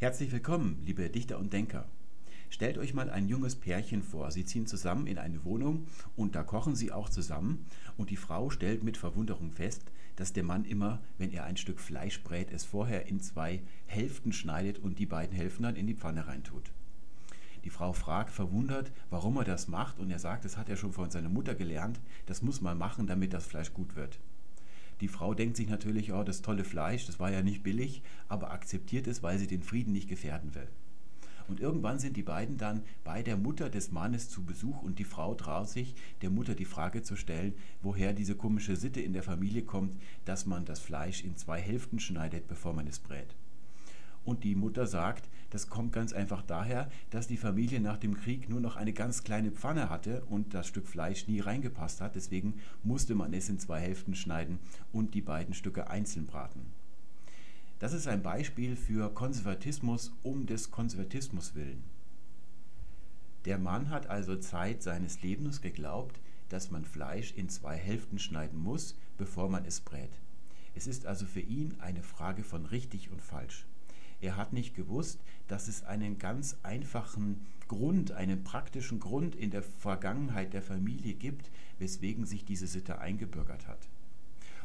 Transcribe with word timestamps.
Herzlich 0.00 0.32
willkommen, 0.32 0.80
liebe 0.86 1.10
Dichter 1.10 1.38
und 1.38 1.52
Denker. 1.52 1.84
Stellt 2.48 2.78
euch 2.78 2.94
mal 2.94 3.10
ein 3.10 3.28
junges 3.28 3.54
Pärchen 3.54 4.02
vor. 4.02 4.30
Sie 4.30 4.46
ziehen 4.46 4.66
zusammen 4.66 5.06
in 5.06 5.18
eine 5.18 5.44
Wohnung 5.44 5.88
und 6.16 6.34
da 6.34 6.42
kochen 6.42 6.74
sie 6.74 6.90
auch 6.90 7.10
zusammen. 7.10 7.66
Und 7.98 8.08
die 8.08 8.16
Frau 8.16 8.48
stellt 8.48 8.82
mit 8.82 8.96
Verwunderung 8.96 9.52
fest, 9.52 9.82
dass 10.16 10.32
der 10.32 10.42
Mann 10.42 10.64
immer, 10.64 11.02
wenn 11.18 11.30
er 11.32 11.44
ein 11.44 11.58
Stück 11.58 11.78
Fleisch 11.78 12.22
brät, 12.22 12.50
es 12.50 12.64
vorher 12.64 13.08
in 13.08 13.20
zwei 13.20 13.60
Hälften 13.84 14.32
schneidet 14.32 14.78
und 14.78 14.98
die 14.98 15.04
beiden 15.04 15.36
Hälften 15.36 15.64
dann 15.64 15.76
in 15.76 15.86
die 15.86 15.96
Pfanne 15.96 16.26
reintut. 16.26 16.70
Die 17.64 17.70
Frau 17.70 17.92
fragt 17.92 18.30
verwundert, 18.30 18.92
warum 19.10 19.36
er 19.36 19.44
das 19.44 19.68
macht, 19.68 19.98
und 19.98 20.10
er 20.10 20.18
sagt, 20.18 20.46
das 20.46 20.56
hat 20.56 20.70
er 20.70 20.78
schon 20.78 20.94
von 20.94 21.10
seiner 21.10 21.28
Mutter 21.28 21.54
gelernt, 21.54 22.00
das 22.24 22.40
muss 22.40 22.62
man 22.62 22.78
machen, 22.78 23.06
damit 23.06 23.34
das 23.34 23.44
Fleisch 23.44 23.74
gut 23.74 23.96
wird. 23.96 24.18
Die 25.00 25.08
Frau 25.08 25.34
denkt 25.34 25.56
sich 25.56 25.68
natürlich, 25.68 26.12
oh, 26.12 26.22
das 26.22 26.42
tolle 26.42 26.64
Fleisch, 26.64 27.06
das 27.06 27.18
war 27.18 27.30
ja 27.30 27.42
nicht 27.42 27.62
billig, 27.62 28.02
aber 28.28 28.50
akzeptiert 28.50 29.06
es, 29.06 29.22
weil 29.22 29.38
sie 29.38 29.46
den 29.46 29.62
Frieden 29.62 29.92
nicht 29.92 30.08
gefährden 30.08 30.54
will. 30.54 30.68
Und 31.48 31.58
irgendwann 31.58 31.98
sind 31.98 32.16
die 32.16 32.22
beiden 32.22 32.58
dann 32.58 32.82
bei 33.02 33.24
der 33.24 33.36
Mutter 33.36 33.70
des 33.70 33.90
Mannes 33.90 34.28
zu 34.28 34.44
Besuch 34.44 34.82
und 34.82 35.00
die 35.00 35.04
Frau 35.04 35.34
traut 35.34 35.68
sich, 35.68 35.96
der 36.22 36.30
Mutter 36.30 36.54
die 36.54 36.64
Frage 36.64 37.02
zu 37.02 37.16
stellen, 37.16 37.54
woher 37.82 38.12
diese 38.12 38.36
komische 38.36 38.76
Sitte 38.76 39.00
in 39.00 39.12
der 39.12 39.24
Familie 39.24 39.62
kommt, 39.62 39.96
dass 40.24 40.46
man 40.46 40.64
das 40.64 40.78
Fleisch 40.78 41.24
in 41.24 41.36
zwei 41.36 41.60
Hälften 41.60 41.98
schneidet, 41.98 42.46
bevor 42.46 42.72
man 42.72 42.86
es 42.86 43.00
brät. 43.00 43.34
Und 44.24 44.44
die 44.44 44.54
Mutter 44.54 44.86
sagt, 44.86 45.28
das 45.50 45.68
kommt 45.68 45.92
ganz 45.92 46.12
einfach 46.12 46.42
daher, 46.42 46.90
dass 47.10 47.26
die 47.26 47.36
Familie 47.36 47.80
nach 47.80 47.98
dem 47.98 48.16
Krieg 48.16 48.48
nur 48.48 48.60
noch 48.60 48.76
eine 48.76 48.92
ganz 48.92 49.24
kleine 49.24 49.50
Pfanne 49.50 49.90
hatte 49.90 50.22
und 50.30 50.54
das 50.54 50.68
Stück 50.68 50.86
Fleisch 50.86 51.26
nie 51.26 51.40
reingepasst 51.40 52.00
hat. 52.00 52.14
Deswegen 52.14 52.54
musste 52.84 53.14
man 53.14 53.34
es 53.34 53.48
in 53.48 53.58
zwei 53.58 53.80
Hälften 53.80 54.14
schneiden 54.14 54.60
und 54.92 55.14
die 55.14 55.20
beiden 55.20 55.54
Stücke 55.54 55.90
einzeln 55.90 56.26
braten. 56.26 56.66
Das 57.80 57.92
ist 57.92 58.06
ein 58.06 58.22
Beispiel 58.22 58.76
für 58.76 59.12
Konservatismus 59.12 60.12
um 60.22 60.46
des 60.46 60.70
Konservatismus 60.70 61.54
willen. 61.54 61.82
Der 63.46 63.58
Mann 63.58 63.88
hat 63.88 64.06
also 64.06 64.36
Zeit 64.36 64.82
seines 64.82 65.22
Lebens 65.22 65.62
geglaubt, 65.62 66.20
dass 66.50 66.70
man 66.70 66.84
Fleisch 66.84 67.32
in 67.32 67.48
zwei 67.48 67.76
Hälften 67.76 68.18
schneiden 68.18 68.58
muss, 68.58 68.94
bevor 69.16 69.48
man 69.48 69.64
es 69.64 69.80
brät. 69.80 70.10
Es 70.74 70.86
ist 70.86 71.06
also 71.06 71.24
für 71.24 71.40
ihn 71.40 71.74
eine 71.80 72.02
Frage 72.02 72.44
von 72.44 72.66
richtig 72.66 73.10
und 73.10 73.22
falsch. 73.22 73.66
Er 74.20 74.36
hat 74.36 74.52
nicht 74.52 74.74
gewusst, 74.74 75.20
dass 75.48 75.68
es 75.68 75.82
einen 75.82 76.18
ganz 76.18 76.58
einfachen 76.62 77.40
Grund, 77.68 78.12
einen 78.12 78.44
praktischen 78.44 79.00
Grund 79.00 79.34
in 79.34 79.50
der 79.50 79.62
Vergangenheit 79.62 80.52
der 80.52 80.62
Familie 80.62 81.14
gibt, 81.14 81.50
weswegen 81.78 82.26
sich 82.26 82.44
diese 82.44 82.66
Sitte 82.66 82.98
eingebürgert 82.98 83.66
hat. 83.66 83.88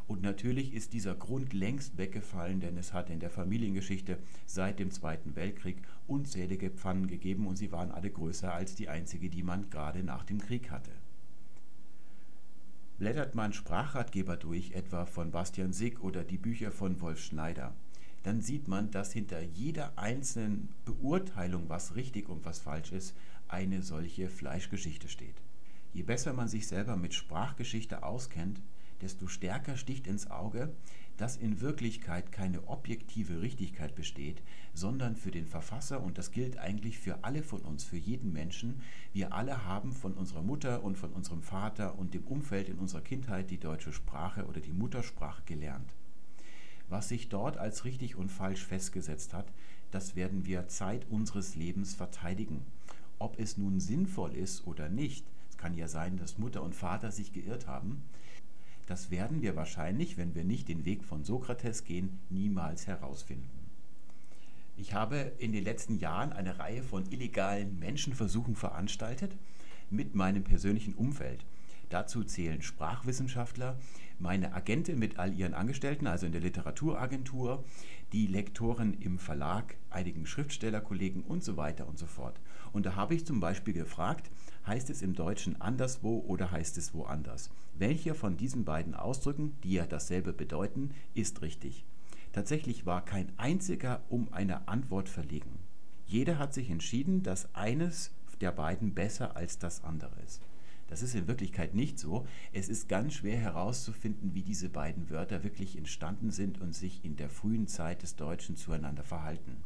Und 0.07 0.21
natürlich 0.21 0.73
ist 0.73 0.93
dieser 0.93 1.15
Grund 1.15 1.53
längst 1.53 1.97
weggefallen, 1.97 2.59
denn 2.59 2.77
es 2.77 2.93
hat 2.93 3.09
in 3.09 3.19
der 3.19 3.31
Familiengeschichte 3.31 4.19
seit 4.45 4.79
dem 4.79 4.91
Zweiten 4.91 5.35
Weltkrieg 5.35 5.77
unzählige 6.07 6.69
Pfannen 6.69 7.07
gegeben 7.07 7.47
und 7.47 7.55
sie 7.55 7.71
waren 7.71 7.91
alle 7.91 8.11
größer 8.11 8.53
als 8.53 8.75
die 8.75 8.89
einzige, 8.89 9.29
die 9.29 9.41
man 9.41 9.69
gerade 9.71 10.03
nach 10.03 10.23
dem 10.23 10.39
Krieg 10.39 10.69
hatte. 10.69 10.91
Blättert 12.99 13.35
man 13.35 13.51
Sprachratgeber 13.51 14.37
durch, 14.37 14.71
etwa 14.73 15.05
von 15.05 15.31
Bastian 15.31 15.73
Sick 15.73 16.01
oder 16.01 16.23
die 16.23 16.37
Bücher 16.37 16.71
von 16.71 17.01
Wolf 17.01 17.19
Schneider, 17.19 17.73
dann 18.25 18.41
sieht 18.41 18.67
man, 18.67 18.89
dass 18.89 19.13
hinter 19.13 19.41
jeder 19.41 19.97
einzelnen 19.99 20.69
Beurteilung, 20.83 21.69
was 21.69 21.95
richtig 21.95 22.27
und 22.27 22.43
was 22.43 22.59
falsch 22.59 22.91
ist, 22.91 23.15
eine 23.47 23.83
solche 23.83 24.29
Fleischgeschichte 24.29 25.07
steht. 25.07 25.43
Je 25.93 26.01
besser 26.01 26.33
man 26.33 26.47
sich 26.47 26.67
selber 26.67 26.97
mit 26.97 27.13
Sprachgeschichte 27.13 28.01
auskennt, 28.01 28.61
desto 29.01 29.27
stärker 29.27 29.77
sticht 29.77 30.07
ins 30.07 30.31
Auge, 30.31 30.73
dass 31.17 31.37
in 31.37 31.61
Wirklichkeit 31.61 32.31
keine 32.31 32.67
objektive 32.67 33.41
Richtigkeit 33.41 33.93
besteht, 33.93 34.41
sondern 34.73 35.15
für 35.15 35.31
den 35.31 35.45
Verfasser, 35.45 36.01
und 36.01 36.17
das 36.17 36.31
gilt 36.31 36.57
eigentlich 36.57 36.97
für 36.97 37.23
alle 37.23 37.43
von 37.43 37.61
uns, 37.61 37.83
für 37.83 37.97
jeden 37.97 38.33
Menschen, 38.33 38.81
wir 39.13 39.33
alle 39.33 39.65
haben 39.65 39.93
von 39.93 40.15
unserer 40.15 40.41
Mutter 40.41 40.83
und 40.83 40.97
von 40.97 41.13
unserem 41.13 41.43
Vater 41.43 41.99
und 41.99 42.15
dem 42.15 42.23
Umfeld 42.23 42.69
in 42.69 42.79
unserer 42.79 43.01
Kindheit 43.01 43.51
die 43.51 43.59
deutsche 43.59 43.93
Sprache 43.93 44.47
oder 44.47 44.61
die 44.61 44.73
Muttersprache 44.73 45.43
gelernt. 45.45 45.93
Was 46.89 47.09
sich 47.09 47.29
dort 47.29 47.57
als 47.57 47.85
richtig 47.85 48.15
und 48.15 48.29
falsch 48.29 48.63
festgesetzt 48.63 49.33
hat, 49.33 49.47
das 49.91 50.15
werden 50.15 50.45
wir 50.45 50.67
Zeit 50.67 51.05
unseres 51.09 51.55
Lebens 51.55 51.95
verteidigen. 51.95 52.65
Ob 53.17 53.39
es 53.39 53.57
nun 53.57 53.79
sinnvoll 53.79 54.33
ist 54.33 54.67
oder 54.67 54.89
nicht, 54.89 55.25
es 55.49 55.57
kann 55.57 55.73
ja 55.73 55.87
sein, 55.87 56.17
dass 56.17 56.37
Mutter 56.37 56.61
und 56.63 56.75
Vater 56.75 57.11
sich 57.11 57.33
geirrt 57.33 57.67
haben, 57.67 58.03
das 58.87 59.09
werden 59.09 59.41
wir 59.41 59.55
wahrscheinlich, 59.55 60.17
wenn 60.17 60.35
wir 60.35 60.43
nicht 60.43 60.67
den 60.67 60.85
Weg 60.85 61.03
von 61.03 61.23
Sokrates 61.23 61.85
gehen, 61.85 62.19
niemals 62.29 62.85
herausfinden. 62.85 63.49
Ich 64.77 64.93
habe 64.93 65.31
in 65.39 65.53
den 65.53 65.63
letzten 65.63 65.97
Jahren 65.97 66.33
eine 66.33 66.59
Reihe 66.59 66.83
von 66.83 67.09
illegalen 67.11 67.79
Menschenversuchen 67.79 68.55
veranstaltet 68.55 69.35
mit 69.89 70.13
meinem 70.13 70.43
persönlichen 70.43 70.93
Umfeld. 70.93 71.45
Dazu 71.95 72.25
zählen 72.25 72.61
Sprachwissenschaftler, 72.61 73.79
meine 74.19 74.53
Agentin 74.53 74.99
mit 74.99 75.17
all 75.17 75.33
ihren 75.33 75.53
Angestellten, 75.53 76.07
also 76.07 76.25
in 76.25 76.33
der 76.33 76.41
Literaturagentur, 76.41 77.63
die 78.11 78.27
Lektoren 78.27 78.99
im 78.99 79.17
Verlag, 79.17 79.77
einigen 79.89 80.25
Schriftstellerkollegen 80.25 81.23
und 81.23 81.41
so 81.41 81.55
weiter 81.55 81.87
und 81.87 81.97
so 81.97 82.05
fort. 82.05 82.41
Und 82.73 82.85
da 82.85 82.97
habe 82.97 83.15
ich 83.15 83.25
zum 83.25 83.39
Beispiel 83.39 83.73
gefragt, 83.73 84.29
heißt 84.67 84.89
es 84.89 85.01
im 85.01 85.13
Deutschen 85.13 85.61
anderswo 85.61 86.19
oder 86.27 86.51
heißt 86.51 86.77
es 86.77 86.93
woanders? 86.93 87.49
Welcher 87.75 88.13
von 88.13 88.35
diesen 88.35 88.65
beiden 88.65 88.93
Ausdrücken, 88.93 89.55
die 89.63 89.75
ja 89.75 89.85
dasselbe 89.85 90.33
bedeuten, 90.33 90.89
ist 91.13 91.41
richtig? 91.41 91.85
Tatsächlich 92.33 92.85
war 92.85 93.05
kein 93.05 93.31
einziger 93.37 94.01
um 94.09 94.33
eine 94.33 94.67
Antwort 94.67 95.07
verlegen. 95.07 95.59
Jeder 96.07 96.39
hat 96.39 96.53
sich 96.53 96.69
entschieden, 96.69 97.23
dass 97.23 97.55
eines 97.55 98.11
der 98.41 98.51
beiden 98.51 98.93
besser 98.93 99.37
als 99.37 99.59
das 99.59 99.81
andere 99.85 100.19
ist. 100.25 100.41
Das 100.87 101.01
ist 101.01 101.15
in 101.15 101.27
Wirklichkeit 101.27 101.73
nicht 101.73 101.97
so. 101.97 102.27
Es 102.53 102.69
ist 102.69 102.87
ganz 102.87 103.13
schwer 103.13 103.37
herauszufinden, 103.37 104.35
wie 104.35 104.43
diese 104.43 104.69
beiden 104.69 105.09
Wörter 105.09 105.43
wirklich 105.43 105.77
entstanden 105.77 106.31
sind 106.31 106.61
und 106.61 106.73
sich 106.73 107.03
in 107.03 107.15
der 107.15 107.29
frühen 107.29 107.67
Zeit 107.67 108.03
des 108.03 108.15
Deutschen 108.15 108.55
zueinander 108.55 109.03
verhalten. 109.03 109.57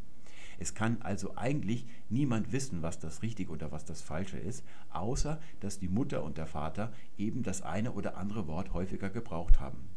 Es 0.59 0.73
kann 0.73 1.01
also 1.01 1.35
eigentlich 1.37 1.85
niemand 2.09 2.51
wissen, 2.51 2.81
was 2.81 2.99
das 2.99 3.21
Richtige 3.21 3.51
oder 3.51 3.71
was 3.71 3.85
das 3.85 4.01
Falsche 4.01 4.37
ist, 4.37 4.63
außer 4.91 5.39
dass 5.61 5.79
die 5.79 5.87
Mutter 5.87 6.23
und 6.23 6.37
der 6.37 6.47
Vater 6.47 6.91
eben 7.17 7.43
das 7.43 7.61
eine 7.61 7.93
oder 7.93 8.17
andere 8.17 8.47
Wort 8.47 8.73
häufiger 8.73 9.09
gebraucht 9.09 9.59
haben. 9.59 9.89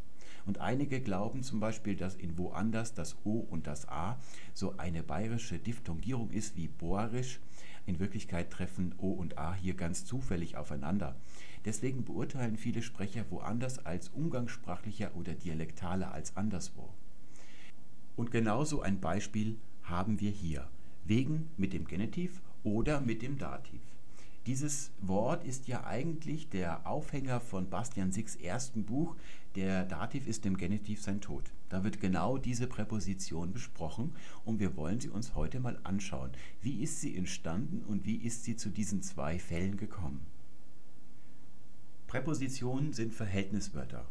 Und 0.45 0.59
einige 0.59 1.01
glauben 1.01 1.43
zum 1.43 1.59
Beispiel, 1.59 1.95
dass 1.95 2.15
in 2.15 2.37
woanders 2.37 2.93
das 2.93 3.15
O 3.23 3.39
und 3.39 3.67
das 3.67 3.87
A 3.87 4.17
so 4.53 4.77
eine 4.77 5.03
bayerische 5.03 5.57
Diphthongierung 5.57 6.31
ist 6.31 6.55
wie 6.57 6.67
bohrisch. 6.67 7.39
In 7.85 7.99
Wirklichkeit 7.99 8.49
treffen 8.49 8.95
O 8.97 9.11
und 9.11 9.37
A 9.37 9.53
hier 9.53 9.73
ganz 9.73 10.05
zufällig 10.05 10.55
aufeinander. 10.55 11.15
Deswegen 11.65 12.03
beurteilen 12.05 12.57
viele 12.57 12.81
Sprecher 12.81 13.25
woanders 13.29 13.85
als 13.85 14.09
umgangssprachlicher 14.09 15.11
oder 15.15 15.33
dialektaler 15.33 16.13
als 16.13 16.37
anderswo. 16.37 16.89
Und 18.15 18.31
genauso 18.31 18.81
ein 18.81 18.99
Beispiel 18.99 19.57
haben 19.83 20.19
wir 20.19 20.31
hier. 20.31 20.67
Wegen 21.05 21.49
mit 21.57 21.73
dem 21.73 21.85
Genitiv 21.85 22.41
oder 22.63 23.01
mit 23.01 23.21
dem 23.21 23.37
Dativ. 23.37 23.81
Dieses 24.45 24.91
Wort 25.01 25.45
ist 25.45 25.67
ja 25.67 25.85
eigentlich 25.85 26.49
der 26.49 26.85
Aufhänger 26.85 27.39
von 27.39 27.69
Bastian 27.69 28.11
Sicks 28.11 28.35
ersten 28.35 28.83
Buch. 28.83 29.15
Der 29.55 29.85
Dativ 29.85 30.25
ist 30.25 30.45
dem 30.45 30.57
Genitiv 30.57 31.01
sein 31.01 31.21
Tod. 31.21 31.51
Da 31.69 31.83
wird 31.83 32.01
genau 32.01 32.37
diese 32.39 32.65
Präposition 32.65 33.53
besprochen 33.53 34.15
und 34.45 34.59
wir 34.59 34.75
wollen 34.75 34.99
sie 34.99 35.09
uns 35.09 35.35
heute 35.35 35.59
mal 35.59 35.79
anschauen. 35.83 36.31
Wie 36.61 36.81
ist 36.81 37.01
sie 37.01 37.15
entstanden 37.15 37.83
und 37.85 38.05
wie 38.05 38.15
ist 38.15 38.43
sie 38.43 38.55
zu 38.55 38.69
diesen 38.69 39.03
zwei 39.03 39.37
Fällen 39.37 39.77
gekommen? 39.77 40.21
Präpositionen 42.07 42.93
sind 42.93 43.13
Verhältniswörter. 43.13 44.07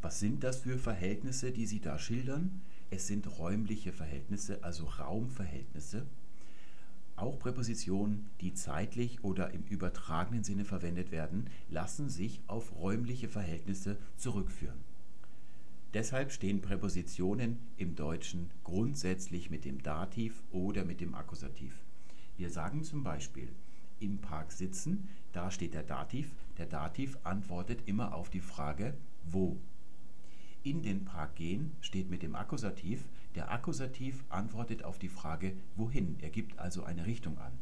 Was 0.00 0.20
sind 0.20 0.44
das 0.44 0.58
für 0.58 0.78
Verhältnisse, 0.78 1.52
die 1.52 1.66
sie 1.66 1.80
da 1.80 1.98
schildern? 1.98 2.62
Es 2.90 3.06
sind 3.06 3.38
räumliche 3.38 3.92
Verhältnisse, 3.92 4.62
also 4.62 4.84
Raumverhältnisse. 4.84 6.06
Auch 7.16 7.38
Präpositionen, 7.38 8.28
die 8.40 8.52
zeitlich 8.52 9.24
oder 9.24 9.50
im 9.52 9.64
übertragenen 9.64 10.44
Sinne 10.44 10.64
verwendet 10.64 11.10
werden, 11.10 11.48
lassen 11.70 12.10
sich 12.10 12.40
auf 12.46 12.76
räumliche 12.76 13.28
Verhältnisse 13.28 13.96
zurückführen. 14.16 14.84
Deshalb 15.94 16.30
stehen 16.30 16.60
Präpositionen 16.60 17.58
im 17.78 17.94
Deutschen 17.94 18.50
grundsätzlich 18.64 19.50
mit 19.50 19.64
dem 19.64 19.82
Dativ 19.82 20.42
oder 20.50 20.84
mit 20.84 21.00
dem 21.00 21.14
Akkusativ. 21.14 21.72
Wir 22.36 22.50
sagen 22.50 22.84
zum 22.84 23.02
Beispiel 23.02 23.48
im 23.98 24.18
Park 24.18 24.52
sitzen, 24.52 25.08
da 25.32 25.50
steht 25.50 25.72
der 25.72 25.84
Dativ. 25.84 26.34
Der 26.58 26.66
Dativ 26.66 27.16
antwortet 27.24 27.80
immer 27.86 28.14
auf 28.14 28.28
die 28.28 28.40
Frage 28.40 28.94
wo 29.30 29.56
in 30.62 30.82
den 30.82 31.04
Park 31.04 31.36
gehen 31.36 31.72
steht 31.80 32.10
mit 32.10 32.22
dem 32.22 32.34
Akkusativ. 32.34 33.04
Der 33.36 33.52
Akkusativ 33.52 34.24
antwortet 34.30 34.82
auf 34.82 34.98
die 34.98 35.10
Frage 35.10 35.52
wohin. 35.76 36.16
Er 36.20 36.30
gibt 36.30 36.58
also 36.58 36.84
eine 36.84 37.04
Richtung 37.04 37.36
an. 37.36 37.52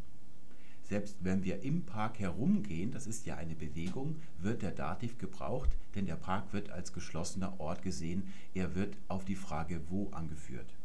Selbst 0.84 1.16
wenn 1.24 1.42
wir 1.42 1.62
im 1.62 1.84
Park 1.84 2.20
herumgehen, 2.20 2.92
das 2.92 3.08
ist 3.08 3.26
ja 3.26 3.36
eine 3.36 3.56
Bewegung, 3.56 4.16
wird 4.38 4.62
der 4.62 4.70
Dativ 4.70 5.18
gebraucht, 5.18 5.70
denn 5.96 6.06
der 6.06 6.14
Park 6.14 6.52
wird 6.52 6.70
als 6.70 6.92
geschlossener 6.92 7.58
Ort 7.58 7.82
gesehen. 7.82 8.28
Er 8.54 8.76
wird 8.76 8.96
auf 9.08 9.24
die 9.24 9.34
Frage 9.34 9.80
wo 9.88 10.10
angeführt. 10.10 10.76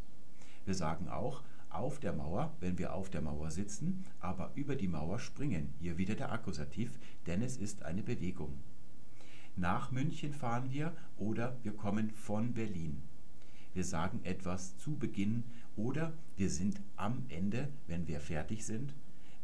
Wir 0.66 0.74
sagen 0.74 1.08
auch, 1.08 1.44
auf 1.70 2.00
der 2.00 2.14
Mauer, 2.14 2.56
wenn 2.60 2.80
wir 2.80 2.96
auf 2.96 3.12
der 3.12 3.22
Mauer 3.22 3.52
sitzen, 3.52 4.06
aber 4.20 4.52
über 4.56 4.76
die 4.76 4.88
Mauer 4.88 5.20
springen. 5.20 5.72
Hier 5.80 6.00
wieder 6.00 6.16
der 6.16 6.32
Akkusativ, 6.32 6.98
denn 7.28 7.44
es 7.44 7.58
ist 7.58 7.84
eine 7.84 8.02
Bewegung. 8.02 8.58
Nach 9.56 9.92
München 9.92 10.34
fahren 10.34 10.72
wir 10.72 10.94
oder 11.18 11.58
wir 11.62 11.76
kommen 11.76 12.10
von 12.10 12.54
Berlin. 12.54 13.04
Wir 13.80 13.86
sagen 13.86 14.20
etwas 14.26 14.78
zu 14.78 14.98
Beginn 14.98 15.46
oder 15.78 16.12
wir 16.36 16.50
sind 16.50 16.82
am 16.98 17.24
Ende, 17.30 17.70
wenn 17.88 18.10
wir 18.10 18.20
fertig 18.20 18.66
sind. 18.66 18.94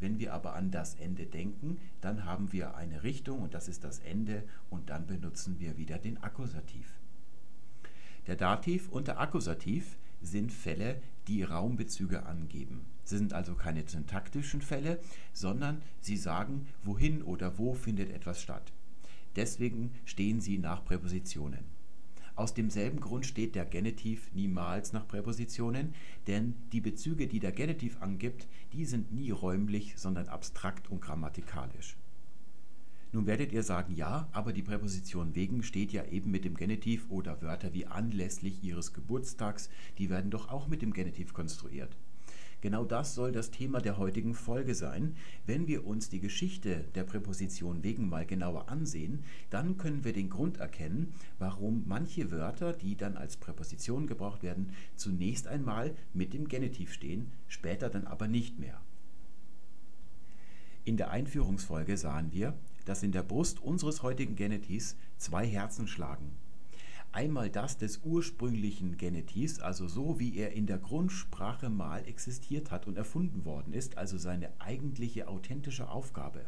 Wenn 0.02 0.20
wir 0.20 0.34
aber 0.34 0.56
an 0.56 0.72
das 0.72 0.96
Ende 0.96 1.26
denken, 1.26 1.78
dann 2.02 2.26
haben 2.26 2.52
wir 2.52 2.76
eine 2.76 3.04
Richtung 3.04 3.44
und 3.44 3.54
das 3.54 3.70
ist 3.70 3.86
das 3.86 4.00
Ende 4.00 4.44
und 4.70 4.90
dann 4.90 5.08
benutzen 5.08 5.58
wir 5.62 5.78
wieder 5.78 6.00
den 6.00 6.22
Akkusativ. 6.22 7.00
Der 8.28 8.36
Dativ 8.36 8.90
und 8.90 9.08
der 9.08 9.22
Akkusativ 9.22 9.96
sind 10.22 10.52
Fälle, 10.52 11.02
die 11.30 11.44
Raumbezüge 11.44 12.26
angeben. 12.26 12.86
Sie 13.06 13.18
sind 13.18 13.32
also 13.32 13.56
keine 13.56 13.88
syntaktischen 13.88 14.62
Fälle, 14.62 15.00
sondern 15.32 15.82
sie 16.02 16.18
sagen, 16.18 16.68
wohin 16.84 17.22
oder 17.22 17.58
wo 17.58 17.74
findet 17.74 18.10
etwas 18.10 18.42
statt. 18.42 18.74
Deswegen 19.38 19.94
stehen 20.04 20.42
sie 20.42 20.58
nach 20.58 20.84
Präpositionen. 20.84 21.75
Aus 22.36 22.54
demselben 22.54 23.00
Grund 23.00 23.26
steht 23.26 23.56
der 23.56 23.64
Genitiv 23.64 24.30
niemals 24.34 24.92
nach 24.92 25.08
Präpositionen, 25.08 25.94
denn 26.28 26.54
die 26.74 26.82
Bezüge, 26.82 27.28
die 27.28 27.40
der 27.40 27.54
Genitiv 27.54 28.02
angibt, 28.02 28.48
die 28.74 28.84
sind 28.84 29.14
nie 29.14 29.32
räumlich, 29.32 29.94
sondern 29.96 30.28
abstrakt 30.28 30.92
und 30.92 31.00
grammatikalisch. 31.00 31.96
Nun 33.14 33.26
werdet 33.26 33.54
ihr 33.54 33.64
sagen, 33.64 33.96
ja, 33.96 34.28
aber 34.34 34.52
die 34.52 34.64
Präposition 34.64 35.36
wegen 35.36 35.64
steht 35.64 35.94
ja 35.94 36.04
eben 36.04 36.32
mit 36.32 36.44
dem 36.44 36.56
Genitiv 36.56 37.10
oder 37.10 37.42
Wörter 37.42 37.74
wie 37.74 37.86
anlässlich 37.86 38.62
ihres 38.62 38.92
Geburtstags, 38.92 39.70
die 39.98 40.10
werden 40.10 40.32
doch 40.32 40.50
auch 40.50 40.68
mit 40.68 40.82
dem 40.82 40.92
Genitiv 40.92 41.34
konstruiert. 41.34 41.96
Genau 42.66 42.84
das 42.84 43.14
soll 43.14 43.32
das 43.32 43.52
Thema 43.52 43.80
der 43.80 44.00
heutigen 44.00 44.34
Folge 44.34 44.74
sein. 44.74 45.16
Wenn 45.46 45.68
wir 45.68 45.86
uns 45.86 46.10
die 46.10 46.20
Geschichte 46.20 46.84
der 46.96 47.04
Präposition 47.04 47.84
wegen 47.84 48.10
mal 48.10 48.26
genauer 48.26 48.70
ansehen, 48.70 49.24
dann 49.52 49.78
können 49.78 50.04
wir 50.04 50.14
den 50.14 50.32
Grund 50.32 50.58
erkennen, 50.58 51.14
warum 51.38 51.84
manche 51.86 52.32
Wörter, 52.32 52.74
die 52.74 52.98
dann 52.98 53.18
als 53.18 53.38
Präposition 53.38 54.08
gebraucht 54.08 54.42
werden, 54.42 54.72
zunächst 54.96 55.46
einmal 55.46 55.94
mit 56.16 56.34
dem 56.34 56.48
Genitiv 56.48 56.92
stehen, 56.92 57.32
später 57.48 57.88
dann 57.88 58.08
aber 58.08 58.28
nicht 58.28 58.58
mehr. 58.58 58.82
In 60.86 60.98
der 60.98 61.12
Einführungsfolge 61.12 61.98
sahen 61.98 62.32
wir, 62.32 62.56
dass 62.86 63.04
in 63.04 63.12
der 63.12 63.22
Brust 63.22 63.62
unseres 63.62 64.02
heutigen 64.02 64.36
Genitivs 64.36 64.96
zwei 65.18 65.46
Herzen 65.46 65.88
schlagen. 65.88 66.32
Einmal 67.16 67.50
das 67.50 67.78
des 67.78 68.00
ursprünglichen 68.04 68.98
Genetivs, 68.98 69.62
also 69.62 69.88
so 69.88 70.20
wie 70.20 70.36
er 70.36 70.52
in 70.52 70.66
der 70.66 70.78
Grundsprache 70.78 71.70
mal 71.70 72.06
existiert 72.06 72.72
hat 72.72 72.88
und 72.88 72.98
erfunden 72.98 73.46
worden 73.46 73.72
ist, 73.72 73.98
also 73.98 74.18
seine 74.18 74.50
eigentliche 74.60 75.30
authentische 75.30 75.88
Aufgabe. 75.88 76.46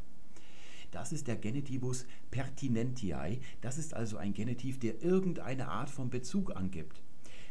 Das 0.91 1.13
ist 1.13 1.27
der 1.27 1.37
Genitivus 1.37 2.05
pertinentiae, 2.31 3.39
das 3.61 3.77
ist 3.77 3.93
also 3.93 4.17
ein 4.17 4.33
Genitiv, 4.33 4.77
der 4.77 5.01
irgendeine 5.01 5.69
Art 5.69 5.89
von 5.89 6.09
Bezug 6.09 6.53
angibt. 6.53 7.01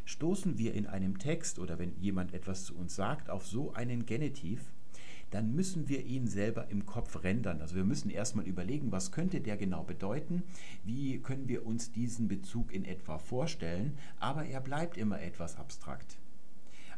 Stoßen 0.04 0.58
wir 0.58 0.74
in 0.74 0.86
einem 0.86 1.18
Text 1.18 1.58
oder 1.58 1.78
wenn 1.78 1.98
jemand 1.98 2.34
etwas 2.34 2.66
zu 2.66 2.76
uns 2.76 2.96
sagt 2.96 3.30
auf 3.30 3.46
so 3.46 3.72
einen 3.72 4.04
Genitiv, 4.04 4.60
dann 5.36 5.54
müssen 5.54 5.90
wir 5.90 6.02
ihn 6.06 6.26
selber 6.26 6.70
im 6.70 6.86
Kopf 6.86 7.22
rendern. 7.22 7.60
Also 7.60 7.76
wir 7.76 7.84
müssen 7.84 8.08
erstmal 8.08 8.46
überlegen, 8.46 8.90
was 8.90 9.12
könnte 9.12 9.42
der 9.42 9.58
genau 9.58 9.84
bedeuten, 9.84 10.42
wie 10.82 11.18
können 11.18 11.46
wir 11.46 11.66
uns 11.66 11.92
diesen 11.92 12.26
Bezug 12.26 12.72
in 12.72 12.86
etwa 12.86 13.18
vorstellen, 13.18 13.98
aber 14.18 14.46
er 14.46 14.62
bleibt 14.62 14.96
immer 14.96 15.20
etwas 15.20 15.58
abstrakt. 15.58 16.16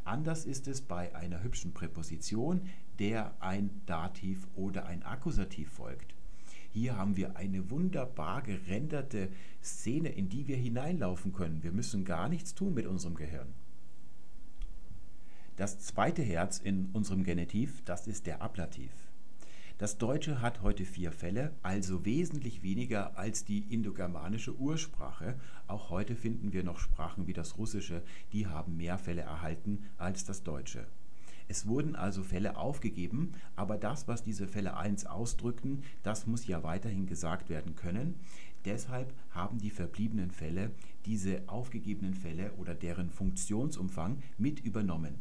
Anders 0.04 0.44
ist 0.44 0.68
es 0.68 0.82
bei 0.82 1.16
einer 1.16 1.42
hübschen 1.42 1.74
Präposition, 1.74 2.60
der 3.00 3.34
ein 3.40 3.70
Dativ 3.86 4.46
oder 4.54 4.86
ein 4.86 5.02
Akkusativ 5.02 5.72
folgt. 5.72 6.14
Hier 6.70 6.96
haben 6.96 7.16
wir 7.16 7.36
eine 7.36 7.70
wunderbar 7.70 8.42
gerenderte 8.42 9.30
Szene, 9.64 10.10
in 10.10 10.28
die 10.28 10.46
wir 10.46 10.56
hineinlaufen 10.56 11.32
können. 11.32 11.64
Wir 11.64 11.72
müssen 11.72 12.04
gar 12.04 12.28
nichts 12.28 12.54
tun 12.54 12.72
mit 12.72 12.86
unserem 12.86 13.16
Gehirn. 13.16 13.48
Das 15.58 15.80
zweite 15.80 16.22
Herz 16.22 16.60
in 16.60 16.88
unserem 16.92 17.24
Genitiv, 17.24 17.82
das 17.84 18.06
ist 18.06 18.28
der 18.28 18.42
Ablativ. 18.42 18.92
Das 19.76 19.98
Deutsche 19.98 20.40
hat 20.40 20.62
heute 20.62 20.84
vier 20.84 21.10
Fälle, 21.10 21.50
also 21.64 22.04
wesentlich 22.04 22.62
weniger 22.62 23.18
als 23.18 23.44
die 23.44 23.64
indogermanische 23.74 24.54
Ursprache. 24.54 25.34
Auch 25.66 25.90
heute 25.90 26.14
finden 26.14 26.52
wir 26.52 26.62
noch 26.62 26.78
Sprachen 26.78 27.26
wie 27.26 27.32
das 27.32 27.58
Russische, 27.58 28.04
die 28.32 28.46
haben 28.46 28.76
mehr 28.76 28.98
Fälle 28.98 29.22
erhalten 29.22 29.82
als 29.96 30.24
das 30.24 30.44
Deutsche. 30.44 30.86
Es 31.48 31.66
wurden 31.66 31.96
also 31.96 32.22
Fälle 32.22 32.56
aufgegeben, 32.56 33.32
aber 33.56 33.78
das, 33.78 34.06
was 34.06 34.22
diese 34.22 34.46
Fälle 34.46 34.76
1 34.76 35.06
ausdrückten, 35.06 35.82
das 36.04 36.28
muss 36.28 36.46
ja 36.46 36.62
weiterhin 36.62 37.08
gesagt 37.08 37.48
werden 37.48 37.74
können. 37.74 38.14
Deshalb 38.64 39.12
haben 39.30 39.58
die 39.58 39.70
verbliebenen 39.70 40.30
Fälle 40.30 40.70
diese 41.04 41.42
aufgegebenen 41.48 42.14
Fälle 42.14 42.52
oder 42.58 42.76
deren 42.76 43.10
Funktionsumfang 43.10 44.22
mit 44.36 44.60
übernommen 44.60 45.16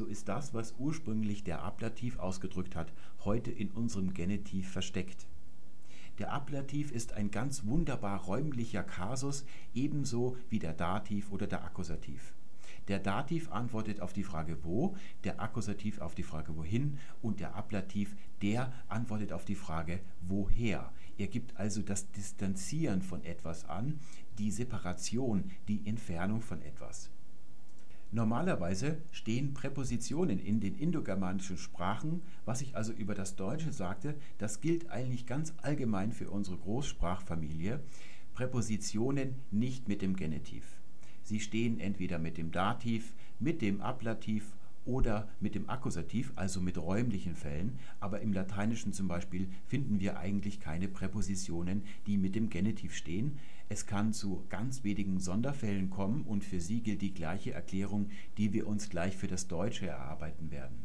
so 0.00 0.06
ist 0.06 0.30
das, 0.30 0.54
was 0.54 0.76
ursprünglich 0.78 1.44
der 1.44 1.62
Ablativ 1.62 2.18
ausgedrückt 2.18 2.74
hat, 2.74 2.90
heute 3.26 3.50
in 3.50 3.70
unserem 3.70 4.14
Genitiv 4.14 4.70
versteckt. 4.70 5.26
Der 6.18 6.32
Ablativ 6.32 6.90
ist 6.90 7.12
ein 7.12 7.30
ganz 7.30 7.66
wunderbar 7.66 8.18
räumlicher 8.24 8.82
Kasus, 8.82 9.44
ebenso 9.74 10.38
wie 10.48 10.58
der 10.58 10.72
Dativ 10.72 11.30
oder 11.30 11.46
der 11.46 11.64
Akkusativ. 11.64 12.32
Der 12.88 12.98
Dativ 12.98 13.52
antwortet 13.52 14.00
auf 14.00 14.14
die 14.14 14.24
Frage 14.24 14.64
wo, 14.64 14.96
der 15.24 15.38
Akkusativ 15.38 16.00
auf 16.00 16.14
die 16.14 16.22
Frage 16.22 16.56
wohin 16.56 16.96
und 17.20 17.40
der 17.40 17.54
Ablativ, 17.54 18.16
der 18.40 18.72
antwortet 18.88 19.34
auf 19.34 19.44
die 19.44 19.54
Frage 19.54 20.00
woher. 20.22 20.90
Er 21.18 21.26
gibt 21.26 21.58
also 21.58 21.82
das 21.82 22.10
Distanzieren 22.12 23.02
von 23.02 23.22
etwas 23.22 23.66
an, 23.66 24.00
die 24.38 24.50
Separation, 24.50 25.50
die 25.68 25.86
Entfernung 25.86 26.40
von 26.40 26.62
etwas. 26.62 27.10
Normalerweise 28.12 28.98
stehen 29.12 29.54
Präpositionen 29.54 30.40
in 30.40 30.58
den 30.58 30.74
indogermanischen 30.74 31.56
Sprachen, 31.56 32.22
was 32.44 32.60
ich 32.60 32.76
also 32.76 32.92
über 32.92 33.14
das 33.14 33.36
Deutsche 33.36 33.72
sagte, 33.72 34.16
das 34.38 34.60
gilt 34.60 34.90
eigentlich 34.90 35.26
ganz 35.26 35.54
allgemein 35.62 36.10
für 36.10 36.28
unsere 36.28 36.56
Großsprachfamilie, 36.56 37.78
Präpositionen 38.34 39.36
nicht 39.52 39.86
mit 39.86 40.02
dem 40.02 40.16
Genitiv. 40.16 40.64
Sie 41.22 41.38
stehen 41.38 41.78
entweder 41.78 42.18
mit 42.18 42.36
dem 42.36 42.50
Dativ, 42.50 43.14
mit 43.38 43.62
dem 43.62 43.80
Ablativ 43.80 44.56
oder 44.84 45.28
mit 45.38 45.54
dem 45.54 45.68
Akkusativ, 45.70 46.32
also 46.34 46.60
mit 46.60 46.78
räumlichen 46.78 47.36
Fällen, 47.36 47.78
aber 48.00 48.22
im 48.22 48.32
Lateinischen 48.32 48.92
zum 48.92 49.06
Beispiel 49.06 49.48
finden 49.66 50.00
wir 50.00 50.18
eigentlich 50.18 50.58
keine 50.58 50.88
Präpositionen, 50.88 51.84
die 52.06 52.16
mit 52.16 52.34
dem 52.34 52.50
Genitiv 52.50 52.96
stehen. 52.96 53.38
Es 53.72 53.86
kann 53.86 54.12
zu 54.12 54.44
ganz 54.48 54.82
wenigen 54.82 55.20
Sonderfällen 55.20 55.90
kommen 55.90 56.24
und 56.24 56.42
für 56.42 56.60
sie 56.60 56.80
gilt 56.80 57.02
die 57.02 57.14
gleiche 57.14 57.52
Erklärung, 57.52 58.10
die 58.36 58.52
wir 58.52 58.66
uns 58.66 58.90
gleich 58.90 59.16
für 59.16 59.28
das 59.28 59.46
Deutsche 59.46 59.86
erarbeiten 59.86 60.50
werden. 60.50 60.76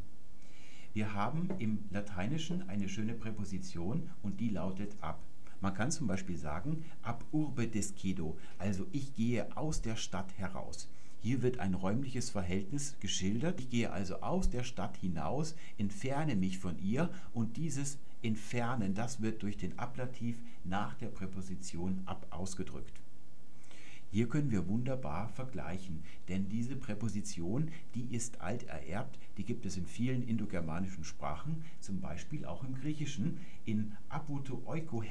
Wir 0.94 1.16
haben 1.16 1.50
im 1.58 1.80
Lateinischen 1.90 2.70
eine 2.70 2.88
schöne 2.88 3.16
Präposition 3.16 4.12
und 4.22 4.40
die 4.40 4.50
lautet 4.50 4.96
ab. 5.02 5.20
Man 5.62 5.74
kann 5.74 5.90
zum 5.90 6.06
Beispiel 6.06 6.38
sagen 6.38 6.86
ab 7.02 7.26
urbe 7.32 7.68
descedo, 7.68 8.38
also 8.60 8.86
ich 8.92 9.16
gehe 9.16 9.58
aus 9.58 9.82
der 9.82 9.96
Stadt 9.96 10.38
heraus. 10.38 10.88
Hier 11.22 11.42
wird 11.42 11.58
ein 11.58 11.74
räumliches 11.74 12.30
Verhältnis 12.30 12.98
geschildert. 13.00 13.60
Ich 13.60 13.72
gehe 13.72 13.92
also 13.92 14.22
aus 14.22 14.52
der 14.52 14.64
Stadt 14.64 14.96
hinaus, 14.98 15.56
entferne 15.80 16.36
mich 16.36 16.60
von 16.60 16.78
ihr 16.78 17.10
und 17.34 17.58
dieses 17.58 17.98
Entfernen, 18.22 18.94
das 18.94 19.22
wird 19.22 19.42
durch 19.42 19.58
den 19.58 19.80
Ablativ 19.80 20.38
nach 20.66 20.96
der 20.96 21.10
Präposition 21.10 22.02
ab 22.06 22.28
ausgedrückt. 22.32 23.05
Hier 24.12 24.30
können 24.30 24.52
wir 24.52 24.68
wunderbar 24.68 25.28
vergleichen, 25.30 26.04
denn 26.30 26.48
diese 26.48 26.76
Präposition, 26.76 27.70
die 27.96 28.16
ist 28.16 28.42
alt 28.42 28.66
die 29.38 29.44
gibt 29.44 29.66
es 29.66 29.78
in 29.78 29.86
vielen 29.86 30.24
indogermanischen 30.24 31.04
Sprachen, 31.04 31.64
zum 31.80 32.00
Beispiel 32.00 32.46
auch 32.46 32.64
im 32.64 32.76
Griechischen. 32.76 33.40
In 33.66 33.98
aputo 34.10 34.62
oiko 34.66 35.04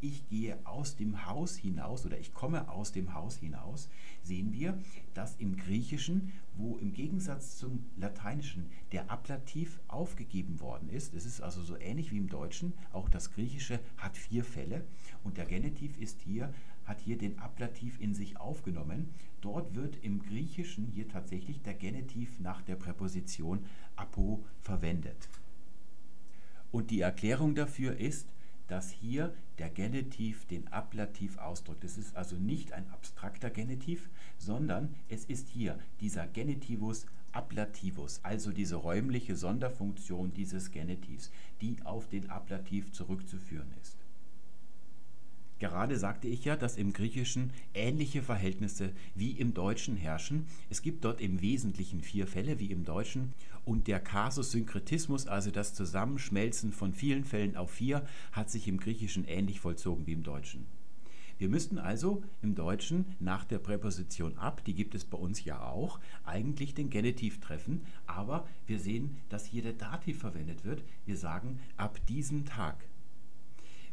ich 0.00 0.28
gehe 0.28 0.58
aus 0.64 0.96
dem 0.96 1.26
Haus 1.26 1.56
hinaus 1.56 2.04
oder 2.04 2.18
ich 2.18 2.34
komme 2.34 2.68
aus 2.68 2.92
dem 2.92 3.14
Haus 3.14 3.36
hinaus, 3.36 3.88
sehen 4.22 4.52
wir, 4.52 4.78
dass 5.14 5.36
im 5.36 5.56
Griechischen, 5.56 6.32
wo 6.56 6.76
im 6.78 6.92
Gegensatz 6.92 7.56
zum 7.56 7.84
Lateinischen 7.96 8.66
der 8.90 9.10
Ablativ 9.10 9.80
aufgegeben 9.88 10.60
worden 10.60 10.88
ist, 10.88 11.14
es 11.14 11.26
ist 11.26 11.40
also 11.40 11.62
so 11.62 11.76
ähnlich 11.76 12.12
wie 12.12 12.18
im 12.18 12.28
Deutschen, 12.28 12.72
auch 12.92 13.08
das 13.08 13.32
Griechische 13.32 13.80
hat 13.96 14.16
vier 14.16 14.44
Fälle 14.44 14.84
und 15.22 15.36
der 15.36 15.46
Genitiv 15.46 15.98
ist 15.98 16.20
hier 16.22 16.52
hat 16.84 17.00
hier 17.00 17.18
den 17.18 17.38
Ablativ 17.38 18.00
in 18.00 18.14
sich 18.14 18.38
aufgenommen. 18.38 19.10
Dort 19.40 19.74
wird 19.74 19.96
im 20.02 20.22
Griechischen 20.22 20.86
hier 20.86 21.08
tatsächlich 21.08 21.62
der 21.62 21.74
Genitiv 21.74 22.40
nach 22.40 22.62
der 22.62 22.76
Präposition 22.76 23.64
apo 23.96 24.44
verwendet. 24.60 25.28
Und 26.70 26.90
die 26.90 27.00
Erklärung 27.00 27.54
dafür 27.54 27.98
ist, 27.98 28.28
dass 28.66 28.90
hier 28.90 29.34
der 29.58 29.68
Genitiv 29.68 30.46
den 30.46 30.68
Ablativ 30.68 31.36
ausdrückt. 31.38 31.84
Es 31.84 31.98
ist 31.98 32.16
also 32.16 32.36
nicht 32.36 32.72
ein 32.72 32.88
abstrakter 32.90 33.50
Genitiv, 33.50 34.08
sondern 34.38 34.94
es 35.08 35.24
ist 35.26 35.48
hier 35.48 35.78
dieser 36.00 36.26
Genitivus 36.26 37.06
Ablativus, 37.32 38.20
also 38.22 38.52
diese 38.52 38.76
räumliche 38.76 39.36
Sonderfunktion 39.36 40.34
dieses 40.34 40.70
Genitivs, 40.70 41.30
die 41.60 41.76
auf 41.84 42.08
den 42.08 42.30
Ablativ 42.30 42.92
zurückzuführen 42.92 43.72
ist. 43.80 43.96
Gerade 45.62 45.96
sagte 45.96 46.26
ich 46.26 46.44
ja, 46.44 46.56
dass 46.56 46.76
im 46.76 46.92
Griechischen 46.92 47.52
ähnliche 47.72 48.20
Verhältnisse 48.20 48.90
wie 49.14 49.30
im 49.30 49.54
Deutschen 49.54 49.94
herrschen. 49.96 50.46
Es 50.70 50.82
gibt 50.82 51.04
dort 51.04 51.20
im 51.20 51.40
Wesentlichen 51.40 52.00
vier 52.00 52.26
Fälle 52.26 52.58
wie 52.58 52.72
im 52.72 52.84
Deutschen 52.84 53.32
und 53.64 53.86
der 53.86 54.00
Kasussynkretismus, 54.00 55.28
also 55.28 55.52
das 55.52 55.72
Zusammenschmelzen 55.72 56.72
von 56.72 56.92
vielen 56.92 57.24
Fällen 57.24 57.56
auf 57.56 57.70
vier, 57.70 58.04
hat 58.32 58.50
sich 58.50 58.66
im 58.66 58.80
Griechischen 58.80 59.24
ähnlich 59.24 59.60
vollzogen 59.60 60.04
wie 60.04 60.14
im 60.14 60.24
Deutschen. 60.24 60.66
Wir 61.38 61.48
müssten 61.48 61.78
also 61.78 62.24
im 62.42 62.56
Deutschen 62.56 63.14
nach 63.20 63.44
der 63.44 63.60
Präposition 63.60 64.36
ab, 64.38 64.64
die 64.64 64.74
gibt 64.74 64.96
es 64.96 65.04
bei 65.04 65.16
uns 65.16 65.44
ja 65.44 65.62
auch, 65.62 66.00
eigentlich 66.24 66.74
den 66.74 66.90
Genitiv 66.90 67.38
treffen, 67.38 67.82
aber 68.08 68.48
wir 68.66 68.80
sehen, 68.80 69.16
dass 69.28 69.46
hier 69.46 69.62
der 69.62 69.74
Dativ 69.74 70.18
verwendet 70.18 70.64
wird. 70.64 70.82
Wir 71.06 71.16
sagen 71.16 71.60
ab 71.76 72.04
diesem 72.08 72.46
Tag. 72.46 72.84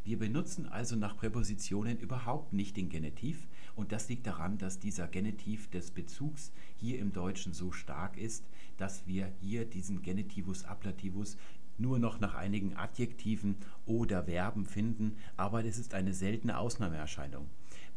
Wir 0.03 0.17
benutzen 0.17 0.65
also 0.65 0.95
nach 0.95 1.17
Präpositionen 1.17 1.99
überhaupt 1.99 2.53
nicht 2.53 2.77
den 2.77 2.89
Genitiv 2.89 3.47
und 3.75 3.91
das 3.91 4.09
liegt 4.09 4.25
daran, 4.25 4.57
dass 4.57 4.79
dieser 4.79 5.07
Genitiv 5.07 5.69
des 5.69 5.91
Bezugs 5.91 6.51
hier 6.77 6.99
im 6.99 7.13
Deutschen 7.13 7.53
so 7.53 7.71
stark 7.71 8.17
ist, 8.17 8.45
dass 8.77 9.05
wir 9.07 9.31
hier 9.41 9.65
diesen 9.65 10.01
Genitivus 10.01 10.63
Ablativus 10.63 11.37
nur 11.77 11.99
noch 11.99 12.19
nach 12.19 12.35
einigen 12.35 12.75
Adjektiven 12.75 13.55
oder 13.85 14.23
Verben 14.23 14.65
finden, 14.65 15.15
aber 15.37 15.63
das 15.63 15.77
ist 15.77 15.93
eine 15.93 16.13
seltene 16.13 16.57
Ausnahmeerscheinung. 16.57 17.47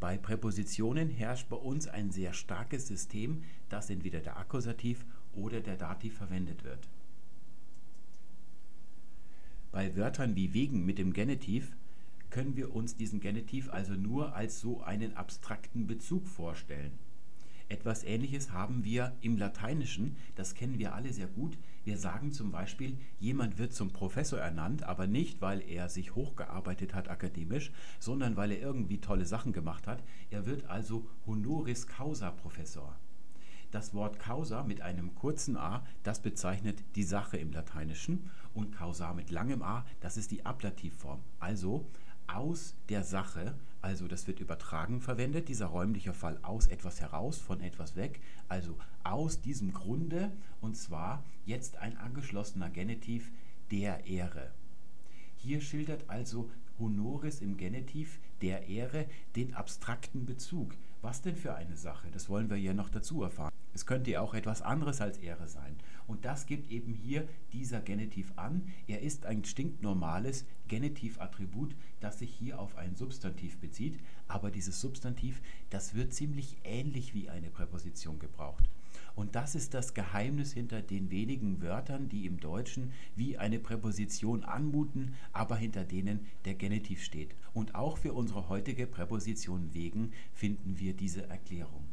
Bei 0.00 0.16
Präpositionen 0.18 1.09
herrscht 1.09 1.49
bei 1.49 1.56
uns 1.56 1.87
ein 1.87 2.11
sehr 2.11 2.32
starkes 2.32 2.87
System, 2.87 3.42
dass 3.68 3.90
entweder 3.90 4.21
der 4.21 4.37
Akkusativ 4.37 5.04
oder 5.32 5.61
der 5.61 5.76
Dativ 5.76 6.16
verwendet 6.16 6.64
wird. 6.64 6.88
Bei 9.71 9.97
Wörtern 9.97 10.37
wie 10.37 10.52
wegen 10.52 10.85
mit 10.85 10.99
dem 10.99 11.12
Genitiv 11.12 11.75
können 12.33 12.57
wir 12.57 12.75
uns 12.75 12.97
diesen 12.97 13.21
Genitiv 13.21 13.71
also 13.71 13.93
nur 13.93 14.35
als 14.35 14.59
so 14.59 14.81
einen 14.81 15.17
abstrakten 15.19 15.87
Bezug 15.87 16.27
vorstellen. 16.27 16.99
Etwas 17.69 18.05
Ähnliches 18.05 18.53
haben 18.53 18.85
wir 18.85 19.15
im 19.21 19.37
Lateinischen, 19.37 20.17
das 20.35 20.55
kennen 20.55 20.79
wir 20.79 20.95
alle 20.95 21.12
sehr 21.12 21.27
gut. 21.27 21.59
Wir 21.85 21.99
sagen 21.99 22.33
zum 22.33 22.51
Beispiel, 22.51 22.97
jemand 23.21 23.59
wird 23.59 23.75
zum 23.75 23.91
Professor 23.93 24.39
ernannt, 24.39 24.83
aber 24.83 25.07
nicht, 25.07 25.43
weil 25.43 25.61
er 25.61 25.91
sich 25.91 26.15
hochgearbeitet 26.15 26.95
hat 26.95 27.11
akademisch, 27.11 27.71
sondern 27.99 28.37
weil 28.37 28.53
er 28.53 28.61
irgendwie 28.61 28.99
tolle 28.99 29.27
Sachen 29.27 29.53
gemacht 29.53 29.87
hat. 29.87 30.03
Er 30.31 30.47
wird 30.47 30.65
also 30.65 31.07
honoris 31.27 31.87
causa 31.87 32.31
Professor. 32.31 32.97
Das 33.71 33.95
Wort 33.95 34.19
causa 34.19 34.62
mit 34.65 34.81
einem 34.81 35.15
kurzen 35.15 35.57
a, 35.57 35.85
das 36.03 36.21
bezeichnet 36.21 36.83
die 36.95 37.05
Sache 37.05 37.37
im 37.37 37.53
Lateinischen 37.53 38.31
und 38.55 38.73
causa 38.73 39.12
mit 39.12 39.31
langem 39.31 39.62
a, 39.62 39.85
das 40.01 40.17
ist 40.17 40.31
die 40.31 40.45
Ablativform. 40.45 41.21
Also 41.41 41.87
aus 42.26 42.75
der 42.88 43.05
Sache, 43.05 43.55
also 43.81 44.09
das 44.09 44.26
wird 44.26 44.41
übertragen 44.41 45.00
verwendet, 45.00 45.49
dieser 45.49 45.67
räumliche 45.67 46.12
Fall 46.12 46.38
aus 46.43 46.69
etwas 46.69 47.00
heraus, 47.00 47.38
von 47.38 47.61
etwas 47.61 47.97
weg, 47.97 48.21
also 48.49 48.76
aus 49.05 49.41
diesem 49.41 49.73
Grunde, 49.73 50.33
und 50.61 50.76
zwar 50.76 51.25
jetzt 51.47 51.76
ein 51.79 51.97
angeschlossener 51.97 52.71
Genitiv 52.71 53.31
der 53.71 54.07
Ehre. 54.07 54.50
Hier 55.37 55.61
schildert 55.61 56.09
also 56.09 56.50
Honoris 56.79 57.41
im 57.41 57.57
Genitiv 57.57 58.19
der 58.41 58.69
Ehre 58.69 59.07
den 59.37 59.55
abstrakten 59.55 60.26
Bezug. 60.26 60.75
Was 61.00 61.23
denn 61.23 61.37
für 61.37 61.55
eine 61.55 61.76
Sache? 61.76 62.09
Das 62.12 62.29
wollen 62.29 62.49
wir 62.49 62.57
ja 62.57 62.75
noch 62.75 62.88
dazu 62.88 63.23
erfahren. 63.23 63.52
Es 63.75 63.87
könnte 63.87 64.11
ja 64.11 64.21
auch 64.21 64.35
etwas 64.35 64.62
anderes 64.62 65.00
als 65.00 65.19
Ehre 65.19 65.49
sein. 65.49 65.76
Und 66.07 66.25
das 66.25 66.47
gibt 66.47 66.71
eben 66.71 66.93
hier 66.93 67.26
dieser 67.52 67.81
Genitiv 67.81 68.33
an. 68.37 68.69
Er 68.87 69.00
ist 69.00 69.25
ein 69.25 69.45
stinknormales 69.45 70.45
Genitivattribut, 70.69 71.75
das 72.00 72.19
sich 72.19 72.31
hier 72.35 72.59
auf 72.59 72.76
ein 72.76 72.97
Substantiv 72.97 73.59
bezieht. 73.59 73.99
Aber 74.29 74.50
dieses 74.50 74.81
Substantiv, 74.81 75.41
das 75.71 75.95
wird 75.95 76.12
ziemlich 76.12 76.57
ähnlich 76.64 77.14
wie 77.14 77.31
eine 77.31 77.50
Präposition 77.50 78.19
gebraucht. 78.19 78.69
Und 79.14 79.35
das 79.35 79.55
ist 79.55 79.75
das 79.75 79.95
Geheimnis 79.95 80.52
hinter 80.52 80.81
den 80.81 81.11
wenigen 81.11 81.61
Wörtern, 81.61 82.09
die 82.09 82.26
im 82.26 82.41
Deutschen 82.41 82.93
wie 83.14 83.37
eine 83.37 83.59
Präposition 83.59 84.43
anmuten, 84.43 85.14
aber 85.33 85.57
hinter 85.57 85.85
denen 85.85 86.26
der 86.45 86.55
Genitiv 86.55 87.02
steht. 87.02 87.35
Und 87.52 87.75
auch 87.75 87.99
für 87.99 88.14
unsere 88.14 88.49
heutige 88.49 88.87
Präposition 88.87 89.75
wegen 89.75 90.12
finden 90.33 90.79
wir 90.79 90.95
diese 90.95 91.29
Erklärung. 91.29 91.85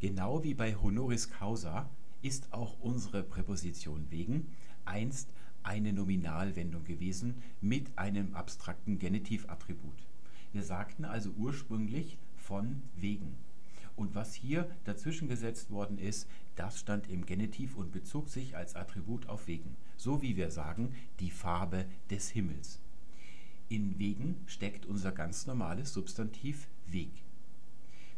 Genau 0.00 0.44
wie 0.44 0.54
bei 0.54 0.76
Honoris 0.76 1.28
Causa 1.28 1.90
ist 2.22 2.52
auch 2.52 2.78
unsere 2.80 3.24
Präposition 3.24 4.06
wegen 4.10 4.46
einst 4.84 5.28
eine 5.64 5.92
Nominalwendung 5.92 6.84
gewesen 6.84 7.42
mit 7.60 7.98
einem 7.98 8.34
abstrakten 8.34 8.98
Genitivattribut. 8.98 10.06
Wir 10.52 10.62
sagten 10.62 11.04
also 11.04 11.30
ursprünglich 11.36 12.16
von 12.36 12.82
wegen. 12.96 13.34
Und 13.96 14.14
was 14.14 14.34
hier 14.34 14.70
dazwischen 14.84 15.28
gesetzt 15.28 15.70
worden 15.70 15.98
ist, 15.98 16.28
das 16.54 16.78
stand 16.78 17.08
im 17.08 17.26
Genitiv 17.26 17.76
und 17.76 17.90
bezog 17.90 18.28
sich 18.28 18.56
als 18.56 18.76
Attribut 18.76 19.28
auf 19.28 19.48
wegen. 19.48 19.76
So 19.96 20.22
wie 20.22 20.36
wir 20.36 20.52
sagen, 20.52 20.94
die 21.18 21.30
Farbe 21.30 21.86
des 22.08 22.30
Himmels. 22.30 22.78
In 23.68 23.98
wegen 23.98 24.36
steckt 24.46 24.86
unser 24.86 25.10
ganz 25.10 25.46
normales 25.46 25.92
Substantiv 25.92 26.68
Weg. 26.86 27.10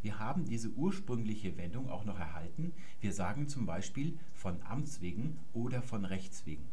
Wir 0.02 0.18
haben 0.18 0.44
diese 0.44 0.70
ursprüngliche 0.70 1.56
Wendung 1.56 1.90
auch 1.90 2.04
noch 2.04 2.18
erhalten. 2.18 2.72
Wir 3.00 3.12
sagen 3.12 3.48
zum 3.48 3.66
Beispiel 3.66 4.18
von 4.32 4.62
Amts 4.62 5.00
wegen 5.00 5.36
oder 5.52 5.82
von 5.82 6.04
Rechts 6.04 6.46
wegen. 6.46 6.64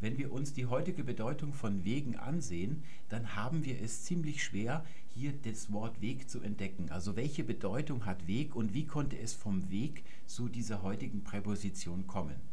Wenn 0.00 0.18
wir 0.18 0.32
uns 0.32 0.52
die 0.52 0.66
heutige 0.66 1.04
Bedeutung 1.04 1.52
von 1.52 1.84
Wegen 1.84 2.16
ansehen, 2.16 2.82
dann 3.08 3.36
haben 3.36 3.64
wir 3.64 3.80
es 3.80 4.02
ziemlich 4.02 4.42
schwer, 4.42 4.84
hier 5.14 5.32
das 5.32 5.72
Wort 5.72 6.00
Weg 6.00 6.28
zu 6.28 6.40
entdecken. 6.40 6.90
Also 6.90 7.14
welche 7.14 7.44
Bedeutung 7.44 8.04
hat 8.04 8.26
Weg 8.26 8.56
und 8.56 8.74
wie 8.74 8.84
konnte 8.84 9.16
es 9.16 9.32
vom 9.32 9.70
Weg 9.70 10.02
zu 10.26 10.48
dieser 10.48 10.82
heutigen 10.82 11.22
Präposition 11.22 12.08
kommen? 12.08 12.51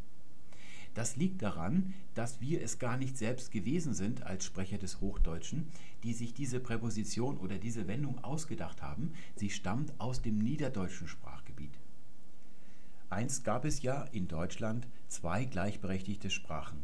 Das 0.94 1.16
liegt 1.16 1.42
daran, 1.42 1.94
dass 2.14 2.42
wir 2.42 2.62
es 2.62 2.80
gar 2.80 2.98
nicht 2.98 3.18
selbst 3.18 3.52
gewesen 3.52 3.94
sind 3.94 4.24
als 4.24 4.46
Sprecher 4.46 4.78
des 4.78 5.02
Hochdeutschen, 5.02 5.68
die 6.04 6.14
sich 6.14 6.34
diese 6.34 6.60
Präposition 6.60 7.38
oder 7.38 7.58
diese 7.58 7.88
Wendung 7.88 8.24
ausgedacht 8.24 8.82
haben. 8.82 9.14
Sie 9.36 9.50
stammt 9.50 9.94
aus 10.00 10.22
dem 10.22 10.38
niederdeutschen 10.38 11.08
Sprachgebiet. 11.08 11.78
Einst 13.10 13.44
gab 13.44 13.66
es 13.66 13.82
ja 13.82 14.04
in 14.12 14.28
Deutschland 14.28 14.88
zwei 15.08 15.46
gleichberechtigte 15.46 16.30
Sprachen. 16.30 16.78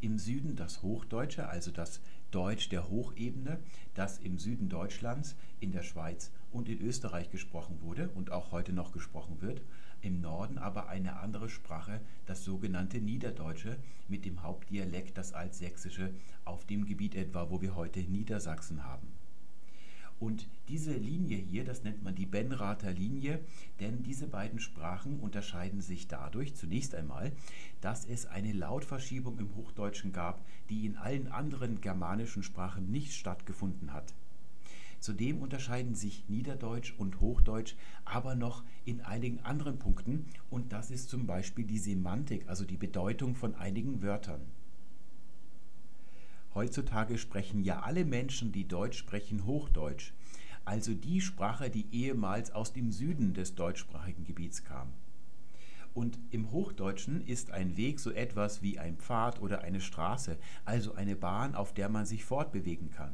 Im 0.00 0.18
Süden 0.18 0.54
das 0.54 0.82
Hochdeutsche, 0.82 1.48
also 1.48 1.70
das 1.70 2.00
Deutsch 2.30 2.68
der 2.68 2.88
Hochebene, 2.88 3.58
das 3.94 4.18
im 4.18 4.38
Süden 4.38 4.68
Deutschlands, 4.68 5.34
in 5.60 5.72
der 5.72 5.82
Schweiz 5.82 6.30
und 6.52 6.68
in 6.68 6.80
Österreich 6.80 7.30
gesprochen 7.30 7.80
wurde 7.80 8.08
und 8.10 8.30
auch 8.30 8.52
heute 8.52 8.72
noch 8.72 8.92
gesprochen 8.92 9.40
wird, 9.40 9.62
im 10.04 10.20
Norden 10.20 10.58
aber 10.58 10.88
eine 10.88 11.16
andere 11.16 11.48
Sprache, 11.48 12.00
das 12.26 12.44
sogenannte 12.44 13.00
Niederdeutsche, 13.00 13.78
mit 14.08 14.24
dem 14.24 14.42
Hauptdialekt 14.42 15.16
das 15.16 15.32
Altsächsische, 15.32 16.14
auf 16.44 16.66
dem 16.66 16.84
Gebiet 16.84 17.14
etwa, 17.14 17.50
wo 17.50 17.60
wir 17.62 17.74
heute 17.74 18.00
Niedersachsen 18.00 18.84
haben. 18.84 19.08
Und 20.20 20.48
diese 20.68 20.94
Linie 20.94 21.38
hier, 21.38 21.64
das 21.64 21.82
nennt 21.82 22.02
man 22.02 22.14
die 22.14 22.26
Benrather 22.26 22.92
Linie, 22.92 23.40
denn 23.80 24.02
diese 24.02 24.26
beiden 24.26 24.60
Sprachen 24.60 25.18
unterscheiden 25.18 25.80
sich 25.80 26.06
dadurch 26.06 26.54
zunächst 26.54 26.94
einmal, 26.94 27.32
dass 27.80 28.04
es 28.04 28.26
eine 28.26 28.52
Lautverschiebung 28.52 29.38
im 29.38 29.54
Hochdeutschen 29.56 30.12
gab, 30.12 30.44
die 30.70 30.86
in 30.86 30.96
allen 30.96 31.28
anderen 31.28 31.80
germanischen 31.80 32.42
Sprachen 32.42 32.90
nicht 32.90 33.12
stattgefunden 33.12 33.92
hat. 33.92 34.14
Zudem 35.04 35.42
unterscheiden 35.42 35.94
sich 35.94 36.24
Niederdeutsch 36.30 36.94
und 36.96 37.20
Hochdeutsch 37.20 37.74
aber 38.06 38.34
noch 38.34 38.64
in 38.86 39.02
einigen 39.02 39.38
anderen 39.40 39.78
Punkten 39.78 40.24
und 40.48 40.72
das 40.72 40.90
ist 40.90 41.10
zum 41.10 41.26
Beispiel 41.26 41.66
die 41.66 41.76
Semantik, 41.76 42.48
also 42.48 42.64
die 42.64 42.78
Bedeutung 42.78 43.34
von 43.34 43.54
einigen 43.54 44.00
Wörtern. 44.00 44.40
Heutzutage 46.54 47.18
sprechen 47.18 47.62
ja 47.62 47.80
alle 47.80 48.06
Menschen, 48.06 48.50
die 48.50 48.66
Deutsch 48.66 48.96
sprechen, 48.96 49.44
Hochdeutsch, 49.44 50.14
also 50.64 50.94
die 50.94 51.20
Sprache, 51.20 51.68
die 51.68 51.84
ehemals 51.92 52.52
aus 52.52 52.72
dem 52.72 52.90
Süden 52.90 53.34
des 53.34 53.56
deutschsprachigen 53.56 54.24
Gebiets 54.24 54.64
kam. 54.64 54.88
Und 55.92 56.18
im 56.30 56.50
Hochdeutschen 56.50 57.26
ist 57.26 57.50
ein 57.50 57.76
Weg 57.76 58.00
so 58.00 58.10
etwas 58.10 58.62
wie 58.62 58.78
ein 58.78 58.96
Pfad 58.96 59.42
oder 59.42 59.60
eine 59.60 59.82
Straße, 59.82 60.38
also 60.64 60.94
eine 60.94 61.14
Bahn, 61.14 61.54
auf 61.54 61.74
der 61.74 61.90
man 61.90 62.06
sich 62.06 62.24
fortbewegen 62.24 62.90
kann. 62.90 63.12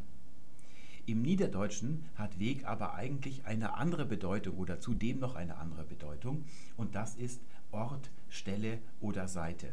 Im 1.07 1.23
Niederdeutschen 1.23 2.05
hat 2.15 2.39
Weg 2.39 2.67
aber 2.67 2.95
eigentlich 2.95 3.45
eine 3.45 3.75
andere 3.75 4.05
Bedeutung 4.07 4.57
oder 4.59 4.81
zudem 4.81 5.19
noch 5.19 5.35
eine 5.35 5.57
andere 5.57 5.85
Bedeutung 5.85 6.45
und 6.77 6.95
das 6.95 7.17
ist 7.17 7.41
Ort, 7.73 8.11
Stelle 8.29 8.79
oder 9.01 9.29
Seite. 9.29 9.69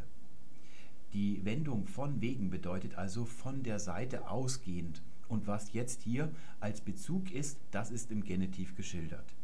Die 1.12 1.44
Wendung 1.44 1.86
von 1.86 2.20
wegen 2.20 2.50
bedeutet 2.50 2.96
also 2.96 3.24
von 3.24 3.62
der 3.62 3.78
Seite 3.78 4.28
ausgehend. 4.30 5.02
Und 5.26 5.46
was 5.46 5.72
jetzt 5.72 6.02
hier 6.02 6.30
als 6.60 6.80
Bezug 6.80 7.30
ist, 7.32 7.58
das 7.70 7.90
ist 7.90 8.10
im 8.10 8.24
Genitiv 8.24 8.76
geschildert. 8.76 9.34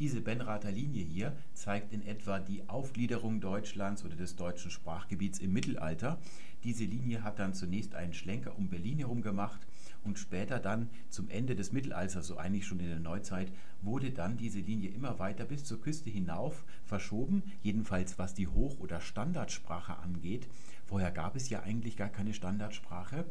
Diese 0.00 0.20
Benrather 0.20 0.70
Linie 0.70 1.04
hier 1.04 1.36
zeigt 1.54 1.92
in 1.92 2.06
etwa 2.06 2.38
die 2.38 2.68
Aufgliederung 2.68 3.40
Deutschlands 3.40 4.04
oder 4.04 4.14
des 4.16 4.36
deutschen 4.36 4.70
Sprachgebiets 4.70 5.40
im 5.40 5.52
Mittelalter. 5.52 6.18
Diese 6.62 6.84
Linie 6.84 7.22
hat 7.22 7.38
dann 7.38 7.54
zunächst 7.54 7.94
einen 7.94 8.14
Schlenker 8.14 8.56
um 8.56 8.68
Berlin 8.68 8.98
herum 8.98 9.22
gemacht 9.22 9.67
und 10.04 10.18
später 10.18 10.58
dann 10.58 10.90
zum 11.08 11.28
Ende 11.28 11.54
des 11.54 11.72
Mittelalters, 11.72 12.26
so 12.26 12.36
eigentlich 12.36 12.66
schon 12.66 12.80
in 12.80 12.88
der 12.88 13.00
Neuzeit, 13.00 13.52
wurde 13.82 14.10
dann 14.10 14.36
diese 14.36 14.60
Linie 14.60 14.90
immer 14.90 15.18
weiter 15.18 15.44
bis 15.44 15.64
zur 15.64 15.80
Küste 15.80 16.10
hinauf 16.10 16.64
verschoben, 16.84 17.42
jedenfalls 17.62 18.18
was 18.18 18.34
die 18.34 18.48
Hoch- 18.48 18.78
oder 18.78 19.00
Standardsprache 19.00 19.98
angeht. 19.98 20.48
Vorher 20.84 21.10
gab 21.10 21.36
es 21.36 21.48
ja 21.48 21.62
eigentlich 21.62 21.96
gar 21.96 22.08
keine 22.08 22.34
Standardsprache. 22.34 23.26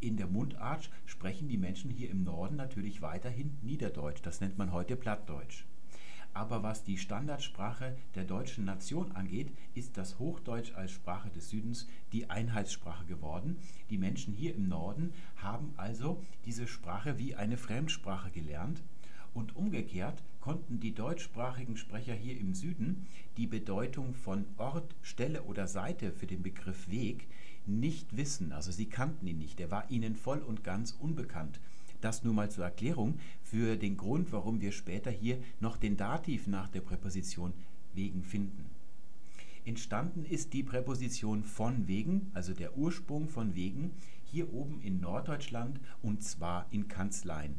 In 0.00 0.16
der 0.16 0.26
Mundart 0.26 0.90
sprechen 1.06 1.48
die 1.48 1.58
Menschen 1.58 1.90
hier 1.90 2.10
im 2.10 2.24
Norden 2.24 2.56
natürlich 2.56 3.02
weiterhin 3.02 3.56
Niederdeutsch, 3.62 4.22
das 4.22 4.40
nennt 4.40 4.58
man 4.58 4.72
heute 4.72 4.96
Plattdeutsch. 4.96 5.64
Aber 6.34 6.62
was 6.62 6.82
die 6.82 6.96
Standardsprache 6.96 7.96
der 8.14 8.24
deutschen 8.24 8.64
Nation 8.64 9.12
angeht, 9.12 9.52
ist 9.74 9.96
das 9.96 10.18
Hochdeutsch 10.18 10.74
als 10.74 10.92
Sprache 10.92 11.30
des 11.30 11.50
Südens 11.50 11.88
die 12.12 12.30
Einheitssprache 12.30 13.04
geworden. 13.04 13.58
Die 13.90 13.98
Menschen 13.98 14.32
hier 14.32 14.54
im 14.54 14.68
Norden 14.68 15.12
haben 15.36 15.74
also 15.76 16.22
diese 16.46 16.66
Sprache 16.66 17.18
wie 17.18 17.34
eine 17.34 17.58
Fremdsprache 17.58 18.30
gelernt. 18.30 18.82
Und 19.34 19.56
umgekehrt 19.56 20.22
konnten 20.40 20.80
die 20.80 20.94
deutschsprachigen 20.94 21.76
Sprecher 21.76 22.14
hier 22.14 22.38
im 22.38 22.54
Süden 22.54 23.06
die 23.36 23.46
Bedeutung 23.46 24.14
von 24.14 24.44
Ort, 24.56 24.94
Stelle 25.00 25.42
oder 25.44 25.66
Seite 25.66 26.12
für 26.12 26.26
den 26.26 26.42
Begriff 26.42 26.90
Weg 26.90 27.28
nicht 27.66 28.16
wissen. 28.16 28.52
Also 28.52 28.72
sie 28.72 28.86
kannten 28.86 29.26
ihn 29.26 29.38
nicht. 29.38 29.60
Er 29.60 29.70
war 29.70 29.90
ihnen 29.90 30.16
voll 30.16 30.40
und 30.40 30.64
ganz 30.64 30.92
unbekannt. 30.92 31.60
Das 32.02 32.24
nur 32.24 32.34
mal 32.34 32.50
zur 32.50 32.64
Erklärung 32.64 33.18
für 33.42 33.76
den 33.76 33.96
Grund, 33.96 34.32
warum 34.32 34.60
wir 34.60 34.72
später 34.72 35.10
hier 35.10 35.38
noch 35.60 35.76
den 35.76 35.96
Dativ 35.96 36.48
nach 36.48 36.68
der 36.68 36.80
Präposition 36.80 37.54
wegen 37.94 38.24
finden. 38.24 38.66
Entstanden 39.64 40.24
ist 40.24 40.52
die 40.52 40.64
Präposition 40.64 41.44
von 41.44 41.86
wegen, 41.86 42.32
also 42.34 42.54
der 42.54 42.76
Ursprung 42.76 43.28
von 43.28 43.54
wegen, 43.54 43.92
hier 44.24 44.52
oben 44.52 44.80
in 44.82 45.00
Norddeutschland 45.00 45.78
und 46.02 46.24
zwar 46.24 46.66
in 46.72 46.88
Kanzleien. 46.88 47.54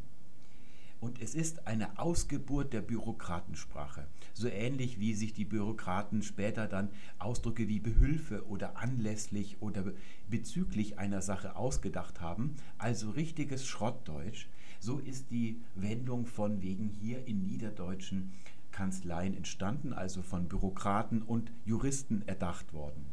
Und 1.04 1.22
es 1.22 1.36
ist 1.36 1.68
eine 1.68 2.00
Ausgeburt 2.00 2.72
der 2.72 2.80
Bürokratensprache. 2.80 4.08
So 4.34 4.48
ähnlich 4.48 5.02
wie 5.02 5.14
sich 5.14 5.34
die 5.34 5.44
Bürokraten 5.44 6.24
später 6.24 6.66
dann 6.66 6.92
Ausdrücke 7.20 7.68
wie 7.68 7.82
Behülfe 7.82 8.48
oder 8.48 8.78
anlässlich 8.78 9.62
oder 9.62 9.84
bezüglich 10.30 11.00
einer 11.00 11.22
Sache 11.22 11.58
ausgedacht 11.58 12.22
haben, 12.22 12.56
also 12.78 13.10
richtiges 13.10 13.68
Schrottdeutsch, 13.68 14.48
so 14.80 14.98
ist 14.98 15.30
die 15.30 15.60
Wendung 15.76 16.26
von 16.26 16.62
wegen 16.62 16.88
hier 16.88 17.28
in 17.28 17.46
niederdeutschen 17.48 18.32
Kanzleien 18.72 19.36
entstanden, 19.36 19.92
also 19.92 20.22
von 20.22 20.48
Bürokraten 20.48 21.22
und 21.22 21.52
Juristen 21.66 22.26
erdacht 22.28 22.72
worden. 22.72 23.08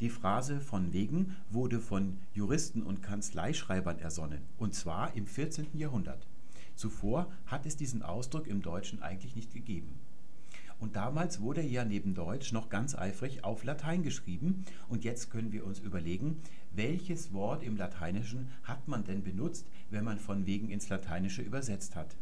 Die 0.00 0.08
Phrase 0.08 0.60
von 0.60 0.94
wegen 0.94 1.36
wurde 1.50 1.78
von 1.78 2.16
Juristen 2.32 2.82
und 2.82 3.02
Kanzleischreibern 3.02 3.98
ersonnen, 3.98 4.40
und 4.56 4.74
zwar 4.74 5.14
im 5.14 5.26
14. 5.26 5.66
Jahrhundert. 5.74 6.26
Zuvor 6.74 7.30
hat 7.44 7.66
es 7.66 7.76
diesen 7.76 8.02
Ausdruck 8.02 8.46
im 8.46 8.62
Deutschen 8.62 9.02
eigentlich 9.02 9.36
nicht 9.36 9.52
gegeben. 9.52 9.92
Und 10.78 10.96
damals 10.96 11.42
wurde 11.42 11.60
ja 11.60 11.84
neben 11.84 12.14
Deutsch 12.14 12.52
noch 12.52 12.70
ganz 12.70 12.94
eifrig 12.94 13.44
auf 13.44 13.64
Latein 13.64 14.02
geschrieben. 14.02 14.64
Und 14.88 15.04
jetzt 15.04 15.30
können 15.30 15.52
wir 15.52 15.66
uns 15.66 15.78
überlegen, 15.78 16.40
welches 16.72 17.34
Wort 17.34 17.62
im 17.62 17.76
Lateinischen 17.76 18.48
hat 18.62 18.88
man 18.88 19.04
denn 19.04 19.22
benutzt, 19.22 19.66
wenn 19.90 20.04
man 20.04 20.18
von 20.18 20.46
wegen 20.46 20.70
ins 20.70 20.88
Lateinische 20.88 21.42
übersetzt 21.42 21.96
hat. 21.96 22.16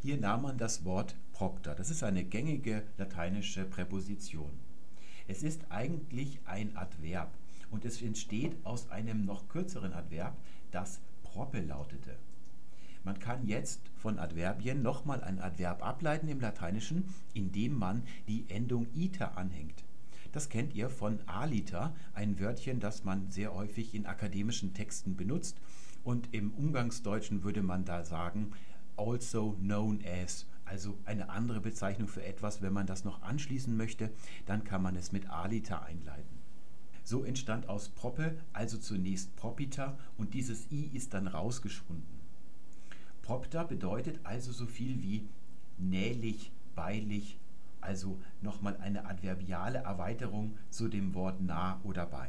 Hier 0.00 0.16
nahm 0.16 0.40
man 0.40 0.56
das 0.56 0.86
Wort 0.86 1.14
propter. 1.34 1.74
Das 1.74 1.90
ist 1.90 2.02
eine 2.02 2.24
gängige 2.24 2.84
lateinische 2.96 3.66
Präposition. 3.66 4.69
Es 5.30 5.44
ist 5.44 5.66
eigentlich 5.68 6.40
ein 6.44 6.76
Adverb 6.76 7.30
und 7.70 7.84
es 7.84 8.02
entsteht 8.02 8.56
aus 8.64 8.90
einem 8.90 9.24
noch 9.24 9.48
kürzeren 9.48 9.92
Adverb, 9.92 10.36
das 10.72 11.00
proppe 11.22 11.60
lautete. 11.60 12.16
Man 13.04 13.16
kann 13.20 13.46
jetzt 13.46 13.80
von 13.94 14.18
Adverbien 14.18 14.82
nochmal 14.82 15.22
ein 15.22 15.38
Adverb 15.38 15.86
ableiten 15.86 16.26
im 16.26 16.40
Lateinischen, 16.40 17.04
indem 17.32 17.78
man 17.78 18.02
die 18.26 18.44
Endung 18.48 18.88
iter 18.92 19.38
anhängt. 19.38 19.84
Das 20.32 20.48
kennt 20.48 20.74
ihr 20.74 20.90
von 20.90 21.20
aliter, 21.26 21.94
ein 22.12 22.40
Wörtchen, 22.40 22.80
das 22.80 23.04
man 23.04 23.30
sehr 23.30 23.54
häufig 23.54 23.94
in 23.94 24.06
akademischen 24.06 24.74
Texten 24.74 25.14
benutzt. 25.14 25.60
Und 26.02 26.34
im 26.34 26.50
Umgangsdeutschen 26.54 27.44
würde 27.44 27.62
man 27.62 27.84
da 27.84 28.04
sagen, 28.04 28.50
also 28.96 29.52
known 29.60 30.00
as, 30.04 30.46
also 30.70 30.96
eine 31.04 31.30
andere 31.30 31.60
Bezeichnung 31.60 32.06
für 32.06 32.24
etwas, 32.24 32.62
wenn 32.62 32.72
man 32.72 32.86
das 32.86 33.04
noch 33.04 33.22
anschließen 33.22 33.76
möchte, 33.76 34.12
dann 34.46 34.62
kann 34.62 34.80
man 34.80 34.94
es 34.94 35.10
mit 35.10 35.28
alita 35.28 35.80
einleiten. 35.80 36.38
So 37.02 37.24
entstand 37.24 37.68
aus 37.68 37.88
proppe 37.88 38.36
also 38.52 38.78
zunächst 38.78 39.34
propita 39.34 39.98
und 40.16 40.32
dieses 40.32 40.70
i 40.70 40.88
ist 40.94 41.12
dann 41.12 41.26
rausgeschwunden. 41.26 42.20
Propter 43.20 43.64
bedeutet 43.64 44.20
also 44.22 44.52
so 44.52 44.66
viel 44.66 45.02
wie 45.02 45.28
nählich, 45.76 46.52
beilich, 46.76 47.40
also 47.80 48.20
nochmal 48.40 48.76
eine 48.76 49.06
adverbiale 49.06 49.78
Erweiterung 49.78 50.56
zu 50.70 50.86
dem 50.86 51.14
Wort 51.14 51.40
nah 51.40 51.80
oder 51.82 52.06
bei. 52.06 52.28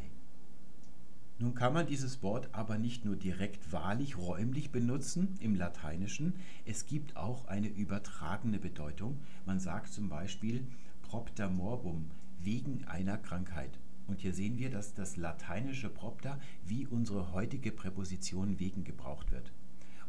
Nun 1.41 1.55
kann 1.55 1.73
man 1.73 1.87
dieses 1.87 2.21
Wort 2.21 2.49
aber 2.51 2.77
nicht 2.77 3.03
nur 3.03 3.15
direkt 3.15 3.73
wahrlich 3.73 4.15
räumlich 4.15 4.69
benutzen 4.69 5.39
im 5.39 5.55
Lateinischen, 5.55 6.35
es 6.65 6.85
gibt 6.85 7.17
auch 7.17 7.45
eine 7.47 7.67
übertragene 7.67 8.59
Bedeutung. 8.59 9.17
Man 9.47 9.59
sagt 9.59 9.91
zum 9.91 10.07
Beispiel 10.07 10.67
propter 11.01 11.49
morbum, 11.49 12.11
wegen 12.39 12.85
einer 12.85 13.17
Krankheit. 13.17 13.79
Und 14.05 14.21
hier 14.21 14.35
sehen 14.35 14.59
wir, 14.59 14.69
dass 14.69 14.93
das 14.93 15.17
lateinische 15.17 15.89
propter 15.89 16.39
wie 16.63 16.85
unsere 16.85 17.33
heutige 17.33 17.71
Präposition 17.71 18.59
wegen 18.59 18.83
gebraucht 18.83 19.31
wird. 19.31 19.51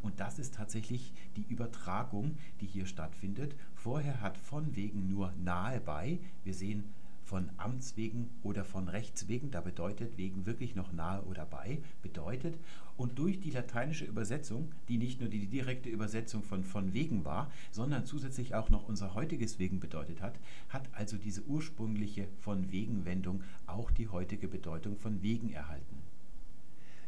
Und 0.03 0.19
das 0.19 0.37
ist 0.37 0.53
tatsächlich 0.53 1.13
die 1.35 1.47
Übertragung, 1.49 2.37
die 2.61 2.67
hier 2.67 2.85
stattfindet. 2.85 3.55
Vorher 3.73 4.21
hat 4.21 4.37
von 4.37 4.75
wegen 4.75 5.09
nur 5.09 5.33
nahe 5.43 5.79
bei. 5.79 6.19
Wir 6.43 6.53
sehen 6.53 6.83
von 7.23 7.49
Amts 7.57 7.97
wegen 7.97 8.29
oder 8.43 8.65
von 8.65 8.87
Rechts 8.87 9.27
wegen, 9.27 9.51
da 9.51 9.61
bedeutet 9.61 10.17
wegen 10.17 10.45
wirklich 10.45 10.75
noch 10.75 10.91
nahe 10.91 11.23
oder 11.23 11.45
bei, 11.45 11.81
bedeutet. 12.01 12.57
Und 12.95 13.17
durch 13.17 13.39
die 13.39 13.49
lateinische 13.49 14.05
Übersetzung, 14.05 14.71
die 14.87 14.97
nicht 14.97 15.19
nur 15.19 15.29
die 15.29 15.47
direkte 15.47 15.89
Übersetzung 15.89 16.43
von 16.43 16.63
von 16.63 16.93
wegen 16.93 17.25
war, 17.25 17.51
sondern 17.71 18.05
zusätzlich 18.05 18.55
auch 18.55 18.69
noch 18.69 18.87
unser 18.87 19.15
heutiges 19.15 19.59
wegen 19.59 19.79
bedeutet 19.79 20.21
hat, 20.21 20.39
hat 20.69 20.89
also 20.93 21.17
diese 21.17 21.43
ursprüngliche 21.43 22.27
von 22.39 22.71
wegen 22.71 23.05
Wendung 23.05 23.41
auch 23.65 23.89
die 23.91 24.07
heutige 24.09 24.47
Bedeutung 24.47 24.97
von 24.97 25.21
wegen 25.21 25.51
erhalten. 25.51 25.97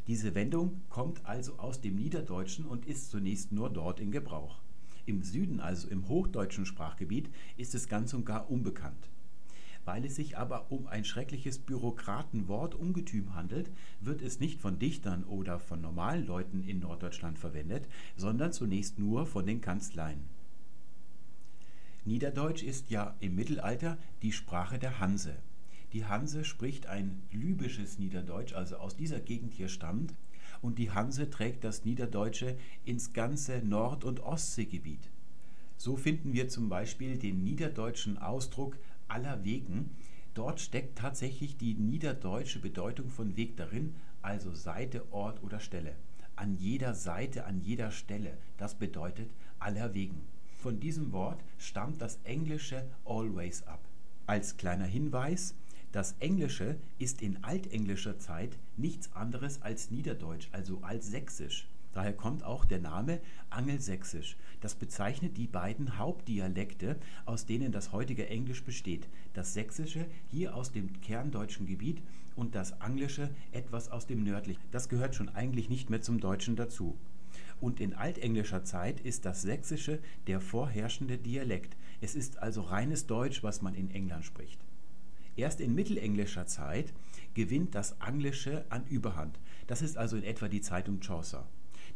Diese 0.08 0.36
Wendung 0.36 0.82
kommt 0.89 1.25
also 1.25 1.58
aus 1.58 1.82
dem 1.82 1.95
Niederdeutschen 1.95 2.65
und 2.65 2.86
ist 2.86 3.10
zunächst 3.10 3.51
nur 3.51 3.71
dort 3.71 3.99
in 3.99 4.12
Gebrauch. 4.12 4.60
Im 5.08 5.23
Süden, 5.23 5.60
also 5.60 5.88
im 5.88 6.08
hochdeutschen 6.08 6.65
Sprachgebiet, 6.65 7.30
ist 7.58 7.73
es 7.73 7.88
ganz 7.88 8.13
und 8.13 8.25
gar 8.25 8.49
unbekannt. 8.49 9.10
Weil 9.86 10.04
es 10.06 10.15
sich 10.15 10.38
aber 10.38 10.71
um 10.71 10.88
ein 10.88 11.06
schreckliches 11.06 11.60
Bürokratenwort 11.60 12.74
Ungetüm 12.74 13.36
handelt, 13.36 13.69
wird 14.02 14.21
es 14.21 14.39
nicht 14.39 14.60
von 14.60 14.80
Dichtern 14.80 15.24
oder 15.24 15.60
von 15.60 15.80
normalen 15.80 16.26
Leuten 16.26 16.63
in 16.63 16.80
Norddeutschland 16.80 17.38
verwendet, 17.38 17.88
sondern 18.17 18.52
zunächst 18.52 18.98
nur 18.98 19.28
von 19.28 19.45
den 19.45 19.62
Kanzleien. 19.62 20.26
Niederdeutsch 22.04 22.63
ist 22.63 22.89
ja 22.89 23.15
im 23.19 23.36
Mittelalter 23.36 23.98
die 24.21 24.32
Sprache 24.32 24.80
der 24.80 25.00
Hanse. 25.00 25.36
Die 25.93 26.06
Hanse 26.06 26.43
spricht 26.43 26.88
ein 26.88 27.21
lübisches 27.32 28.00
Niederdeutsch, 28.00 28.54
also 28.54 28.78
aus 28.78 28.95
dieser 28.95 29.19
Gegend 29.19 29.54
hier 29.54 29.69
stammt, 29.69 30.13
und 30.62 30.78
die 30.80 30.91
Hanse 30.91 31.30
trägt 31.30 31.63
das 31.63 31.86
Niederdeutsche 31.86 32.58
ins 32.86 33.13
ganze 33.13 33.60
Nord- 33.60 34.04
und 34.04 34.19
Ostseegebiet. 34.19 35.10
So 35.78 35.95
finden 35.98 36.34
wir 36.34 36.48
zum 36.48 36.69
Beispiel 36.69 37.17
den 37.17 37.43
niederdeutschen 37.43 38.17
Ausdruck 38.17 38.78
aller 39.08 39.44
Wegen. 39.44 39.96
Dort 40.34 40.60
steckt 40.60 40.98
tatsächlich 40.98 41.58
die 41.58 41.74
niederdeutsche 41.76 42.60
Bedeutung 42.60 43.10
von 43.10 43.38
Weg 43.38 43.58
darin, 43.58 43.96
also 44.22 44.54
Seite, 44.54 45.06
Ort 45.12 45.41
oder 45.44 45.60
Stelle. 45.60 45.96
An 46.36 46.58
jeder 46.58 46.94
Seite, 46.94 47.46
an 47.46 47.62
jeder 47.62 47.91
Stelle. 47.91 48.38
Das 48.58 48.76
bedeutet 48.76 49.30
aller 49.60 49.94
Wegen. 49.94 50.22
Von 50.58 50.80
diesem 50.80 51.12
Wort 51.12 51.44
stammt 51.58 52.02
das 52.02 52.20
englische 52.24 52.86
always 53.06 53.63
ab. 53.68 53.88
Als 54.26 54.58
kleiner 54.58 54.86
Hinweis, 54.86 55.56
das 55.91 56.15
Englische 56.20 56.78
ist 56.98 57.22
in 57.22 57.44
altenglischer 57.44 58.20
Zeit 58.20 58.58
nichts 58.76 59.13
anderes 59.13 59.62
als 59.62 59.91
Niederdeutsch, 59.91 60.50
also 60.52 60.80
als 60.82 61.08
Sächsisch. 61.08 61.70
Daher 61.96 62.14
kommt 62.14 62.44
auch 62.44 62.66
der 62.66 62.80
Name 62.80 63.22
Angelsächsisch. 63.50 64.36
Das 64.60 64.76
bezeichnet 64.76 65.38
die 65.38 65.48
beiden 65.48 65.98
Hauptdialekte, 65.98 66.98
aus 67.26 67.46
denen 67.46 67.72
das 67.72 67.94
heutige 67.94 68.28
Englisch 68.28 68.64
besteht. 68.66 69.08
Das 69.34 69.54
Sächsische 69.54 70.06
hier 70.28 70.56
aus 70.56 70.74
dem 70.74 71.00
kerndeutschen 71.00 71.66
Gebiet 71.66 72.02
und 72.36 72.54
das 72.54 72.82
Anglische 72.82 73.30
etwas 73.54 73.90
aus 73.90 74.08
dem 74.08 74.26
nördlichen. 74.26 74.62
Das 74.72 74.90
gehört 74.90 75.16
schon 75.16 75.30
eigentlich 75.30 75.70
nicht 75.70 75.90
mehr 75.90 76.02
zum 76.02 76.20
Deutschen 76.20 76.58
dazu. 76.58 76.98
Und 77.62 77.80
in 77.80 77.94
altenglischer 77.94 78.66
Zeit 78.66 79.00
ist 79.00 79.24
das 79.24 79.42
Sächsische 79.42 80.00
der 80.28 80.42
vorherrschende 80.42 81.18
Dialekt. 81.18 81.78
Es 82.02 82.14
ist 82.14 82.40
also 82.40 82.62
reines 82.62 83.08
Deutsch, 83.08 83.42
was 83.42 83.62
man 83.62 83.74
in 83.74 83.90
England 83.90 84.26
spricht. 84.26 84.60
Erst 85.38 85.62
in 85.62 85.74
mittelenglischer 85.74 86.46
Zeit 86.46 86.94
gewinnt 87.36 87.74
das 87.74 88.02
Anglische 88.02 88.66
an 88.68 88.86
Überhand. 88.88 89.40
Das 89.68 89.82
ist 89.82 89.98
also 89.98 90.18
in 90.18 90.24
etwa 90.24 90.50
die 90.50 90.62
Zeit 90.62 90.90
um 90.90 91.00
Chaucer. 91.00 91.48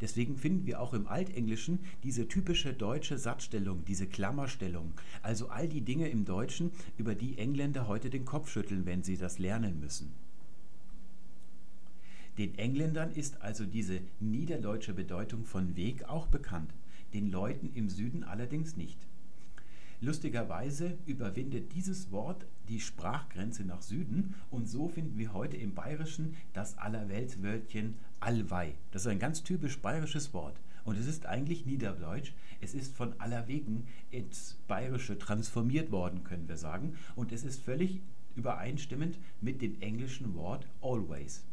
Deswegen 0.01 0.37
finden 0.37 0.65
wir 0.65 0.79
auch 0.79 0.93
im 0.93 1.07
Altenglischen 1.07 1.79
diese 2.03 2.27
typische 2.27 2.73
deutsche 2.73 3.17
Satzstellung, 3.17 3.83
diese 3.85 4.07
Klammerstellung, 4.07 4.93
also 5.21 5.49
all 5.49 5.67
die 5.67 5.81
Dinge 5.81 6.07
im 6.07 6.25
Deutschen, 6.25 6.71
über 6.97 7.15
die 7.15 7.37
Engländer 7.37 7.87
heute 7.87 8.09
den 8.09 8.25
Kopf 8.25 8.49
schütteln, 8.49 8.85
wenn 8.85 9.03
sie 9.03 9.17
das 9.17 9.39
lernen 9.39 9.79
müssen. 9.79 10.11
Den 12.37 12.57
Engländern 12.57 13.11
ist 13.11 13.41
also 13.41 13.65
diese 13.65 13.99
niederdeutsche 14.21 14.93
Bedeutung 14.93 15.43
von 15.43 15.75
Weg 15.75 16.05
auch 16.05 16.27
bekannt, 16.27 16.71
den 17.13 17.29
Leuten 17.29 17.71
im 17.73 17.89
Süden 17.89 18.23
allerdings 18.23 18.77
nicht. 18.77 19.08
Lustigerweise 20.01 20.97
überwindet 21.05 21.73
dieses 21.73 22.09
Wort 22.09 22.45
die 22.69 22.79
Sprachgrenze 22.79 23.65
nach 23.65 23.81
Süden 23.81 24.35
und 24.49 24.69
so 24.69 24.87
finden 24.87 25.17
wir 25.17 25.33
heute 25.33 25.57
im 25.57 25.75
Bayerischen 25.75 26.37
das 26.53 26.77
Allerweltswörtchen 26.77 27.95
allweih. 28.21 28.75
Das 28.91 29.01
ist 29.01 29.09
ein 29.09 29.19
ganz 29.19 29.43
typisch 29.43 29.79
bayerisches 29.81 30.33
Wort 30.33 30.57
und 30.85 30.97
es 30.97 31.05
ist 31.05 31.25
eigentlich 31.25 31.65
Niederdeutsch. 31.65 32.31
Es 32.61 32.73
ist 32.73 32.95
von 32.95 33.13
allerwegen 33.19 33.87
ins 34.09 34.57
Bayerische 34.69 35.17
transformiert 35.17 35.91
worden, 35.91 36.23
können 36.23 36.47
wir 36.47 36.57
sagen, 36.57 36.95
und 37.17 37.33
es 37.33 37.43
ist 37.43 37.61
völlig 37.61 38.01
übereinstimmend 38.35 39.19
mit 39.41 39.61
dem 39.61 39.81
englischen 39.81 40.33
Wort 40.33 40.65
always. 40.81 41.43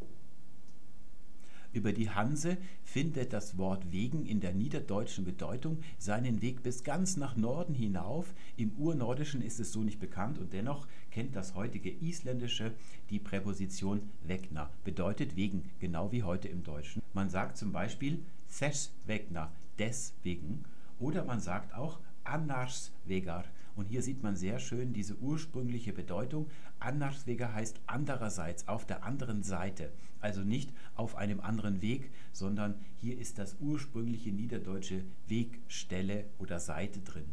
Über 1.77 1.93
die 1.93 2.09
Hanse 2.09 2.57
findet 2.85 3.35
das 3.35 3.59
Wort 3.59 3.93
wegen 3.93 4.25
in 4.25 4.41
der 4.41 4.55
niederdeutschen 4.55 5.27
Bedeutung 5.27 5.81
seinen 5.99 6.41
Weg 6.41 6.63
bis 6.63 6.85
ganz 6.85 7.19
nach 7.19 7.37
Norden 7.37 7.75
hinauf. 7.75 8.33
Im 8.57 8.73
Urnordischen 8.79 9.43
ist 9.43 9.61
es 9.61 9.73
so 9.73 9.83
nicht 9.83 10.01
bekannt 10.01 10.39
und 10.39 10.55
dennoch 10.55 10.87
kennt 11.11 11.37
das 11.37 11.55
heutige 11.55 11.91
Isländische 11.91 12.73
die 13.11 13.19
Präposition 13.19 14.01
wegna, 14.23 14.71
bedeutet 14.85 15.37
wegen, 15.37 15.69
genau 15.79 16.13
wie 16.13 16.23
heute 16.23 16.49
im 16.49 16.65
Deutschen. 16.65 17.03
Man 17.13 17.29
sagt 17.29 17.59
zum 17.59 17.73
Beispiel 17.73 18.23
þess 18.49 18.95
vegna, 19.05 19.53
deswegen, 19.79 20.65
oder 20.99 21.27
man 21.27 21.41
sagt 21.41 21.75
auch 21.75 22.01
annars 22.25 22.91
vegar, 23.05 23.45
und 23.77 23.87
hier 23.87 24.03
sieht 24.03 24.23
man 24.23 24.37
sehr 24.37 24.59
schön 24.59 24.93
diese 24.93 25.17
ursprüngliche 25.19 25.93
Bedeutung. 25.93 26.47
Annarsweger 26.81 27.53
heißt 27.53 27.79
andererseits, 27.87 28.67
auf 28.69 28.87
der 28.87 29.05
anderen 29.05 29.43
Seite. 29.43 29.93
Also 30.21 30.41
nicht 30.41 30.73
auf 30.95 31.15
einem 31.17 31.41
anderen 31.41 31.83
Weg, 31.83 32.11
sondern 32.33 32.75
hier 32.97 33.19
ist 33.19 33.39
das 33.39 33.57
ursprüngliche 33.61 34.31
niederdeutsche 34.31 35.05
Wegstelle 35.29 36.25
oder 36.39 36.59
Seite 36.59 37.01
drin. 37.01 37.27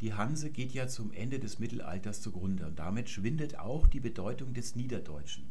Die 0.00 0.14
Hanse 0.14 0.50
geht 0.50 0.72
ja 0.72 0.88
zum 0.88 1.12
Ende 1.12 1.38
des 1.38 1.60
Mittelalters 1.60 2.20
zugrunde 2.20 2.66
und 2.66 2.78
damit 2.80 3.08
schwindet 3.08 3.60
auch 3.60 3.86
die 3.86 4.00
Bedeutung 4.00 4.52
des 4.52 4.74
Niederdeutschen. 4.74 5.44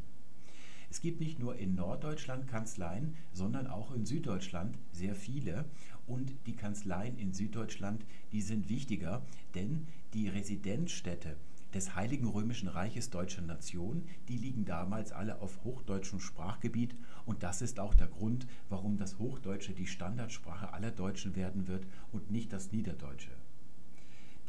Es 0.90 1.00
gibt 1.00 1.22
nicht 1.22 1.40
nur 1.40 1.56
in 1.56 1.76
Norddeutschland 1.76 2.50
Kanzleien, 2.50 3.16
sondern 3.32 3.66
auch 3.68 3.94
in 3.96 4.06
Süddeutschland 4.06 4.78
sehr 4.92 5.16
viele. 5.16 5.64
Und 6.12 6.36
die 6.46 6.58
Kanzleien 6.58 7.18
in 7.18 7.32
Süddeutschland, 7.32 8.06
die 8.34 8.42
sind 8.42 8.68
wichtiger, 8.68 9.22
denn 9.56 9.88
die 10.14 10.28
Residenzstädte 10.28 11.38
des 11.74 11.96
Heiligen 11.96 12.28
Römischen 12.28 12.68
Reiches 12.68 13.12
Deutscher 13.12 13.42
Nation, 13.42 14.04
die 14.28 14.36
liegen 14.36 14.66
damals 14.66 15.14
alle 15.14 15.42
auf 15.42 15.64
hochdeutschem 15.64 16.20
Sprachgebiet 16.20 16.98
und 17.26 17.44
das 17.44 17.62
ist 17.62 17.80
auch 17.80 17.94
der 17.94 18.08
Grund, 18.08 18.46
warum 18.68 18.98
das 18.98 19.20
Hochdeutsche 19.20 19.72
die 19.72 19.88
Standardsprache 19.88 20.74
aller 20.74 20.92
Deutschen 20.92 21.38
werden 21.38 21.70
wird 21.70 21.88
und 22.12 22.30
nicht 22.30 22.52
das 22.52 22.74
Niederdeutsche. 22.74 23.32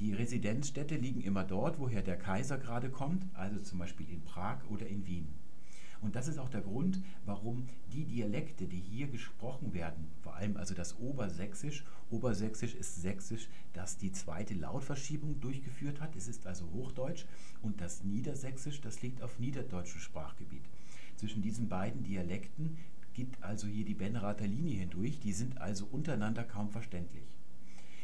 Die 0.00 0.14
Residenzstädte 0.14 0.96
liegen 0.96 1.20
immer 1.20 1.44
dort, 1.44 1.78
woher 1.78 2.02
der 2.02 2.18
Kaiser 2.18 2.58
gerade 2.58 2.90
kommt, 2.90 3.24
also 3.34 3.60
zum 3.60 3.78
Beispiel 3.78 4.10
in 4.10 4.24
Prag 4.24 4.58
oder 4.68 4.88
in 4.88 5.06
Wien. 5.06 5.28
Und 6.02 6.16
das 6.16 6.26
ist 6.26 6.38
auch 6.38 6.48
der 6.48 6.60
Grund, 6.60 7.00
warum 7.24 7.68
die 7.92 8.04
Dialekte, 8.04 8.66
die 8.66 8.80
hier 8.80 9.06
gesprochen 9.06 9.72
werden, 9.72 10.08
vor 10.20 10.34
allem 10.34 10.56
also 10.56 10.74
das 10.74 10.98
Obersächsisch, 10.98 11.84
Obersächsisch 12.10 12.74
ist 12.74 13.00
Sächsisch, 13.00 13.48
das 13.72 13.96
die 13.96 14.10
zweite 14.10 14.54
Lautverschiebung 14.54 15.40
durchgeführt 15.40 16.00
hat, 16.00 16.16
es 16.16 16.26
ist 16.26 16.46
also 16.46 16.68
Hochdeutsch, 16.72 17.24
und 17.62 17.80
das 17.80 18.02
Niedersächsisch, 18.02 18.80
das 18.80 19.00
liegt 19.00 19.22
auf 19.22 19.38
niederdeutschem 19.38 20.00
Sprachgebiet. 20.00 20.64
Zwischen 21.16 21.40
diesen 21.40 21.68
beiden 21.68 22.02
Dialekten 22.02 22.78
geht 23.14 23.40
also 23.40 23.68
hier 23.68 23.84
die 23.84 23.94
Benrather 23.94 24.48
Linie 24.48 24.80
hindurch, 24.80 25.20
die 25.20 25.32
sind 25.32 25.60
also 25.60 25.86
untereinander 25.92 26.42
kaum 26.42 26.68
verständlich. 26.68 27.24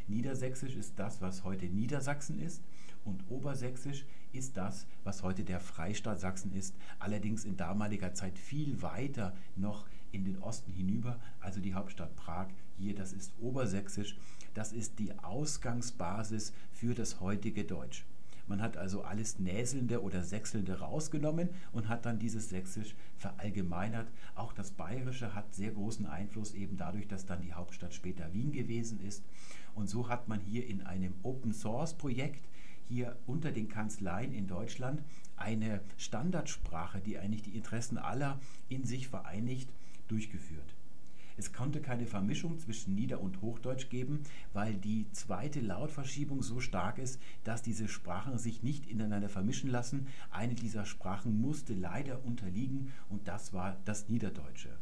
Niedersächsisch 0.07 0.77
ist 0.77 0.95
das, 0.97 1.21
was 1.21 1.43
heute 1.43 1.67
Niedersachsen 1.67 2.41
ist, 2.41 2.63
und 3.05 3.25
Obersächsisch 3.29 4.05
ist 4.33 4.57
das, 4.57 4.87
was 5.05 5.23
heute 5.23 5.45
der 5.45 5.61
Freistaat 5.61 6.21
Sachsen 6.21 6.53
ist, 6.53 6.75
allerdings 6.99 7.45
in 7.45 7.57
damaliger 7.57 8.15
Zeit 8.15 8.39
viel 8.39 8.83
weiter 8.83 9.35
noch 9.57 9.87
in 10.13 10.25
den 10.25 10.39
Osten 10.39 10.73
hinüber, 10.73 11.19
also 11.41 11.61
die 11.61 11.75
Hauptstadt 11.75 12.15
Prag. 12.17 12.49
Hier, 12.79 12.95
das 12.95 13.13
ist 13.13 13.33
Obersächsisch, 13.41 14.17
das 14.55 14.73
ist 14.73 14.99
die 14.99 15.19
Ausgangsbasis 15.19 16.53
für 16.73 16.95
das 16.95 17.21
heutige 17.21 17.65
Deutsch. 17.65 18.05
Man 18.49 18.63
hat 18.63 18.79
also 18.79 19.03
alles 19.03 19.39
Näselnde 19.39 20.03
oder 20.03 20.23
Sächselnde 20.23 20.81
rausgenommen 20.81 21.51
und 21.73 21.89
hat 21.89 22.07
dann 22.07 22.19
dieses 22.19 22.49
Sächsisch 22.49 22.95
verallgemeinert. 23.19 24.09
Auch 24.35 24.55
das 24.55 24.71
Bayerische 24.71 25.35
hat 25.35 25.55
sehr 25.55 25.73
großen 25.73 26.07
Einfluss, 26.07 26.55
eben 26.55 26.79
dadurch, 26.79 27.07
dass 27.07 27.27
dann 27.27 27.43
die 27.43 27.53
Hauptstadt 27.53 27.93
später 27.93 28.33
Wien 28.33 28.51
gewesen 28.51 29.01
ist. 29.07 29.23
Und 29.75 29.91
so 29.91 30.09
hat 30.09 30.29
man 30.29 30.41
hier 30.41 30.67
in 30.67 30.81
einem 30.81 31.13
Open 31.23 31.53
Source 31.53 31.93
Projekt 31.93 32.49
hier 32.89 33.17
unter 33.27 33.53
den 33.53 33.69
Kanzleien 33.69 34.33
in 34.33 34.47
Deutschland 34.47 35.03
eine 35.37 35.81
Standardsprache, 35.97 37.01
die 37.01 37.19
eigentlich 37.19 37.43
die 37.43 37.57
Interessen 37.57 37.99
aller 37.99 38.41
in 38.69 38.85
sich 38.85 39.09
vereinigt, 39.09 39.71
durchgeführt. 40.09 40.75
Es 41.37 41.53
konnte 41.53 41.81
keine 41.81 42.07
Vermischung 42.07 42.59
zwischen 42.59 42.97
Nieder- 42.97 43.21
und 43.21 43.43
Hochdeutsch 43.43 43.91
geben, 43.91 44.25
weil 44.53 44.75
die 44.75 45.07
zweite 45.13 45.61
Lautverschiebung 45.61 46.43
so 46.43 46.59
stark 46.59 46.99
ist, 46.99 47.21
dass 47.45 47.63
diese 47.63 47.87
Sprachen 47.87 48.39
sich 48.39 48.65
nicht 48.65 48.87
ineinander 48.87 49.29
vermischen 49.29 49.71
lassen. 49.71 50.09
Eine 50.33 50.55
dieser 50.55 50.85
Sprachen 50.85 51.41
musste 51.41 51.75
leider 51.75 52.25
unterliegen 52.25 52.93
und 53.09 53.29
das 53.29 53.53
war 53.53 53.77
das 53.85 54.09
Niederdeutsche. 54.09 54.77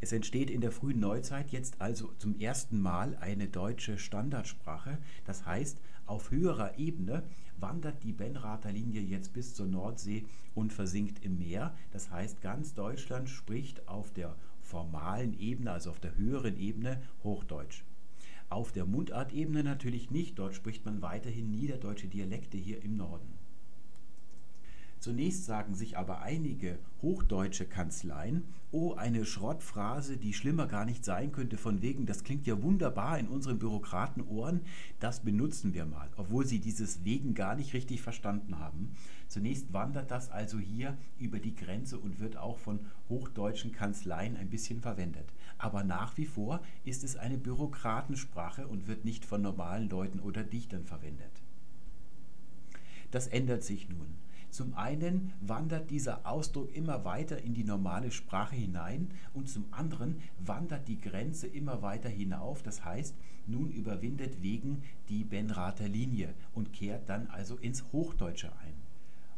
Es 0.00 0.12
entsteht 0.12 0.50
in 0.50 0.60
der 0.60 0.72
frühen 0.72 0.98
Neuzeit 0.98 1.50
jetzt 1.50 1.80
also 1.80 2.12
zum 2.18 2.38
ersten 2.38 2.80
Mal 2.80 3.16
eine 3.20 3.46
deutsche 3.46 3.96
Standardsprache. 3.96 4.98
Das 5.24 5.46
heißt, 5.46 5.80
auf 6.06 6.30
höherer 6.30 6.78
Ebene 6.78 7.22
wandert 7.56 8.02
die 8.02 8.12
Benrather 8.12 8.72
Linie 8.72 9.00
jetzt 9.00 9.32
bis 9.32 9.54
zur 9.54 9.66
Nordsee 9.66 10.26
und 10.54 10.72
versinkt 10.72 11.24
im 11.24 11.38
Meer. 11.38 11.74
Das 11.92 12.10
heißt, 12.10 12.42
ganz 12.42 12.74
Deutschland 12.74 13.28
spricht 13.28 13.88
auf 13.88 14.12
der 14.12 14.34
formalen 14.60 15.38
Ebene, 15.38 15.72
also 15.72 15.90
auf 15.90 16.00
der 16.00 16.16
höheren 16.16 16.58
Ebene, 16.58 17.02
Hochdeutsch. 17.22 17.84
Auf 18.48 18.72
der 18.72 18.86
Mundartebene 18.86 19.64
natürlich 19.64 20.10
nicht. 20.10 20.38
Dort 20.38 20.54
spricht 20.54 20.84
man 20.84 21.02
weiterhin 21.02 21.50
niederdeutsche 21.50 22.08
Dialekte 22.08 22.56
hier 22.56 22.82
im 22.82 22.96
Norden. 22.96 23.43
Zunächst 25.04 25.44
sagen 25.44 25.74
sich 25.74 25.98
aber 25.98 26.22
einige 26.22 26.78
hochdeutsche 27.02 27.66
Kanzleien, 27.66 28.44
oh, 28.70 28.94
eine 28.94 29.26
Schrottphrase, 29.26 30.16
die 30.16 30.32
schlimmer 30.32 30.66
gar 30.66 30.86
nicht 30.86 31.04
sein 31.04 31.30
könnte, 31.30 31.58
von 31.58 31.82
wegen, 31.82 32.06
das 32.06 32.24
klingt 32.24 32.46
ja 32.46 32.62
wunderbar 32.62 33.18
in 33.18 33.28
unseren 33.28 33.58
Bürokratenohren, 33.58 34.62
das 35.00 35.20
benutzen 35.20 35.74
wir 35.74 35.84
mal, 35.84 36.08
obwohl 36.16 36.46
sie 36.46 36.58
dieses 36.58 37.04
wegen 37.04 37.34
gar 37.34 37.54
nicht 37.54 37.74
richtig 37.74 38.00
verstanden 38.00 38.58
haben. 38.58 38.94
Zunächst 39.28 39.74
wandert 39.74 40.10
das 40.10 40.30
also 40.30 40.58
hier 40.58 40.96
über 41.18 41.38
die 41.38 41.54
Grenze 41.54 41.98
und 41.98 42.18
wird 42.18 42.38
auch 42.38 42.56
von 42.56 42.78
hochdeutschen 43.10 43.72
Kanzleien 43.72 44.38
ein 44.38 44.48
bisschen 44.48 44.80
verwendet. 44.80 45.34
Aber 45.58 45.84
nach 45.84 46.16
wie 46.16 46.24
vor 46.24 46.62
ist 46.86 47.04
es 47.04 47.16
eine 47.16 47.36
Bürokratensprache 47.36 48.66
und 48.66 48.86
wird 48.86 49.04
nicht 49.04 49.26
von 49.26 49.42
normalen 49.42 49.90
Leuten 49.90 50.20
oder 50.20 50.44
Dichtern 50.44 50.86
verwendet. 50.86 51.42
Das 53.10 53.26
ändert 53.26 53.64
sich 53.64 53.90
nun. 53.90 54.23
Zum 54.54 54.72
einen 54.74 55.32
wandert 55.40 55.90
dieser 55.90 56.24
Ausdruck 56.24 56.72
immer 56.76 57.04
weiter 57.04 57.42
in 57.42 57.54
die 57.54 57.64
normale 57.64 58.12
Sprache 58.12 58.54
hinein 58.54 59.10
und 59.32 59.48
zum 59.48 59.64
anderen 59.72 60.20
wandert 60.38 60.86
die 60.86 61.00
Grenze 61.00 61.48
immer 61.48 61.82
weiter 61.82 62.08
hinauf. 62.08 62.62
Das 62.62 62.84
heißt, 62.84 63.16
nun 63.48 63.72
überwindet 63.72 64.42
wegen 64.42 64.84
die 65.08 65.24
Benrather 65.24 65.88
Linie 65.88 66.34
und 66.54 66.72
kehrt 66.72 67.08
dann 67.08 67.26
also 67.26 67.56
ins 67.56 67.82
Hochdeutsche 67.90 68.52
ein. 68.64 68.74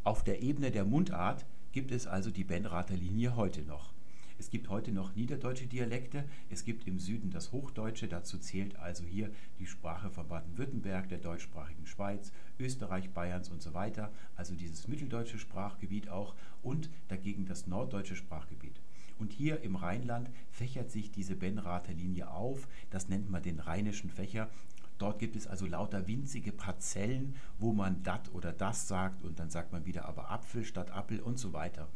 Auf 0.04 0.22
der 0.22 0.42
Ebene 0.42 0.70
der 0.70 0.84
Mundart 0.84 1.46
gibt 1.72 1.92
es 1.92 2.06
also 2.06 2.30
die 2.30 2.44
Benrather 2.44 2.98
Linie 2.98 3.36
heute 3.36 3.62
noch. 3.62 3.95
Es 4.38 4.50
gibt 4.50 4.68
heute 4.68 4.92
noch 4.92 5.14
niederdeutsche 5.14 5.66
Dialekte. 5.66 6.24
Es 6.50 6.64
gibt 6.64 6.86
im 6.86 6.98
Süden 6.98 7.30
das 7.30 7.52
Hochdeutsche. 7.52 8.06
Dazu 8.06 8.38
zählt 8.38 8.76
also 8.76 9.04
hier 9.04 9.30
die 9.58 9.66
Sprache 9.66 10.10
von 10.10 10.28
Baden-Württemberg, 10.28 11.08
der 11.08 11.18
deutschsprachigen 11.18 11.86
Schweiz, 11.86 12.32
Österreich, 12.58 13.10
Bayerns 13.10 13.48
und 13.48 13.62
so 13.62 13.72
weiter. 13.72 14.12
Also 14.36 14.54
dieses 14.54 14.88
mitteldeutsche 14.88 15.38
Sprachgebiet 15.38 16.08
auch. 16.10 16.34
Und 16.62 16.90
dagegen 17.08 17.46
das 17.46 17.66
norddeutsche 17.66 18.16
Sprachgebiet. 18.16 18.80
Und 19.18 19.32
hier 19.32 19.62
im 19.62 19.76
Rheinland 19.76 20.28
fächert 20.50 20.90
sich 20.90 21.10
diese 21.10 21.34
Benrather 21.34 21.94
Linie 21.94 22.30
auf. 22.30 22.68
Das 22.90 23.08
nennt 23.08 23.30
man 23.30 23.42
den 23.42 23.60
rheinischen 23.60 24.10
Fächer. 24.10 24.50
Dort 24.98 25.18
gibt 25.18 25.36
es 25.36 25.46
also 25.46 25.66
lauter 25.66 26.06
winzige 26.06 26.52
Parzellen, 26.52 27.36
wo 27.58 27.72
man 27.72 28.02
dat 28.02 28.32
oder 28.34 28.52
das 28.52 28.88
sagt 28.88 29.24
und 29.24 29.38
dann 29.38 29.50
sagt 29.50 29.72
man 29.72 29.84
wieder 29.84 30.06
aber 30.06 30.30
Apfel 30.30 30.64
statt 30.64 30.90
Appel 30.90 31.20
und 31.20 31.38
so 31.38 31.52
weiter. 31.52 31.88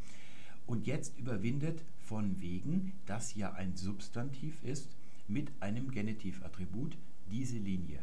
Und 0.67 0.87
jetzt 0.87 1.19
überwindet 1.19 1.83
von 2.11 2.41
wegen, 2.41 2.93
das 3.07 3.37
ja 3.37 3.53
ein 3.53 3.77
Substantiv 3.77 4.65
ist, 4.65 4.97
mit 5.29 5.53
einem 5.61 5.93
Genitivattribut 5.93 6.99
diese 7.31 7.57
Linie. 7.57 8.01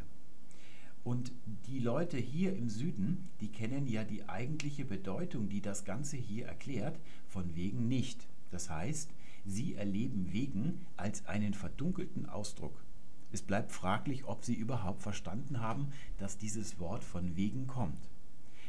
Und 1.04 1.30
die 1.66 1.78
Leute 1.78 2.16
hier 2.16 2.56
im 2.56 2.70
Süden, 2.70 3.28
die 3.42 3.52
kennen 3.52 3.86
ja 3.86 4.04
die 4.04 4.26
eigentliche 4.26 4.86
Bedeutung, 4.86 5.50
die 5.50 5.60
das 5.60 5.84
Ganze 5.84 6.16
hier 6.16 6.46
erklärt, 6.46 6.98
von 7.26 7.54
wegen 7.54 7.86
nicht. 7.86 8.26
Das 8.50 8.70
heißt, 8.70 9.10
sie 9.44 9.74
erleben 9.74 10.32
wegen 10.32 10.86
als 10.96 11.26
einen 11.26 11.52
verdunkelten 11.52 12.24
Ausdruck. 12.30 12.82
Es 13.30 13.42
bleibt 13.42 13.72
fraglich, 13.72 14.24
ob 14.24 14.42
sie 14.42 14.54
überhaupt 14.54 15.02
verstanden 15.02 15.60
haben, 15.60 15.88
dass 16.16 16.38
dieses 16.38 16.80
Wort 16.80 17.04
von 17.04 17.36
wegen 17.36 17.66
kommt. 17.66 18.08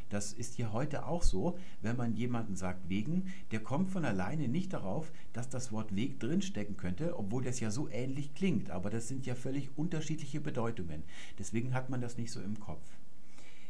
Das 0.09 0.33
ist 0.33 0.55
hier 0.55 0.73
heute 0.73 1.05
auch 1.05 1.21
so, 1.21 1.57
wenn 1.81 1.95
man 1.95 2.15
jemanden 2.15 2.55
sagt 2.55 2.89
wegen, 2.89 3.31
der 3.51 3.61
kommt 3.61 3.91
von 3.91 4.05
alleine 4.05 4.47
nicht 4.47 4.73
darauf, 4.73 5.11
dass 5.33 5.49
das 5.49 5.71
Wort 5.71 5.95
Weg 5.95 6.19
drinstecken 6.19 6.77
könnte, 6.77 7.17
obwohl 7.17 7.43
das 7.43 7.59
ja 7.59 7.69
so 7.69 7.87
ähnlich 7.89 8.33
klingt, 8.33 8.71
aber 8.71 8.89
das 8.89 9.07
sind 9.07 9.25
ja 9.25 9.35
völlig 9.35 9.69
unterschiedliche 9.77 10.41
Bedeutungen. 10.41 11.03
Deswegen 11.37 11.73
hat 11.73 11.89
man 11.89 12.01
das 12.01 12.17
nicht 12.17 12.31
so 12.31 12.41
im 12.41 12.59
Kopf. 12.59 12.83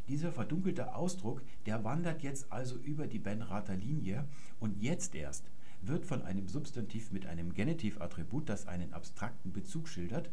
Dieser 0.08 0.32
verdunkelte 0.32 0.96
Ausdruck, 0.96 1.44
der 1.66 1.84
wandert 1.84 2.24
jetzt 2.24 2.52
also 2.52 2.78
über 2.78 3.06
die 3.06 3.20
Benrather 3.20 3.76
Linie 3.76 4.26
und 4.60 4.82
jetzt 4.82 5.14
erst 5.14 5.44
wird 5.82 6.06
von 6.06 6.24
einem 6.24 6.48
Substantiv 6.48 7.12
mit 7.12 7.26
einem 7.26 7.54
Genitivattribut, 7.54 8.50
das 8.50 8.68
einen 8.68 8.94
abstrakten 8.94 9.54
Bezug 9.54 9.88
schildert, 9.88 10.30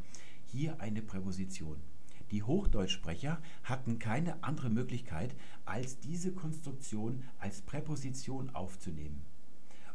hier 0.47 0.81
eine 0.81 1.03
Präposition. 1.03 1.77
Die 2.33 2.43
Hochdeutschsprecher 2.43 3.41
hatten 3.63 3.99
keine 3.99 4.43
andere 4.43 4.69
Möglichkeit, 4.69 5.35
als 5.65 6.01
diese 6.01 6.33
Konstruktion 6.33 7.23
als 7.39 7.61
Präposition 7.63 8.51
aufzunehmen. 8.51 9.23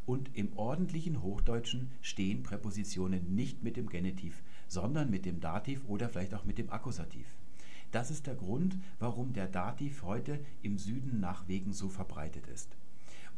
Und 0.05 0.35
im 0.35 0.57
ordentlichen 0.57 1.21
Hochdeutschen 1.21 1.91
stehen 2.01 2.43
Präpositionen 2.43 3.35
nicht 3.35 3.63
mit 3.63 3.77
dem 3.77 3.87
Genitiv, 3.87 4.41
sondern 4.67 5.09
mit 5.09 5.25
dem 5.25 5.39
Dativ 5.39 5.83
oder 5.87 6.09
vielleicht 6.09 6.33
auch 6.33 6.45
mit 6.45 6.57
dem 6.57 6.69
Akkusativ. 6.69 7.27
Das 7.91 8.09
ist 8.09 8.25
der 8.25 8.35
Grund, 8.35 8.77
warum 8.99 9.33
der 9.33 9.47
Dativ 9.47 10.03
heute 10.03 10.39
im 10.61 10.77
Süden 10.77 11.19
nach 11.19 11.47
Wegen 11.47 11.73
so 11.73 11.89
verbreitet 11.89 12.47
ist. 12.47 12.77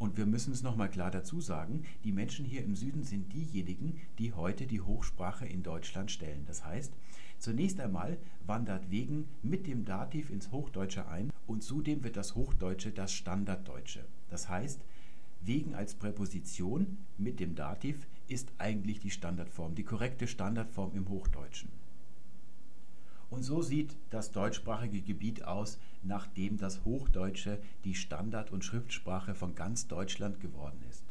Und 0.03 0.17
wir 0.17 0.25
müssen 0.25 0.51
es 0.51 0.63
nochmal 0.63 0.89
klar 0.89 1.11
dazu 1.11 1.39
sagen, 1.39 1.85
die 2.03 2.11
Menschen 2.11 2.43
hier 2.43 2.61
im 2.61 2.75
Süden 2.75 3.03
sind 3.03 3.31
diejenigen, 3.31 4.01
die 4.19 4.33
heute 4.33 4.67
die 4.67 4.81
Hochsprache 4.81 5.45
in 5.45 5.63
Deutschland 5.63 6.11
stellen. 6.11 6.43
Das 6.45 6.65
heißt, 6.65 6.91
zunächst 7.39 7.79
einmal 7.79 8.17
wandert 8.45 8.91
Wegen 8.91 9.29
mit 9.43 9.65
dem 9.65 9.85
Dativ 9.85 10.29
ins 10.29 10.51
Hochdeutsche 10.51 11.07
ein 11.07 11.31
und 11.47 11.63
zudem 11.63 12.03
wird 12.03 12.17
das 12.17 12.35
Hochdeutsche 12.35 12.91
das 12.91 13.13
Standarddeutsche. 13.13 14.03
Das 14.29 14.49
heißt, 14.49 14.81
Wegen 15.39 15.73
als 15.73 15.95
Präposition 15.95 16.97
mit 17.17 17.39
dem 17.39 17.55
Dativ 17.55 18.05
ist 18.27 18.51
eigentlich 18.57 18.99
die 18.99 19.09
Standardform, 19.09 19.73
die 19.73 19.83
korrekte 19.83 20.27
Standardform 20.27 20.91
im 20.95 21.07
Hochdeutschen. 21.07 21.69
Und 23.34 23.41
so 23.41 23.63
sieht 23.63 23.96
das 24.12 24.32
deutschsprachige 24.32 25.02
Gebiet 25.02 25.43
aus, 25.43 25.80
nachdem 26.04 26.60
das 26.60 26.86
Hochdeutsche 26.86 27.58
die 27.84 27.96
Standard- 27.96 28.52
und 28.52 28.63
Schriftsprache 28.63 29.34
von 29.34 29.56
ganz 29.56 29.88
Deutschland 29.88 30.39
geworden 30.39 30.80
ist. 30.88 31.04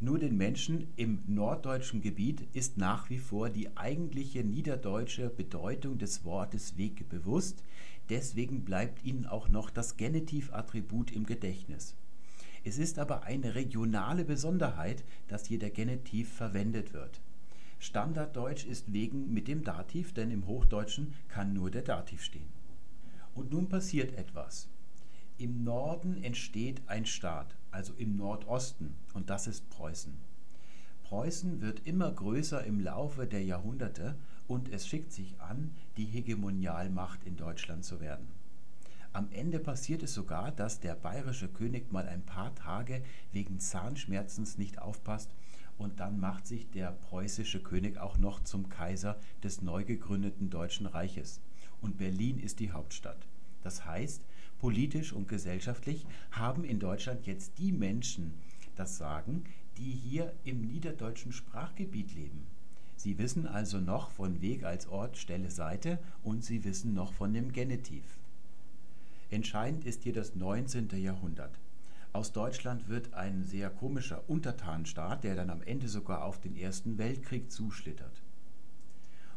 Nur 0.00 0.18
den 0.18 0.38
Menschen 0.38 0.86
im 0.96 1.18
norddeutschen 1.26 2.00
Gebiet 2.00 2.48
ist 2.54 2.78
nach 2.78 3.10
wie 3.10 3.18
vor 3.18 3.50
die 3.50 3.76
eigentliche 3.76 4.44
niederdeutsche 4.44 5.28
Bedeutung 5.28 5.98
des 5.98 6.24
Wortes 6.24 6.78
Weg 6.78 7.06
bewusst, 7.10 7.62
deswegen 8.08 8.64
bleibt 8.64 9.04
ihnen 9.04 9.26
auch 9.26 9.50
noch 9.50 9.68
das 9.68 9.98
Genitivattribut 9.98 11.12
im 11.12 11.26
Gedächtnis. 11.26 11.94
Es 12.64 12.78
ist 12.78 12.98
aber 12.98 13.24
eine 13.24 13.54
regionale 13.54 14.24
Besonderheit, 14.24 15.04
dass 15.28 15.44
hier 15.44 15.58
der 15.58 15.70
Genitiv 15.70 16.32
verwendet 16.32 16.94
wird. 16.94 17.20
Standarddeutsch 17.84 18.64
ist 18.64 18.94
wegen 18.94 19.34
mit 19.34 19.46
dem 19.46 19.62
Dativ, 19.62 20.14
denn 20.14 20.30
im 20.30 20.46
Hochdeutschen 20.46 21.12
kann 21.28 21.52
nur 21.52 21.70
der 21.70 21.82
Dativ 21.82 22.22
stehen. 22.24 22.48
Und 23.34 23.52
nun 23.52 23.68
passiert 23.68 24.16
etwas. 24.16 24.68
Im 25.36 25.64
Norden 25.64 26.16
entsteht 26.24 26.80
ein 26.86 27.04
Staat, 27.04 27.54
also 27.70 27.92
im 27.98 28.16
Nordosten, 28.16 28.94
und 29.12 29.28
das 29.28 29.46
ist 29.46 29.68
Preußen. 29.68 30.14
Preußen 31.02 31.60
wird 31.60 31.86
immer 31.86 32.10
größer 32.10 32.64
im 32.64 32.80
Laufe 32.80 33.26
der 33.26 33.44
Jahrhunderte 33.44 34.16
und 34.48 34.70
es 34.70 34.88
schickt 34.88 35.12
sich 35.12 35.38
an, 35.38 35.70
die 35.98 36.06
Hegemonialmacht 36.06 37.22
in 37.24 37.36
Deutschland 37.36 37.84
zu 37.84 38.00
werden. 38.00 38.28
Am 39.12 39.28
Ende 39.30 39.58
passiert 39.58 40.02
es 40.02 40.14
sogar, 40.14 40.52
dass 40.52 40.80
der 40.80 40.94
bayerische 40.94 41.48
König 41.48 41.92
mal 41.92 42.08
ein 42.08 42.24
paar 42.24 42.54
Tage 42.54 43.02
wegen 43.32 43.60
Zahnschmerzens 43.60 44.56
nicht 44.56 44.80
aufpasst 44.80 45.30
und 45.78 46.00
dann 46.00 46.20
macht 46.20 46.46
sich 46.46 46.70
der 46.70 46.92
preußische 46.92 47.60
König 47.62 47.98
auch 47.98 48.18
noch 48.18 48.42
zum 48.44 48.68
Kaiser 48.68 49.18
des 49.42 49.62
neu 49.62 49.84
gegründeten 49.84 50.50
Deutschen 50.50 50.86
Reiches. 50.86 51.40
Und 51.80 51.98
Berlin 51.98 52.38
ist 52.38 52.60
die 52.60 52.70
Hauptstadt. 52.70 53.26
Das 53.62 53.84
heißt, 53.84 54.24
politisch 54.58 55.12
und 55.12 55.28
gesellschaftlich 55.28 56.06
haben 56.30 56.64
in 56.64 56.78
Deutschland 56.78 57.26
jetzt 57.26 57.58
die 57.58 57.72
Menschen 57.72 58.34
das 58.76 58.96
Sagen, 58.96 59.44
die 59.76 59.90
hier 59.90 60.32
im 60.44 60.62
niederdeutschen 60.62 61.32
Sprachgebiet 61.32 62.14
leben. 62.14 62.46
Sie 62.96 63.18
wissen 63.18 63.46
also 63.46 63.80
noch 63.80 64.10
von 64.10 64.40
Weg 64.40 64.64
als 64.64 64.86
Ort, 64.86 65.18
Stelle, 65.18 65.50
Seite 65.50 65.98
und 66.22 66.44
sie 66.44 66.64
wissen 66.64 66.94
noch 66.94 67.12
von 67.12 67.34
dem 67.34 67.52
Genitiv. 67.52 68.04
Entscheidend 69.30 69.84
ist 69.84 70.04
hier 70.04 70.12
das 70.12 70.36
19. 70.36 70.88
Jahrhundert. 70.96 71.58
Aus 72.14 72.30
Deutschland 72.30 72.88
wird 72.88 73.12
ein 73.14 73.42
sehr 73.42 73.70
komischer 73.70 74.30
Untertanenstaat, 74.30 75.24
der 75.24 75.34
dann 75.34 75.50
am 75.50 75.62
Ende 75.62 75.88
sogar 75.88 76.22
auf 76.24 76.40
den 76.40 76.54
Ersten 76.54 76.96
Weltkrieg 76.96 77.50
zuschlittert. 77.50 78.22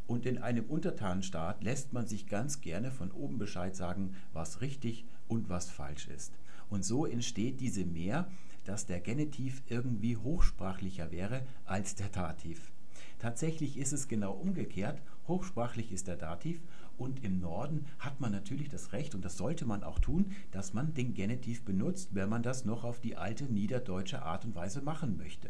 Und 0.05 0.27
in 0.27 0.37
einem 0.37 0.65
Untertanenstaat 0.65 1.63
lässt 1.63 1.91
man 1.93 2.05
sich 2.05 2.27
ganz 2.27 2.61
gerne 2.61 2.91
von 2.91 3.11
oben 3.11 3.39
Bescheid 3.39 3.75
sagen, 3.75 4.13
was 4.31 4.61
richtig 4.61 5.07
und 5.27 5.49
was 5.49 5.71
falsch 5.71 6.07
ist. 6.07 6.33
Und 6.69 6.85
so 6.85 7.07
entsteht 7.07 7.61
diese 7.61 7.83
Mehr, 7.83 8.29
dass 8.63 8.85
der 8.85 8.99
Genitiv 8.99 9.63
irgendwie 9.65 10.15
hochsprachlicher 10.15 11.09
wäre 11.09 11.47
als 11.65 11.95
der 11.95 12.09
Dativ. 12.09 12.71
Tatsächlich 13.17 13.77
ist 13.77 13.91
es 13.91 14.07
genau 14.07 14.33
umgekehrt. 14.33 15.01
Hochsprachlich 15.27 15.91
ist 15.91 16.07
der 16.07 16.17
Dativ 16.17 16.61
und 16.97 17.23
im 17.23 17.39
Norden 17.39 17.85
hat 17.99 18.19
man 18.19 18.31
natürlich 18.31 18.69
das 18.69 18.91
Recht, 18.93 19.15
und 19.15 19.23
das 19.23 19.37
sollte 19.37 19.65
man 19.65 19.83
auch 19.83 19.99
tun, 19.99 20.31
dass 20.51 20.73
man 20.73 20.93
den 20.93 21.13
Genitiv 21.13 21.63
benutzt, 21.63 22.09
wenn 22.13 22.29
man 22.29 22.43
das 22.43 22.65
noch 22.65 22.83
auf 22.83 22.99
die 22.99 23.15
alte 23.15 23.45
niederdeutsche 23.45 24.23
Art 24.23 24.45
und 24.45 24.55
Weise 24.55 24.81
machen 24.81 25.17
möchte. 25.17 25.49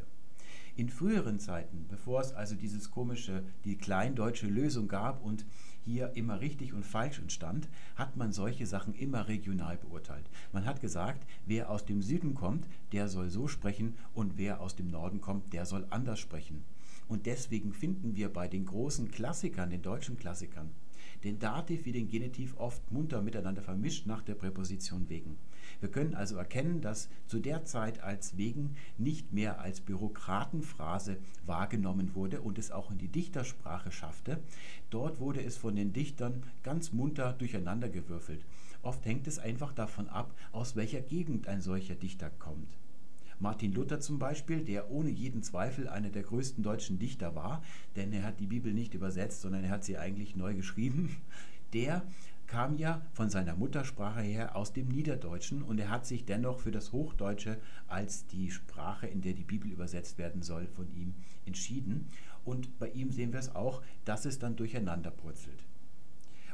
In 0.75 0.89
früheren 0.89 1.39
Zeiten, 1.39 1.85
bevor 1.89 2.21
es 2.21 2.33
also 2.33 2.53
dieses 2.53 2.91
komische, 2.91 3.43
die 3.65 3.77
kleindeutsche 3.77 4.47
Lösung 4.47 4.87
gab 4.87 5.23
und 5.23 5.45
hier 5.83 6.11
immer 6.15 6.41
richtig 6.41 6.73
und 6.73 6.85
falsch 6.85 7.17
entstand, 7.17 7.67
hat 7.95 8.17
man 8.17 8.31
solche 8.31 8.67
Sachen 8.67 8.93
immer 8.93 9.27
regional 9.27 9.77
beurteilt. 9.77 10.29
Man 10.51 10.65
hat 10.65 10.81
gesagt, 10.81 11.25
wer 11.45 11.71
aus 11.71 11.85
dem 11.85 12.01
Süden 12.01 12.35
kommt, 12.35 12.67
der 12.91 13.07
soll 13.07 13.29
so 13.29 13.47
sprechen 13.47 13.95
und 14.13 14.37
wer 14.37 14.61
aus 14.61 14.75
dem 14.75 14.91
Norden 14.91 15.21
kommt, 15.21 15.53
der 15.53 15.65
soll 15.65 15.87
anders 15.89 16.19
sprechen. 16.19 16.63
Und 17.07 17.25
deswegen 17.25 17.73
finden 17.73 18.15
wir 18.15 18.31
bei 18.31 18.47
den 18.47 18.65
großen 18.65 19.09
Klassikern, 19.09 19.69
den 19.69 19.81
deutschen 19.81 20.17
Klassikern, 20.17 20.69
den 21.23 21.39
Dativ 21.39 21.85
wie 21.85 21.91
den 21.91 22.07
Genitiv 22.07 22.55
oft 22.57 22.91
munter 22.91 23.21
miteinander 23.21 23.61
vermischt 23.61 24.05
nach 24.05 24.21
der 24.21 24.35
Präposition 24.35 25.09
wegen. 25.09 25.37
Wir 25.79 25.89
können 25.89 26.15
also 26.15 26.37
erkennen, 26.37 26.81
dass 26.81 27.09
zu 27.27 27.39
der 27.39 27.65
Zeit 27.65 28.01
als 28.01 28.37
wegen 28.37 28.75
nicht 28.97 29.33
mehr 29.33 29.59
als 29.59 29.81
Bürokratenphrase 29.81 31.17
wahrgenommen 31.45 32.15
wurde 32.15 32.41
und 32.41 32.57
es 32.57 32.71
auch 32.71 32.91
in 32.91 32.97
die 32.97 33.09
Dichtersprache 33.09 33.91
schaffte. 33.91 34.39
Dort 34.89 35.19
wurde 35.19 35.43
es 35.43 35.57
von 35.57 35.75
den 35.75 35.93
Dichtern 35.93 36.43
ganz 36.63 36.93
munter 36.93 37.33
durcheinandergewürfelt. 37.33 38.45
Oft 38.81 39.05
hängt 39.05 39.27
es 39.27 39.39
einfach 39.39 39.73
davon 39.73 40.07
ab, 40.07 40.33
aus 40.51 40.75
welcher 40.75 41.01
Gegend 41.01 41.47
ein 41.47 41.61
solcher 41.61 41.95
Dichter 41.95 42.29
kommt. 42.29 42.77
Martin 43.39 43.71
Luther 43.71 43.99
zum 43.99 44.17
Beispiel, 44.17 44.63
der 44.63 44.89
ohne 44.89 45.09
jeden 45.09 45.43
Zweifel 45.43 45.87
einer 45.87 46.09
der 46.09 46.23
größten 46.23 46.63
deutschen 46.63 46.97
Dichter 46.97 47.35
war, 47.35 47.63
denn 47.95 48.11
er 48.11 48.23
hat 48.23 48.39
die 48.39 48.47
Bibel 48.47 48.73
nicht 48.73 48.93
übersetzt, 48.93 49.41
sondern 49.41 49.63
er 49.63 49.69
hat 49.69 49.83
sie 49.83 49.97
eigentlich 49.97 50.35
neu 50.35 50.55
geschrieben, 50.55 51.15
der 51.73 52.03
kam 52.47 52.77
ja 52.77 53.01
von 53.11 53.29
seiner 53.29 53.55
Muttersprache 53.55 54.21
her 54.21 54.55
aus 54.55 54.73
dem 54.73 54.87
Niederdeutschen 54.87 55.61
und 55.61 55.79
er 55.79 55.89
hat 55.89 56.05
sich 56.05 56.25
dennoch 56.25 56.59
für 56.59 56.71
das 56.71 56.93
Hochdeutsche 56.93 57.59
als 57.87 58.25
die 58.25 58.49
Sprache, 58.49 59.05
in 59.05 59.21
der 59.21 59.33
die 59.33 59.43
Bibel 59.43 59.69
übersetzt 59.69 60.17
werden 60.17 60.41
soll, 60.41 60.65
von 60.67 60.89
ihm 60.95 61.13
entschieden. 61.45 62.07
Und 62.45 62.79
bei 62.79 62.89
ihm 62.89 63.11
sehen 63.11 63.33
wir 63.33 63.39
es 63.39 63.53
auch, 63.53 63.81
dass 64.05 64.25
es 64.25 64.39
dann 64.39 64.55
durcheinander 64.55 65.11
purzelt. 65.11 65.65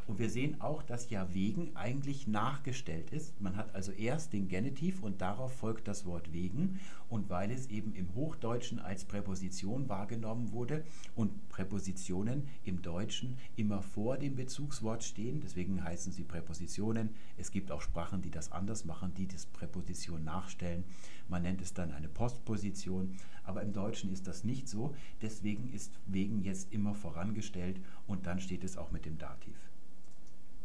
Und 0.07 0.19
wir 0.19 0.29
sehen 0.29 0.59
auch, 0.61 0.83
dass 0.83 1.09
ja 1.09 1.33
wegen 1.33 1.75
eigentlich 1.75 2.27
nachgestellt 2.27 3.11
ist. 3.11 3.39
Man 3.41 3.55
hat 3.55 3.73
also 3.73 3.91
erst 3.91 4.33
den 4.33 4.47
Genitiv 4.47 5.01
und 5.01 5.21
darauf 5.21 5.53
folgt 5.53 5.87
das 5.87 6.05
Wort 6.05 6.33
wegen. 6.33 6.79
Und 7.09 7.29
weil 7.29 7.51
es 7.51 7.67
eben 7.67 7.93
im 7.93 8.13
Hochdeutschen 8.15 8.79
als 8.79 9.05
Präposition 9.05 9.87
wahrgenommen 9.87 10.51
wurde 10.51 10.83
und 11.15 11.47
Präpositionen 11.49 12.47
im 12.63 12.81
Deutschen 12.81 13.37
immer 13.55 13.81
vor 13.81 14.17
dem 14.17 14.35
Bezugswort 14.35 15.03
stehen, 15.03 15.41
deswegen 15.41 15.83
heißen 15.83 16.11
sie 16.11 16.23
Präpositionen. 16.23 17.09
Es 17.37 17.51
gibt 17.51 17.71
auch 17.71 17.81
Sprachen, 17.81 18.21
die 18.21 18.31
das 18.31 18.51
anders 18.51 18.85
machen, 18.85 19.13
die 19.13 19.27
das 19.27 19.45
Präposition 19.45 20.23
nachstellen. 20.23 20.83
Man 21.29 21.43
nennt 21.43 21.61
es 21.61 21.73
dann 21.73 21.91
eine 21.91 22.09
Postposition. 22.09 23.15
Aber 23.43 23.61
im 23.61 23.73
Deutschen 23.73 24.11
ist 24.11 24.27
das 24.27 24.43
nicht 24.43 24.67
so. 24.67 24.95
Deswegen 25.21 25.71
ist 25.73 25.99
wegen 26.05 26.41
jetzt 26.41 26.71
immer 26.73 26.95
vorangestellt 26.95 27.79
und 28.07 28.25
dann 28.25 28.39
steht 28.39 28.63
es 28.63 28.77
auch 28.77 28.91
mit 28.91 29.05
dem 29.05 29.17
Dativ. 29.17 29.55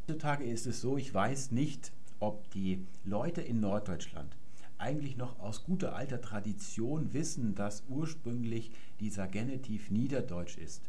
Heutzutage 0.08 0.44
ist 0.44 0.66
es 0.66 0.80
so, 0.80 0.96
ich 0.96 1.12
weiß 1.12 1.50
nicht, 1.50 1.92
ob 2.18 2.50
die 2.52 2.86
Leute 3.04 3.42
in 3.42 3.60
Norddeutschland 3.60 4.38
eigentlich 4.78 5.18
noch 5.18 5.38
aus 5.38 5.64
guter 5.64 5.94
alter 5.94 6.22
Tradition 6.22 7.12
wissen, 7.12 7.54
dass 7.54 7.82
ursprünglich 7.90 8.70
dieser 9.00 9.28
Genitiv 9.28 9.90
Niederdeutsch 9.90 10.56
ist. 10.56 10.80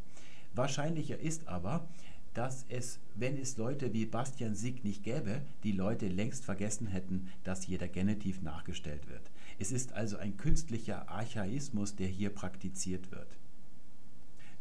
Wahrscheinlicher 0.54 1.20
ist 1.20 1.50
aber, 1.50 1.86
dass 2.34 2.66
es, 2.70 3.02
wenn 3.14 3.38
es 3.38 3.58
Leute 3.58 3.92
wie 3.92 4.06
Bastian 4.06 4.56
Sieg 4.56 4.86
nicht 4.86 5.04
gäbe, 5.04 5.42
die 5.66 5.74
Leute 5.74 6.08
längst 6.08 6.46
vergessen 6.46 6.88
hätten, 6.88 7.28
dass 7.44 7.64
hier 7.64 7.78
der 7.78 7.90
Genitiv 7.90 8.42
nachgestellt 8.42 9.10
wird. 9.10 9.32
Es 9.60 9.74
ist 9.74 9.92
also 9.92 10.16
ein 10.16 10.38
künstlicher 10.38 11.10
Archaismus, 11.10 11.94
der 11.98 12.08
hier 12.08 12.30
praktiziert 12.30 13.12
wird. 13.12 13.36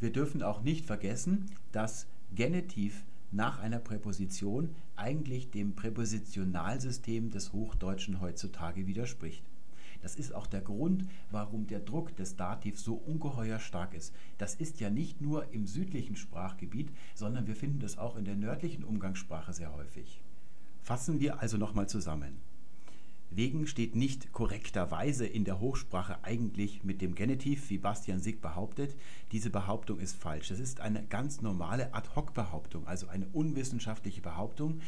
Wir 0.01 0.12
dürfen 0.12 0.42
auch 0.42 0.62
nicht 0.62 0.85
vergessen, 0.85 1.47
dass 1.71 2.09
Genitiv 2.35 3.05
nach 3.31 3.59
einer 3.59 3.79
Präposition 3.79 4.75
eigentlich 4.97 5.51
dem 5.51 5.75
Präpositionalsystem 5.75 7.31
des 7.31 7.53
Hochdeutschen 7.53 8.21
heutzutage 8.21 8.87
widerspricht. 8.87 9.45
Das 10.01 10.14
ist 10.14 10.33
auch 10.35 10.47
der 10.47 10.61
Grund, 10.61 11.05
warum 11.31 11.67
der 11.67 11.81
Druck 11.81 12.14
des 12.17 12.37
Dativs 12.37 12.85
so 12.85 12.95
ungeheuer 12.95 13.59
stark 13.59 13.95
ist. 13.95 14.14
Das 14.38 14.55
ist 14.55 14.81
ja 14.81 14.91
nicht 14.91 15.21
nur 15.21 15.53
im 15.53 15.67
südlichen 15.67 16.17
Sprachgebiet, 16.17 16.91
sondern 17.14 17.47
wir 17.47 17.57
finden 17.57 17.81
das 17.81 17.99
auch 17.99 18.17
in 18.17 18.25
der 18.25 18.37
nördlichen 18.37 18.85
Umgangssprache 18.85 19.53
sehr 19.53 19.75
häufig. 19.75 20.21
Fassen 20.81 21.21
wir 21.21 21.41
also 21.41 21.57
nochmal 21.57 21.88
zusammen. 21.88 22.38
Wegen 23.31 23.67
steht 23.67 23.95
nicht 23.95 24.33
korrekterweise 24.33 25.27
in 25.27 25.45
der 25.45 25.61
Hochsprache 25.61 26.25
eigentlich 26.25 26.83
mit 26.83 27.03
dem 27.03 27.14
Genitiv, 27.14 27.69
wie 27.69 27.79
Bastian 27.79 28.21
Sick 28.21 28.41
behauptet. 28.41 28.97
Diese 29.33 29.51
Behauptung 29.51 30.01
ist 30.01 30.17
falsch. 30.17 30.49
Das 30.49 30.61
ist 30.61 30.81
eine 30.81 31.05
ganz 31.05 31.43
normale 31.43 31.93
Ad-hoc-Behauptung, 31.95 32.87
also 32.87 33.09
eine 33.09 33.29
unwissenschaftliche 33.29 34.23
Behauptung, 34.23 34.81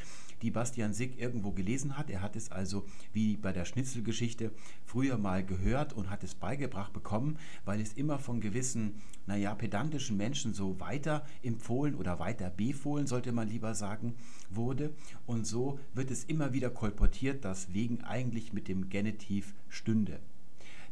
die 0.43 0.51
Bastian 0.51 0.93
Sick 0.93 1.19
irgendwo 1.19 1.53
gelesen 1.53 1.97
hat. 1.97 2.11
Er 2.11 2.23
hat 2.23 2.37
es 2.37 2.51
also, 2.51 2.87
wie 3.13 3.37
bei 3.37 3.53
der 3.53 3.65
Schnitzelgeschichte, 3.65 4.53
früher 4.85 5.19
mal 5.19 5.45
gehört 5.45 5.93
und 5.93 6.11
hat 6.11 6.25
es 6.25 6.35
beigebracht 6.35 6.93
bekommen, 6.93 7.39
weil 7.65 7.81
es 7.81 7.93
immer 7.93 8.19
von 8.19 8.41
gewissen, 8.41 8.95
naja, 9.27 9.55
pedantischen 9.55 10.17
Menschen 10.17 10.55
so 10.55 10.81
weiter 10.81 11.25
empfohlen 11.43 11.95
oder 11.95 12.19
weiter 12.19 12.51
befohlen, 12.51 13.07
sollte 13.07 13.33
man 13.33 13.49
lieber 13.49 13.75
sagen, 13.75 14.15
wurde. 14.51 14.93
Und 15.27 15.47
so 15.47 15.79
wird 15.95 16.11
es 16.11 16.25
immer 16.25 16.53
wieder 16.53 16.71
kolportiert, 16.71 17.45
dass 17.45 17.73
wegen 17.73 18.03
eigentlich 18.03 18.53
mit 18.53 18.69
dem 18.69 18.89
Genitiv 18.89 19.55
stünde. 19.69 20.21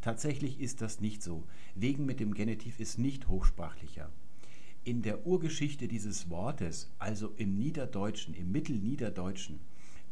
Tatsächlich 0.00 0.60
ist 0.60 0.80
das 0.80 1.00
nicht 1.00 1.22
so. 1.22 1.44
Wegen 1.74 2.06
mit 2.06 2.20
dem 2.20 2.34
Genitiv 2.34 2.78
ist 2.80 2.98
nicht 2.98 3.28
hochsprachlicher. 3.28 4.10
In 4.88 5.02
der 5.02 5.26
Urgeschichte 5.26 5.86
dieses 5.86 6.30
Wortes, 6.30 6.90
also 6.98 7.34
im 7.36 7.58
Niederdeutschen, 7.58 8.32
im 8.32 8.50
Mittelniederdeutschen, 8.50 9.60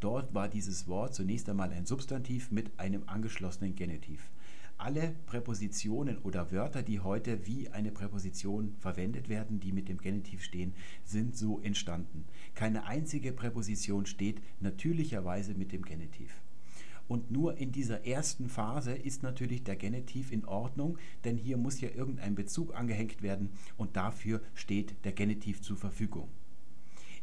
dort 0.00 0.34
war 0.34 0.50
dieses 0.50 0.86
Wort 0.86 1.14
zunächst 1.14 1.48
einmal 1.48 1.70
ein 1.70 1.86
Substantiv 1.86 2.50
mit 2.50 2.78
einem 2.78 3.04
angeschlossenen 3.06 3.74
Genitiv. 3.74 4.30
Alle 4.76 5.16
Präpositionen 5.24 6.18
oder 6.18 6.52
Wörter, 6.52 6.82
die 6.82 7.00
heute 7.00 7.46
wie 7.46 7.70
eine 7.70 7.90
Präposition 7.90 8.74
verwendet 8.78 9.30
werden, 9.30 9.60
die 9.60 9.72
mit 9.72 9.88
dem 9.88 9.96
Genitiv 9.96 10.42
stehen, 10.42 10.74
sind 11.04 11.38
so 11.38 11.58
entstanden. 11.60 12.26
Keine 12.54 12.84
einzige 12.84 13.32
Präposition 13.32 14.04
steht 14.04 14.42
natürlicherweise 14.60 15.54
mit 15.54 15.72
dem 15.72 15.86
Genitiv. 15.86 16.42
Und 17.09 17.31
nur 17.31 17.57
in 17.59 17.73
dieser 17.73 18.07
ersten 18.07 18.49
Phase 18.49 18.92
ist 18.92 19.23
natürlich 19.23 19.62
der 19.62 19.77
Genitiv 19.77 20.33
in 20.33 20.45
Ordnung, 20.45 20.99
denn 21.25 21.37
hier 21.37 21.57
muss 21.57 21.81
ja 21.81 21.88
irgendein 21.90 22.35
Bezug 22.35 22.75
angehängt 22.75 23.23
werden 23.23 23.51
und 23.77 23.97
dafür 23.97 24.40
steht 24.55 24.95
der 25.05 25.12
Genitiv 25.12 25.61
zur 25.62 25.77
Verfügung. 25.77 26.29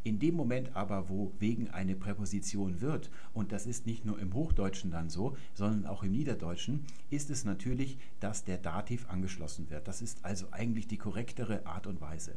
In 0.05 0.19
dem 0.19 0.35
Moment 0.35 0.75
aber, 0.75 1.07
wo 1.07 1.31
wegen 1.39 1.69
eine 1.69 1.95
Präposition 1.95 2.81
wird, 2.81 3.09
und 3.33 3.53
das 3.53 3.65
ist 3.65 3.85
nicht 3.85 4.03
nur 4.03 4.19
im 4.19 4.33
Hochdeutschen 4.33 4.91
dann 4.91 5.09
so, 5.09 5.37
sondern 5.53 5.85
auch 5.85 6.03
im 6.03 6.11
Niederdeutschen, 6.11 6.85
ist 7.09 7.29
es 7.29 7.45
natürlich, 7.45 7.97
dass 8.19 8.43
der 8.43 8.57
Dativ 8.57 9.09
angeschlossen 9.09 9.69
wird. 9.69 9.87
Das 9.87 10.01
ist 10.01 10.25
also 10.25 10.47
eigentlich 10.51 10.87
die 10.87 10.97
korrektere 10.97 11.65
Art 11.65 11.87
und 11.87 12.01
Weise. 12.01 12.35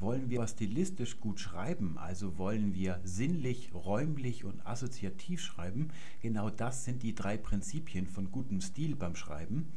Wollen 0.00 0.30
wir 0.30 0.46
stilistisch 0.46 1.20
gut 1.20 1.40
schreiben, 1.40 1.98
also 1.98 2.38
wollen 2.38 2.74
wir 2.74 3.00
sinnlich, 3.04 3.70
räumlich 3.74 4.44
und 4.44 4.66
assoziativ 4.66 5.42
schreiben, 5.42 5.88
genau 6.22 6.48
das 6.48 6.86
sind 6.86 7.02
die 7.02 7.14
drei 7.14 7.36
Prinzipien 7.36 8.06
von 8.06 8.32
gutem 8.32 8.62
Stil 8.62 8.96
beim 8.96 9.14
Schreiben, 9.14 9.68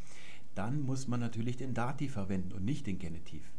dann 0.56 0.82
muss 0.82 1.10
man 1.10 1.20
natürlich 1.20 1.58
den 1.58 1.74
Dativ 1.74 2.14
verwenden 2.14 2.54
und 2.54 2.64
nicht 2.64 2.88
den 2.88 3.00
Genitiv. 3.00 3.52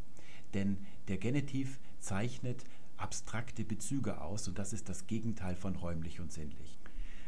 Denn 0.54 0.78
der 1.08 1.18
Genitiv 1.18 1.78
zeichnet 1.98 2.64
abstrakte 2.96 3.64
Bezüge 3.64 4.22
aus 4.22 4.48
und 4.48 4.58
das 4.58 4.72
ist 4.72 4.88
das 4.88 5.06
Gegenteil 5.06 5.56
von 5.56 5.76
räumlich 5.76 6.20
und 6.20 6.32
sinnlich. 6.32 6.78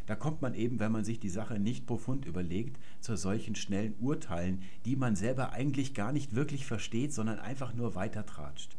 Da 0.07 0.15
kommt 0.15 0.41
man 0.41 0.55
eben, 0.55 0.79
wenn 0.79 0.93
man 0.93 1.05
sich 1.05 1.19
die 1.19 1.29
Sache 1.29 1.59
nicht 1.59 1.87
profund 1.87 2.25
überlegt, 2.25 2.79
zu 3.01 3.17
solchen 3.17 3.57
schnellen 3.57 3.97
Urteilen, 4.01 4.63
die 4.85 4.97
man 4.97 5.17
selber 5.17 5.53
eigentlich 5.53 5.95
gar 5.95 6.13
nicht 6.13 6.35
wirklich 6.35 6.65
versteht, 6.65 7.13
sondern 7.13 7.41
einfach 7.41 7.75
nur 7.75 7.97
weitertratscht. 7.97 8.76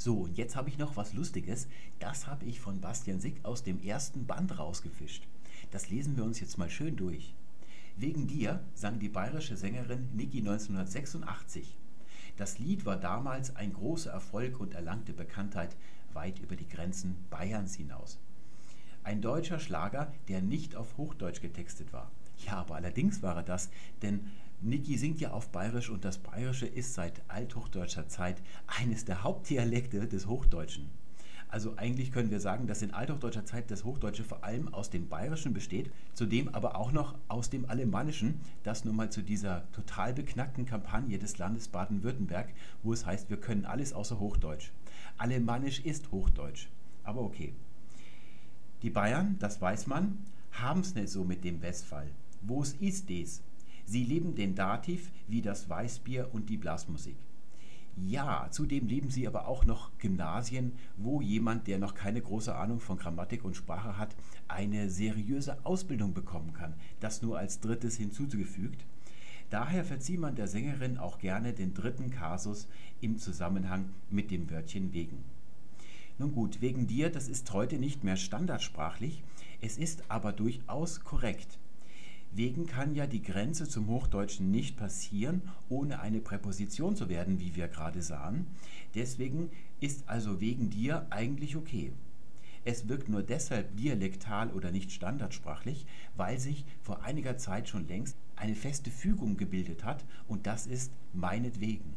So, 0.00 0.14
und 0.14 0.38
jetzt 0.38 0.54
habe 0.54 0.68
ich 0.68 0.78
noch 0.78 0.96
was 0.96 1.12
Lustiges. 1.12 1.66
Das 1.98 2.28
habe 2.28 2.44
ich 2.44 2.60
von 2.60 2.80
Bastian 2.80 3.18
Sick 3.18 3.44
aus 3.44 3.64
dem 3.64 3.82
ersten 3.82 4.26
Band 4.26 4.56
rausgefischt. 4.56 5.26
Das 5.72 5.90
lesen 5.90 6.16
wir 6.16 6.22
uns 6.22 6.38
jetzt 6.38 6.56
mal 6.56 6.70
schön 6.70 6.94
durch. 6.94 7.34
Wegen 7.96 8.28
dir 8.28 8.64
sang 8.74 9.00
die 9.00 9.08
bayerische 9.08 9.56
Sängerin 9.56 10.08
Niki 10.14 10.38
1986. 10.38 11.76
Das 12.36 12.60
Lied 12.60 12.86
war 12.86 12.96
damals 12.96 13.56
ein 13.56 13.72
großer 13.72 14.12
Erfolg 14.12 14.60
und 14.60 14.72
erlangte 14.72 15.12
Bekanntheit 15.12 15.74
weit 16.12 16.38
über 16.38 16.54
die 16.54 16.68
Grenzen 16.68 17.16
Bayerns 17.28 17.74
hinaus. 17.74 18.20
Ein 19.02 19.20
deutscher 19.20 19.58
Schlager, 19.58 20.12
der 20.28 20.42
nicht 20.42 20.76
auf 20.76 20.96
Hochdeutsch 20.96 21.40
getextet 21.40 21.92
war. 21.92 22.12
Ja, 22.46 22.58
aber 22.58 22.76
allerdings 22.76 23.20
war 23.22 23.34
er 23.34 23.42
das, 23.42 23.68
denn 24.02 24.30
Niki 24.60 24.98
singt 24.98 25.20
ja 25.20 25.30
auf 25.30 25.50
Bayerisch 25.50 25.88
und 25.88 26.04
das 26.04 26.18
Bayerische 26.18 26.66
ist 26.66 26.94
seit 26.94 27.22
althochdeutscher 27.28 28.08
Zeit 28.08 28.42
eines 28.66 29.04
der 29.04 29.22
Hauptdialekte 29.22 30.08
des 30.08 30.26
Hochdeutschen. 30.26 30.90
Also 31.48 31.74
eigentlich 31.76 32.10
können 32.10 32.30
wir 32.32 32.40
sagen, 32.40 32.66
dass 32.66 32.82
in 32.82 32.92
althochdeutscher 32.92 33.46
Zeit 33.46 33.70
das 33.70 33.84
Hochdeutsche 33.84 34.24
vor 34.24 34.42
allem 34.42 34.74
aus 34.74 34.90
dem 34.90 35.08
Bayerischen 35.08 35.54
besteht, 35.54 35.92
zudem 36.12 36.48
aber 36.48 36.76
auch 36.76 36.90
noch 36.90 37.14
aus 37.28 37.50
dem 37.50 37.70
Alemannischen, 37.70 38.40
das 38.64 38.84
nun 38.84 38.96
mal 38.96 39.10
zu 39.10 39.22
dieser 39.22 39.70
total 39.70 40.12
beknackten 40.12 40.66
Kampagne 40.66 41.18
des 41.18 41.38
Landes 41.38 41.68
Baden-Württemberg, 41.68 42.48
wo 42.82 42.92
es 42.92 43.06
heißt, 43.06 43.30
wir 43.30 43.38
können 43.38 43.64
alles 43.64 43.92
außer 43.92 44.18
Hochdeutsch. 44.18 44.72
Alemannisch 45.18 45.80
ist 45.80 46.10
Hochdeutsch, 46.10 46.68
aber 47.04 47.22
okay. 47.22 47.54
Die 48.82 48.90
Bayern, 48.90 49.36
das 49.38 49.60
weiß 49.60 49.86
man, 49.86 50.18
haben 50.50 50.80
es 50.80 50.96
nicht 50.96 51.10
so 51.10 51.24
mit 51.24 51.44
dem 51.44 51.62
Westfall. 51.62 52.10
Wo 52.42 52.60
es 52.60 52.74
ist 52.74 53.08
es? 53.10 53.40
Sie 53.88 54.04
lieben 54.04 54.34
den 54.34 54.54
Dativ 54.54 55.10
wie 55.28 55.40
das 55.40 55.70
Weißbier 55.70 56.28
und 56.34 56.50
die 56.50 56.58
Blasmusik. 56.58 57.16
Ja, 57.96 58.46
zudem 58.50 58.86
lieben 58.86 59.08
sie 59.08 59.26
aber 59.26 59.48
auch 59.48 59.64
noch 59.64 59.96
Gymnasien, 59.96 60.72
wo 60.98 61.22
jemand, 61.22 61.66
der 61.66 61.78
noch 61.78 61.94
keine 61.94 62.20
große 62.20 62.54
Ahnung 62.54 62.80
von 62.80 62.98
Grammatik 62.98 63.46
und 63.46 63.56
Sprache 63.56 63.96
hat, 63.96 64.14
eine 64.46 64.90
seriöse 64.90 65.64
Ausbildung 65.64 66.12
bekommen 66.12 66.52
kann. 66.52 66.74
Das 67.00 67.22
nur 67.22 67.38
als 67.38 67.60
drittes 67.60 67.96
hinzugefügt. 67.96 68.84
Daher 69.48 69.86
verzieht 69.86 70.20
man 70.20 70.34
der 70.36 70.48
Sängerin 70.48 70.98
auch 70.98 71.18
gerne 71.18 71.54
den 71.54 71.72
dritten 71.72 72.10
Kasus 72.10 72.68
im 73.00 73.16
Zusammenhang 73.16 73.86
mit 74.10 74.30
dem 74.30 74.50
Wörtchen 74.50 74.92
wegen. 74.92 75.24
Nun 76.18 76.34
gut, 76.34 76.60
wegen 76.60 76.86
dir, 76.88 77.08
das 77.08 77.26
ist 77.26 77.54
heute 77.54 77.78
nicht 77.78 78.04
mehr 78.04 78.16
standardsprachlich, 78.16 79.22
es 79.62 79.78
ist 79.78 80.10
aber 80.10 80.34
durchaus 80.34 81.04
korrekt. 81.04 81.58
Wegen 82.38 82.68
kann 82.68 82.94
ja 82.94 83.08
die 83.08 83.20
Grenze 83.20 83.68
zum 83.68 83.88
Hochdeutschen 83.88 84.52
nicht 84.52 84.76
passieren, 84.76 85.42
ohne 85.68 85.98
eine 85.98 86.20
Präposition 86.20 86.94
zu 86.94 87.08
werden, 87.08 87.40
wie 87.40 87.56
wir 87.56 87.66
gerade 87.66 88.00
sahen. 88.00 88.46
Deswegen 88.94 89.50
ist 89.80 90.08
also 90.08 90.40
wegen 90.40 90.70
dir 90.70 91.08
eigentlich 91.10 91.56
okay. 91.56 91.90
Es 92.64 92.86
wirkt 92.86 93.08
nur 93.08 93.24
deshalb 93.24 93.76
dialektal 93.76 94.50
oder 94.50 94.70
nicht 94.70 94.92
standardsprachlich, 94.92 95.84
weil 96.16 96.38
sich 96.38 96.64
vor 96.80 97.02
einiger 97.02 97.38
Zeit 97.38 97.68
schon 97.68 97.88
längst 97.88 98.16
eine 98.36 98.54
feste 98.54 98.92
Fügung 98.92 99.36
gebildet 99.36 99.82
hat 99.82 100.04
und 100.28 100.46
das 100.46 100.68
ist 100.68 100.92
meinetwegen. 101.12 101.96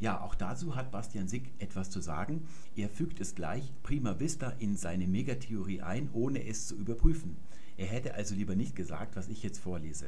Ja, 0.00 0.20
auch 0.20 0.34
dazu 0.34 0.76
hat 0.76 0.90
Bastian 0.90 1.28
Sick 1.28 1.50
etwas 1.60 1.88
zu 1.88 2.02
sagen. 2.02 2.46
Er 2.76 2.90
fügt 2.90 3.22
es 3.22 3.34
gleich 3.34 3.72
prima 3.82 4.20
vista 4.20 4.50
in 4.58 4.76
seine 4.76 5.06
Megatheorie 5.06 5.80
ein, 5.80 6.10
ohne 6.12 6.46
es 6.46 6.66
zu 6.66 6.76
überprüfen. 6.76 7.38
Er 7.76 7.86
hätte 7.86 8.14
also 8.14 8.34
lieber 8.34 8.56
nicht 8.56 8.74
gesagt, 8.74 9.16
was 9.16 9.28
ich 9.28 9.42
jetzt 9.42 9.58
vorlese. 9.58 10.06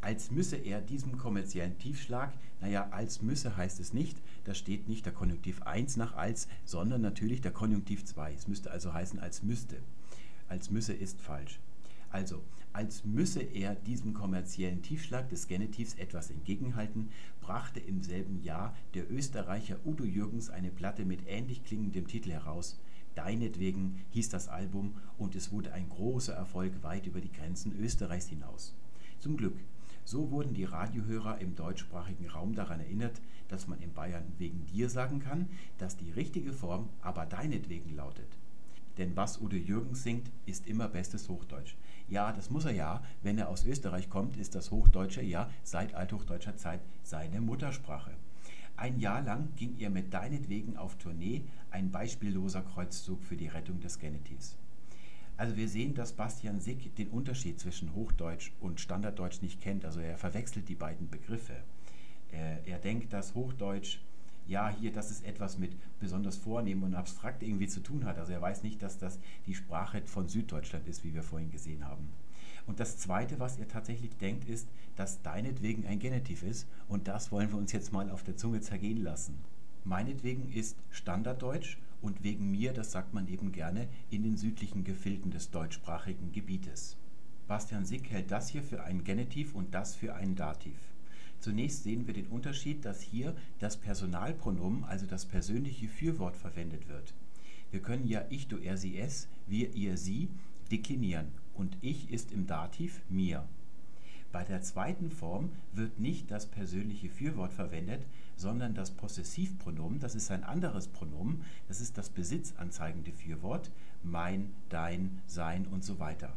Als 0.00 0.30
müsse 0.30 0.56
er 0.56 0.80
diesem 0.80 1.18
kommerziellen 1.18 1.76
Tiefschlag, 1.78 2.32
naja, 2.60 2.88
als 2.90 3.20
müsse 3.20 3.56
heißt 3.56 3.80
es 3.80 3.92
nicht, 3.92 4.16
da 4.44 4.54
steht 4.54 4.88
nicht 4.88 5.04
der 5.04 5.12
Konjunktiv 5.12 5.62
1 5.62 5.96
nach 5.96 6.14
als, 6.14 6.46
sondern 6.64 7.00
natürlich 7.00 7.40
der 7.40 7.50
Konjunktiv 7.50 8.04
2. 8.04 8.32
Es 8.32 8.46
müsste 8.46 8.70
also 8.70 8.92
heißen 8.92 9.18
als 9.18 9.42
müsste. 9.42 9.76
Als 10.48 10.70
müsse 10.70 10.92
ist 10.92 11.20
falsch. 11.20 11.58
Also, 12.10 12.42
als 12.72 13.04
müsse 13.04 13.42
er 13.42 13.74
diesem 13.74 14.14
kommerziellen 14.14 14.82
Tiefschlag 14.82 15.28
des 15.30 15.48
Genitivs 15.48 15.94
etwas 15.94 16.30
entgegenhalten, 16.30 17.10
brachte 17.40 17.80
im 17.80 18.02
selben 18.02 18.42
Jahr 18.42 18.74
der 18.94 19.10
Österreicher 19.10 19.78
Udo 19.84 20.04
Jürgens 20.04 20.48
eine 20.48 20.70
Platte 20.70 21.04
mit 21.04 21.26
ähnlich 21.26 21.64
klingendem 21.64 22.06
Titel 22.06 22.30
heraus. 22.30 22.78
Deinetwegen 23.18 24.04
hieß 24.10 24.28
das 24.28 24.46
Album 24.46 24.94
und 25.18 25.34
es 25.34 25.50
wurde 25.50 25.72
ein 25.72 25.88
großer 25.88 26.34
Erfolg 26.34 26.84
weit 26.84 27.04
über 27.04 27.20
die 27.20 27.32
Grenzen 27.32 27.76
Österreichs 27.76 28.28
hinaus. 28.28 28.76
Zum 29.18 29.36
Glück. 29.36 29.56
So 30.04 30.30
wurden 30.30 30.54
die 30.54 30.62
Radiohörer 30.62 31.40
im 31.40 31.56
deutschsprachigen 31.56 32.28
Raum 32.28 32.54
daran 32.54 32.78
erinnert, 32.78 33.20
dass 33.48 33.66
man 33.66 33.80
in 33.80 33.92
Bayern 33.92 34.22
wegen 34.38 34.64
dir 34.66 34.88
sagen 34.88 35.18
kann, 35.18 35.48
dass 35.78 35.96
die 35.96 36.12
richtige 36.12 36.52
Form 36.52 36.90
aber 37.00 37.26
deinetwegen 37.26 37.96
lautet. 37.96 38.38
Denn 38.98 39.16
was 39.16 39.40
Udo 39.40 39.56
Jürgens 39.56 40.04
singt, 40.04 40.30
ist 40.46 40.68
immer 40.68 40.86
bestes 40.86 41.28
Hochdeutsch. 41.28 41.74
Ja, 42.08 42.32
das 42.32 42.50
muss 42.50 42.66
er 42.66 42.72
ja. 42.72 43.02
Wenn 43.24 43.36
er 43.36 43.48
aus 43.48 43.64
Österreich 43.64 44.08
kommt, 44.08 44.36
ist 44.36 44.54
das 44.54 44.70
Hochdeutsche 44.70 45.22
ja 45.22 45.50
seit 45.64 45.92
althochdeutscher 45.92 46.56
Zeit 46.56 46.82
seine 47.02 47.40
Muttersprache. 47.40 48.12
Ein 48.78 49.00
Jahr 49.00 49.22
lang 49.22 49.48
ging 49.56 49.76
er 49.80 49.90
mit 49.90 50.14
deinetwegen 50.14 50.76
auf 50.76 50.98
Tournee, 50.98 51.42
ein 51.72 51.90
beispielloser 51.90 52.62
Kreuzzug 52.62 53.24
für 53.24 53.36
die 53.36 53.48
Rettung 53.48 53.80
des 53.80 53.98
Genitivs. 53.98 54.56
Also 55.36 55.56
wir 55.56 55.68
sehen, 55.68 55.94
dass 55.94 56.12
Bastian 56.12 56.60
Sick 56.60 56.94
den 56.94 57.08
Unterschied 57.08 57.58
zwischen 57.58 57.92
Hochdeutsch 57.96 58.52
und 58.60 58.80
Standarddeutsch 58.80 59.42
nicht 59.42 59.60
kennt. 59.60 59.84
Also 59.84 59.98
er 59.98 60.16
verwechselt 60.16 60.68
die 60.68 60.76
beiden 60.76 61.10
Begriffe. 61.10 61.56
Er, 62.30 62.64
er 62.68 62.78
denkt, 62.78 63.12
dass 63.12 63.34
Hochdeutsch 63.34 63.98
ja, 64.46 64.68
hier, 64.68 64.92
dass 64.92 65.10
es 65.10 65.22
etwas 65.22 65.58
mit 65.58 65.76
besonders 65.98 66.36
vornehm 66.36 66.84
und 66.84 66.94
abstrakt 66.94 67.42
irgendwie 67.42 67.66
zu 67.66 67.80
tun 67.80 68.04
hat. 68.04 68.16
Also 68.16 68.32
er 68.32 68.40
weiß 68.40 68.62
nicht, 68.62 68.80
dass 68.80 68.96
das 68.96 69.18
die 69.46 69.56
Sprache 69.56 70.02
von 70.06 70.28
Süddeutschland 70.28 70.86
ist, 70.86 71.02
wie 71.02 71.14
wir 71.14 71.24
vorhin 71.24 71.50
gesehen 71.50 71.84
haben. 71.84 72.10
Und 72.68 72.80
das 72.80 72.98
Zweite, 72.98 73.40
was 73.40 73.56
er 73.56 73.66
tatsächlich 73.66 74.14
denkt, 74.18 74.46
ist, 74.46 74.68
dass 74.94 75.22
deinetwegen 75.22 75.86
ein 75.86 75.98
Genitiv 75.98 76.42
ist. 76.42 76.68
Und 76.86 77.08
das 77.08 77.32
wollen 77.32 77.50
wir 77.50 77.58
uns 77.58 77.72
jetzt 77.72 77.92
mal 77.92 78.10
auf 78.10 78.22
der 78.22 78.36
Zunge 78.36 78.60
zergehen 78.60 79.02
lassen. 79.02 79.38
Meinetwegen 79.84 80.52
ist 80.52 80.76
Standarddeutsch 80.90 81.78
und 82.02 82.22
wegen 82.22 82.50
mir, 82.50 82.74
das 82.74 82.92
sagt 82.92 83.14
man 83.14 83.26
eben 83.26 83.52
gerne, 83.52 83.88
in 84.10 84.22
den 84.22 84.36
südlichen 84.36 84.84
Gefilden 84.84 85.30
des 85.30 85.50
deutschsprachigen 85.50 86.30
Gebietes. 86.30 86.98
Bastian 87.46 87.86
Sick 87.86 88.10
hält 88.10 88.30
das 88.30 88.50
hier 88.50 88.62
für 88.62 88.84
ein 88.84 89.02
Genitiv 89.02 89.54
und 89.54 89.74
das 89.74 89.96
für 89.96 90.14
ein 90.14 90.36
Dativ. 90.36 90.76
Zunächst 91.40 91.84
sehen 91.84 92.06
wir 92.06 92.12
den 92.12 92.26
Unterschied, 92.26 92.84
dass 92.84 93.00
hier 93.00 93.34
das 93.60 93.78
Personalpronomen, 93.78 94.84
also 94.84 95.06
das 95.06 95.24
persönliche 95.24 95.88
Fürwort, 95.88 96.36
verwendet 96.36 96.86
wird. 96.88 97.14
Wir 97.70 97.80
können 97.80 98.06
ja 98.06 98.26
ich, 98.28 98.46
du, 98.48 98.58
er, 98.58 98.76
sie, 98.76 98.98
es, 98.98 99.26
wir, 99.46 99.74
ihr, 99.74 99.96
sie 99.96 100.28
deklinieren 100.70 101.28
und 101.58 101.76
ich 101.80 102.10
ist 102.10 102.32
im 102.32 102.46
Dativ 102.46 103.02
mir. 103.08 103.44
Bei 104.30 104.44
der 104.44 104.62
zweiten 104.62 105.10
Form 105.10 105.50
wird 105.72 105.98
nicht 105.98 106.30
das 106.30 106.46
persönliche 106.46 107.08
Fürwort 107.08 107.52
verwendet, 107.52 108.04
sondern 108.36 108.74
das 108.74 108.90
Possessivpronomen, 108.90 110.00
das 110.00 110.14
ist 110.14 110.30
ein 110.30 110.44
anderes 110.44 110.88
Pronomen, 110.88 111.42
das 111.66 111.80
ist 111.80 111.98
das 111.98 112.10
besitzanzeigende 112.10 113.12
Fürwort, 113.12 113.70
mein, 114.02 114.52
dein, 114.68 115.22
sein 115.26 115.66
und 115.66 115.82
so 115.82 115.98
weiter. 115.98 116.34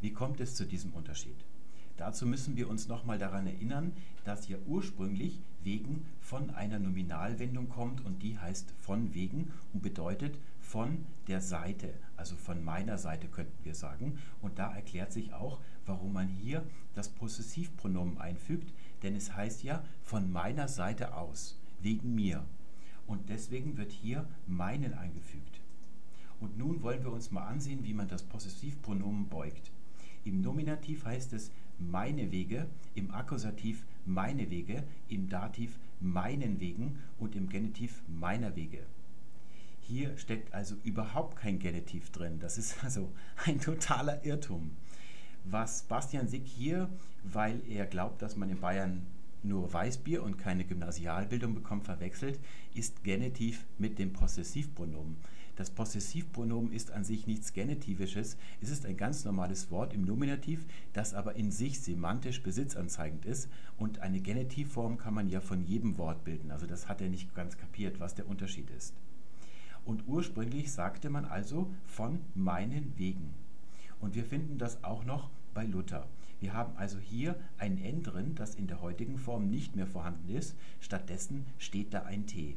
Wie 0.00 0.12
kommt 0.12 0.40
es 0.40 0.56
zu 0.56 0.66
diesem 0.66 0.92
Unterschied? 0.92 1.36
Dazu 1.96 2.26
müssen 2.26 2.56
wir 2.56 2.68
uns 2.68 2.88
nochmal 2.88 3.18
daran 3.18 3.46
erinnern, 3.46 3.92
dass 4.24 4.44
hier 4.44 4.58
ursprünglich 4.66 5.40
wegen 5.62 6.04
von 6.20 6.50
einer 6.50 6.80
Nominalwendung 6.80 7.68
kommt 7.68 8.04
und 8.04 8.22
die 8.22 8.36
heißt 8.36 8.74
von 8.80 9.14
wegen 9.14 9.52
und 9.72 9.82
bedeutet 9.82 10.36
von 10.74 11.06
der 11.28 11.40
Seite, 11.40 11.94
also 12.16 12.34
von 12.34 12.64
meiner 12.64 12.98
Seite 12.98 13.28
könnten 13.28 13.64
wir 13.64 13.76
sagen. 13.76 14.18
Und 14.42 14.58
da 14.58 14.74
erklärt 14.74 15.12
sich 15.12 15.32
auch, 15.32 15.60
warum 15.86 16.12
man 16.12 16.26
hier 16.26 16.66
das 16.94 17.10
Possessivpronomen 17.10 18.18
einfügt, 18.18 18.72
denn 19.04 19.14
es 19.14 19.36
heißt 19.36 19.62
ja 19.62 19.84
von 20.02 20.32
meiner 20.32 20.66
Seite 20.66 21.14
aus, 21.14 21.56
wegen 21.80 22.16
mir. 22.16 22.44
Und 23.06 23.28
deswegen 23.28 23.76
wird 23.76 23.92
hier 23.92 24.26
meinen 24.48 24.94
eingefügt. 24.94 25.60
Und 26.40 26.58
nun 26.58 26.82
wollen 26.82 27.04
wir 27.04 27.12
uns 27.12 27.30
mal 27.30 27.46
ansehen, 27.46 27.84
wie 27.84 27.94
man 27.94 28.08
das 28.08 28.24
Possessivpronomen 28.24 29.28
beugt. 29.28 29.70
Im 30.24 30.40
Nominativ 30.40 31.04
heißt 31.04 31.34
es 31.34 31.52
meine 31.78 32.32
Wege, 32.32 32.66
im 32.96 33.12
Akkusativ 33.12 33.86
meine 34.06 34.50
Wege, 34.50 34.82
im 35.08 35.28
Dativ 35.28 35.78
meinen 36.00 36.58
Wegen 36.58 36.98
und 37.20 37.36
im 37.36 37.48
Genitiv 37.48 38.02
meiner 38.08 38.56
Wege. 38.56 38.84
Hier 39.86 40.16
steckt 40.16 40.54
also 40.54 40.76
überhaupt 40.82 41.36
kein 41.36 41.58
Genitiv 41.58 42.10
drin. 42.10 42.38
Das 42.40 42.56
ist 42.56 42.82
also 42.82 43.12
ein 43.44 43.60
totaler 43.60 44.24
Irrtum. 44.24 44.70
Was 45.44 45.82
Bastian 45.82 46.26
Sick 46.26 46.46
hier, 46.46 46.88
weil 47.22 47.60
er 47.68 47.84
glaubt, 47.84 48.22
dass 48.22 48.34
man 48.34 48.48
in 48.48 48.60
Bayern 48.60 49.04
nur 49.42 49.70
Weißbier 49.70 50.22
und 50.22 50.38
keine 50.38 50.64
Gymnasialbildung 50.64 51.54
bekommt, 51.54 51.84
verwechselt, 51.84 52.40
ist 52.72 53.04
Genitiv 53.04 53.66
mit 53.76 53.98
dem 53.98 54.14
Possessivpronomen. 54.14 55.18
Das 55.54 55.68
Possessivpronomen 55.68 56.72
ist 56.72 56.90
an 56.90 57.04
sich 57.04 57.26
nichts 57.26 57.52
Genitivisches, 57.52 58.38
es 58.62 58.70
ist 58.70 58.86
ein 58.86 58.96
ganz 58.96 59.26
normales 59.26 59.70
Wort 59.70 59.92
im 59.92 60.02
Nominativ, 60.02 60.64
das 60.94 61.12
aber 61.12 61.36
in 61.36 61.50
sich 61.50 61.80
semantisch 61.80 62.42
besitzanzeigend 62.42 63.26
ist 63.26 63.50
und 63.76 63.98
eine 63.98 64.20
Genitivform 64.20 64.96
kann 64.96 65.12
man 65.12 65.28
ja 65.28 65.40
von 65.40 65.62
jedem 65.62 65.98
Wort 65.98 66.24
bilden. 66.24 66.50
Also 66.50 66.66
das 66.66 66.88
hat 66.88 67.02
er 67.02 67.10
nicht 67.10 67.34
ganz 67.34 67.58
kapiert, 67.58 68.00
was 68.00 68.14
der 68.14 68.26
Unterschied 68.26 68.70
ist. 68.70 68.94
Und 69.84 70.06
ursprünglich 70.06 70.72
sagte 70.72 71.10
man 71.10 71.24
also 71.24 71.70
von 71.84 72.20
meinen 72.34 72.92
Wegen. 72.96 73.34
Und 74.00 74.14
wir 74.14 74.24
finden 74.24 74.58
das 74.58 74.82
auch 74.84 75.04
noch 75.04 75.30
bei 75.52 75.64
Luther. 75.64 76.06
Wir 76.40 76.52
haben 76.52 76.76
also 76.76 76.98
hier 76.98 77.36
ein 77.58 77.78
N 77.78 78.02
drin, 78.02 78.34
das 78.34 78.54
in 78.54 78.66
der 78.66 78.80
heutigen 78.80 79.18
Form 79.18 79.48
nicht 79.48 79.76
mehr 79.76 79.86
vorhanden 79.86 80.28
ist. 80.28 80.56
Stattdessen 80.80 81.46
steht 81.58 81.94
da 81.94 82.02
ein 82.02 82.26
T. 82.26 82.56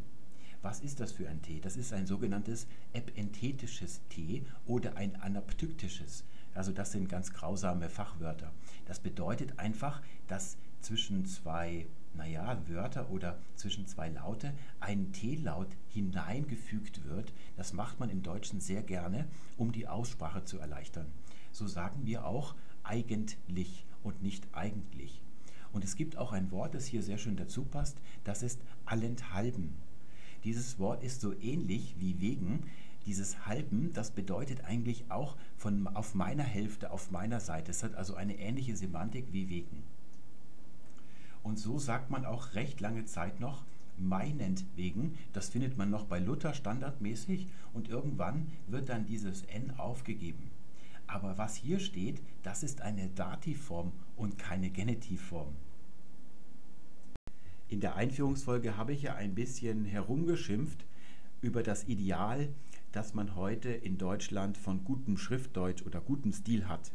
Was 0.61 0.79
ist 0.81 0.99
das 0.99 1.11
für 1.11 1.29
ein 1.29 1.41
T? 1.41 1.59
Das 1.61 1.77
ist 1.77 1.93
ein 1.93 2.07
sogenanntes 2.07 2.67
epenthetisches 2.93 4.01
T 4.09 4.43
oder 4.65 4.97
ein 4.97 5.15
anaptyktisches. 5.15 6.25
Also 6.53 6.71
das 6.71 6.91
sind 6.91 7.07
ganz 7.07 7.31
grausame 7.31 7.89
Fachwörter. 7.89 8.51
Das 8.85 8.99
bedeutet 8.99 9.59
einfach, 9.59 10.01
dass 10.27 10.57
zwischen 10.81 11.25
zwei 11.25 11.85
naja, 12.17 12.61
Wörter 12.67 13.09
oder 13.11 13.37
zwischen 13.55 13.87
zwei 13.87 14.09
Laute 14.09 14.53
ein 14.79 15.11
T-Laut 15.11 15.69
hineingefügt 15.89 17.05
wird. 17.05 17.33
Das 17.55 17.73
macht 17.73 17.99
man 17.99 18.09
im 18.09 18.23
Deutschen 18.23 18.59
sehr 18.59 18.83
gerne, 18.83 19.27
um 19.57 19.71
die 19.71 19.87
Aussprache 19.87 20.43
zu 20.43 20.59
erleichtern. 20.59 21.05
So 21.51 21.67
sagen 21.67 22.05
wir 22.05 22.25
auch 22.25 22.55
eigentlich 22.83 23.85
und 24.03 24.21
nicht 24.21 24.47
eigentlich. 24.53 25.21
Und 25.73 25.83
es 25.83 25.95
gibt 25.95 26.17
auch 26.17 26.31
ein 26.31 26.51
Wort, 26.51 26.73
das 26.73 26.85
hier 26.85 27.03
sehr 27.03 27.17
schön 27.17 27.35
dazu 27.35 27.63
passt, 27.63 27.97
das 28.23 28.41
ist 28.41 28.59
allenthalben. 28.85 29.75
Dieses 30.43 30.79
Wort 30.79 31.03
ist 31.03 31.21
so 31.21 31.33
ähnlich 31.39 31.95
wie 31.99 32.19
wegen. 32.19 32.63
Dieses 33.05 33.45
halben, 33.45 33.93
das 33.93 34.11
bedeutet 34.11 34.65
eigentlich 34.65 35.05
auch 35.09 35.37
von 35.55 35.87
auf 35.87 36.13
meiner 36.13 36.43
Hälfte, 36.43 36.91
auf 36.91 37.11
meiner 37.11 37.39
Seite. 37.39 37.71
Es 37.71 37.83
hat 37.83 37.95
also 37.95 38.15
eine 38.15 38.37
ähnliche 38.37 38.75
Semantik 38.75 39.25
wie 39.31 39.49
wegen. 39.49 39.83
Und 41.43 41.59
so 41.59 41.79
sagt 41.79 42.09
man 42.09 42.25
auch 42.25 42.53
recht 42.53 42.81
lange 42.81 43.05
Zeit 43.05 43.39
noch 43.39 43.63
meinetwegen. 43.97 45.17
Das 45.33 45.49
findet 45.49 45.77
man 45.77 45.89
noch 45.89 46.05
bei 46.05 46.19
Luther 46.19 46.53
standardmäßig 46.53 47.47
und 47.73 47.89
irgendwann 47.89 48.47
wird 48.67 48.89
dann 48.89 49.05
dieses 49.05 49.43
N 49.43 49.71
aufgegeben. 49.77 50.51
Aber 51.07 51.37
was 51.37 51.55
hier 51.55 51.79
steht, 51.79 52.21
das 52.43 52.63
ist 52.63 52.81
eine 52.81 53.07
Dativform 53.09 53.93
und 54.15 54.37
keine 54.37 54.69
Genitivform. 54.69 55.55
In 57.69 57.79
der 57.81 57.95
Einführungsfolge 57.95 58.77
habe 58.77 58.93
ich 58.93 59.03
ja 59.03 59.15
ein 59.15 59.35
bisschen 59.35 59.85
herumgeschimpft 59.85 60.85
über 61.41 61.63
das 61.63 61.85
Ideal, 61.85 62.49
das 62.91 63.13
man 63.13 63.35
heute 63.35 63.69
in 63.69 63.97
Deutschland 63.97 64.57
von 64.57 64.83
gutem 64.83 65.17
Schriftdeutsch 65.17 65.85
oder 65.85 66.01
gutem 66.01 66.31
Stil 66.31 66.67
hat. 66.67 66.91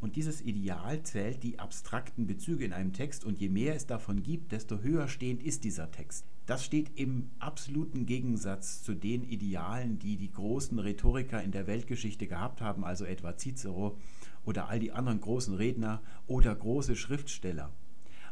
Und 0.00 0.16
dieses 0.16 0.42
Ideal 0.42 1.02
zählt 1.02 1.42
die 1.42 1.58
abstrakten 1.58 2.26
Bezüge 2.26 2.64
in 2.64 2.72
einem 2.72 2.92
Text 2.92 3.24
und 3.24 3.38
je 3.40 3.48
mehr 3.48 3.74
es 3.74 3.86
davon 3.86 4.22
gibt, 4.22 4.52
desto 4.52 4.80
höher 4.80 5.08
stehend 5.08 5.42
ist 5.42 5.64
dieser 5.64 5.90
Text. 5.90 6.26
Das 6.44 6.64
steht 6.64 6.92
im 6.96 7.30
absoluten 7.38 8.06
Gegensatz 8.06 8.82
zu 8.82 8.94
den 8.94 9.24
Idealen, 9.24 9.98
die 9.98 10.16
die 10.16 10.30
großen 10.30 10.78
Rhetoriker 10.78 11.42
in 11.42 11.50
der 11.50 11.66
Weltgeschichte 11.66 12.26
gehabt 12.26 12.60
haben, 12.60 12.84
also 12.84 13.04
etwa 13.04 13.36
Cicero 13.36 13.98
oder 14.44 14.68
all 14.68 14.78
die 14.78 14.92
anderen 14.92 15.20
großen 15.20 15.54
Redner 15.54 16.02
oder 16.26 16.54
große 16.54 16.94
Schriftsteller. 16.94 17.72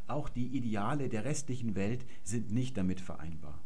Auch 0.07 0.29
die 0.29 0.47
Ideale 0.47 1.09
der 1.09 1.25
restlichen 1.25 1.75
Welt 1.75 2.05
sind 2.23 2.53
nicht 2.53 2.77
damit 2.77 3.01
vereinbar. 3.01 3.64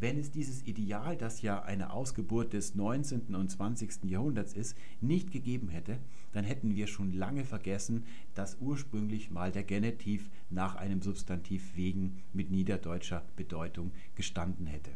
Wenn 0.00 0.16
es 0.16 0.30
dieses 0.30 0.66
Ideal, 0.66 1.14
das 1.14 1.42
ja 1.42 1.62
eine 1.62 1.92
Ausgeburt 1.92 2.54
des 2.54 2.74
19. 2.74 3.34
und 3.34 3.50
20. 3.50 4.04
Jahrhunderts 4.04 4.54
ist, 4.54 4.74
nicht 5.02 5.30
gegeben 5.30 5.68
hätte, 5.68 5.98
dann 6.32 6.42
hätten 6.42 6.74
wir 6.74 6.86
schon 6.86 7.12
lange 7.12 7.44
vergessen, 7.44 8.04
dass 8.34 8.56
ursprünglich 8.62 9.30
mal 9.30 9.52
der 9.52 9.62
Genitiv 9.62 10.30
nach 10.48 10.74
einem 10.74 11.02
Substantiv 11.02 11.76
wegen 11.76 12.22
mit 12.32 12.50
niederdeutscher 12.50 13.26
Bedeutung 13.36 13.92
gestanden 14.14 14.64
hätte. 14.64 14.90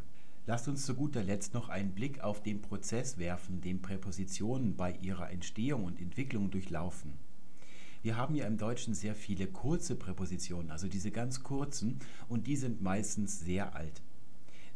Lasst 0.47 0.69
uns 0.69 0.87
zu 0.87 0.95
guter 0.95 1.23
Letzt 1.23 1.53
noch 1.53 1.69
einen 1.69 1.93
Blick 1.93 2.21
auf 2.21 2.43
den 2.43 2.63
Prozess 2.63 3.19
werfen, 3.19 3.61
den 3.61 3.83
Präpositionen 3.83 4.75
bei 4.75 4.97
ihrer 5.03 5.31
Entstehung 5.31 5.85
und 5.85 6.01
Entwicklung 6.01 6.51
durchlaufen. 6.51 7.13
Wir 8.03 8.17
haben 8.17 8.35
ja 8.37 8.47
im 8.47 8.57
Deutschen 8.57 8.95
sehr 8.95 9.15
viele 9.15 9.49
kurze 9.49 9.97
Präpositionen, 9.97 10.71
also 10.71 10.89
diese 10.89 11.11
ganz 11.11 11.43
kurzen, 11.43 11.99
und 12.27 12.47
die 12.47 12.57
sind 12.57 12.81
meistens 12.81 13.41
sehr 13.41 13.77
alt. 13.77 14.01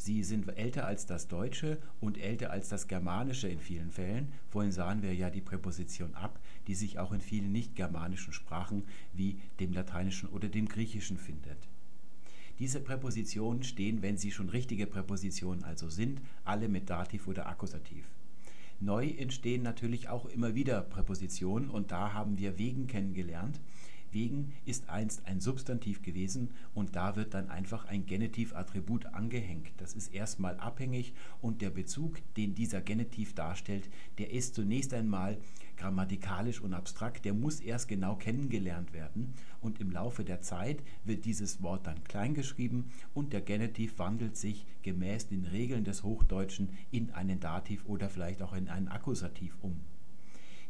Sie 0.00 0.22
sind 0.22 0.48
älter 0.56 0.86
als 0.86 1.06
das 1.06 1.26
Deutsche 1.26 1.76
und 2.00 2.18
älter 2.18 2.52
als 2.52 2.68
das 2.68 2.86
Germanische 2.86 3.48
in 3.48 3.58
vielen 3.58 3.90
Fällen. 3.90 4.32
Vorhin 4.48 4.70
sahen 4.70 5.02
wir 5.02 5.12
ja 5.12 5.28
die 5.28 5.40
Präposition 5.40 6.14
ab, 6.14 6.38
die 6.68 6.76
sich 6.76 7.00
auch 7.00 7.10
in 7.10 7.20
vielen 7.20 7.50
nicht-germanischen 7.50 8.32
Sprachen 8.32 8.84
wie 9.12 9.40
dem 9.58 9.72
Lateinischen 9.72 10.28
oder 10.28 10.48
dem 10.48 10.68
Griechischen 10.68 11.18
findet. 11.18 11.58
Diese 12.60 12.80
Präpositionen 12.80 13.64
stehen, 13.64 14.00
wenn 14.00 14.16
sie 14.16 14.30
schon 14.30 14.48
richtige 14.48 14.86
Präpositionen 14.86 15.64
also 15.64 15.90
sind, 15.90 16.20
alle 16.44 16.68
mit 16.68 16.88
Dativ 16.88 17.26
oder 17.26 17.48
Akkusativ. 17.48 18.04
Neu 18.80 19.08
entstehen 19.08 19.64
natürlich 19.64 20.08
auch 20.08 20.26
immer 20.26 20.54
wieder 20.54 20.80
Präpositionen 20.82 21.70
und 21.70 21.90
da 21.90 22.12
haben 22.12 22.38
wir 22.38 22.56
wegen 22.56 22.86
kennengelernt. 22.86 23.60
Wegen 24.12 24.52
ist 24.64 24.88
einst 24.88 25.26
ein 25.26 25.40
Substantiv 25.40 26.02
gewesen 26.02 26.50
und 26.74 26.96
da 26.96 27.16
wird 27.16 27.34
dann 27.34 27.50
einfach 27.50 27.84
ein 27.84 28.06
Genitivattribut 28.06 29.06
angehängt. 29.06 29.68
Das 29.76 29.94
ist 29.94 30.14
erstmal 30.14 30.56
abhängig 30.58 31.14
und 31.40 31.62
der 31.62 31.70
Bezug, 31.70 32.18
den 32.36 32.54
dieser 32.54 32.80
Genitiv 32.80 33.34
darstellt, 33.34 33.88
der 34.18 34.32
ist 34.32 34.54
zunächst 34.54 34.94
einmal 34.94 35.38
grammatikalisch 35.76 36.60
und 36.60 36.74
abstrakt, 36.74 37.24
der 37.24 37.34
muss 37.34 37.60
erst 37.60 37.88
genau 37.88 38.16
kennengelernt 38.16 38.92
werden 38.92 39.34
und 39.60 39.80
im 39.80 39.90
Laufe 39.90 40.24
der 40.24 40.40
Zeit 40.40 40.82
wird 41.04 41.24
dieses 41.24 41.62
Wort 41.62 41.86
dann 41.86 42.02
kleingeschrieben 42.04 42.90
und 43.14 43.32
der 43.32 43.40
Genitiv 43.40 43.98
wandelt 43.98 44.36
sich 44.36 44.66
gemäß 44.82 45.28
den 45.28 45.44
Regeln 45.44 45.84
des 45.84 46.02
Hochdeutschen 46.02 46.70
in 46.90 47.10
einen 47.10 47.40
Dativ 47.40 47.84
oder 47.86 48.08
vielleicht 48.10 48.42
auch 48.42 48.52
in 48.52 48.68
einen 48.68 48.88
Akkusativ 48.88 49.56
um. 49.62 49.80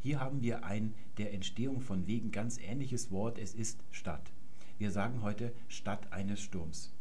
Hier 0.00 0.20
haben 0.20 0.42
wir 0.42 0.64
ein 0.64 0.94
der 1.16 1.34
Entstehung 1.34 1.80
von 1.80 2.06
Wegen 2.06 2.30
ganz 2.30 2.58
ähnliches 2.58 3.10
Wort. 3.10 3.36
Es 3.36 3.52
ist 3.52 3.82
Stadt. 3.90 4.32
Wir 4.78 4.92
sagen 4.92 5.22
heute 5.22 5.52
Stadt 5.66 6.12
eines 6.12 6.40
Sturms. 6.40 6.92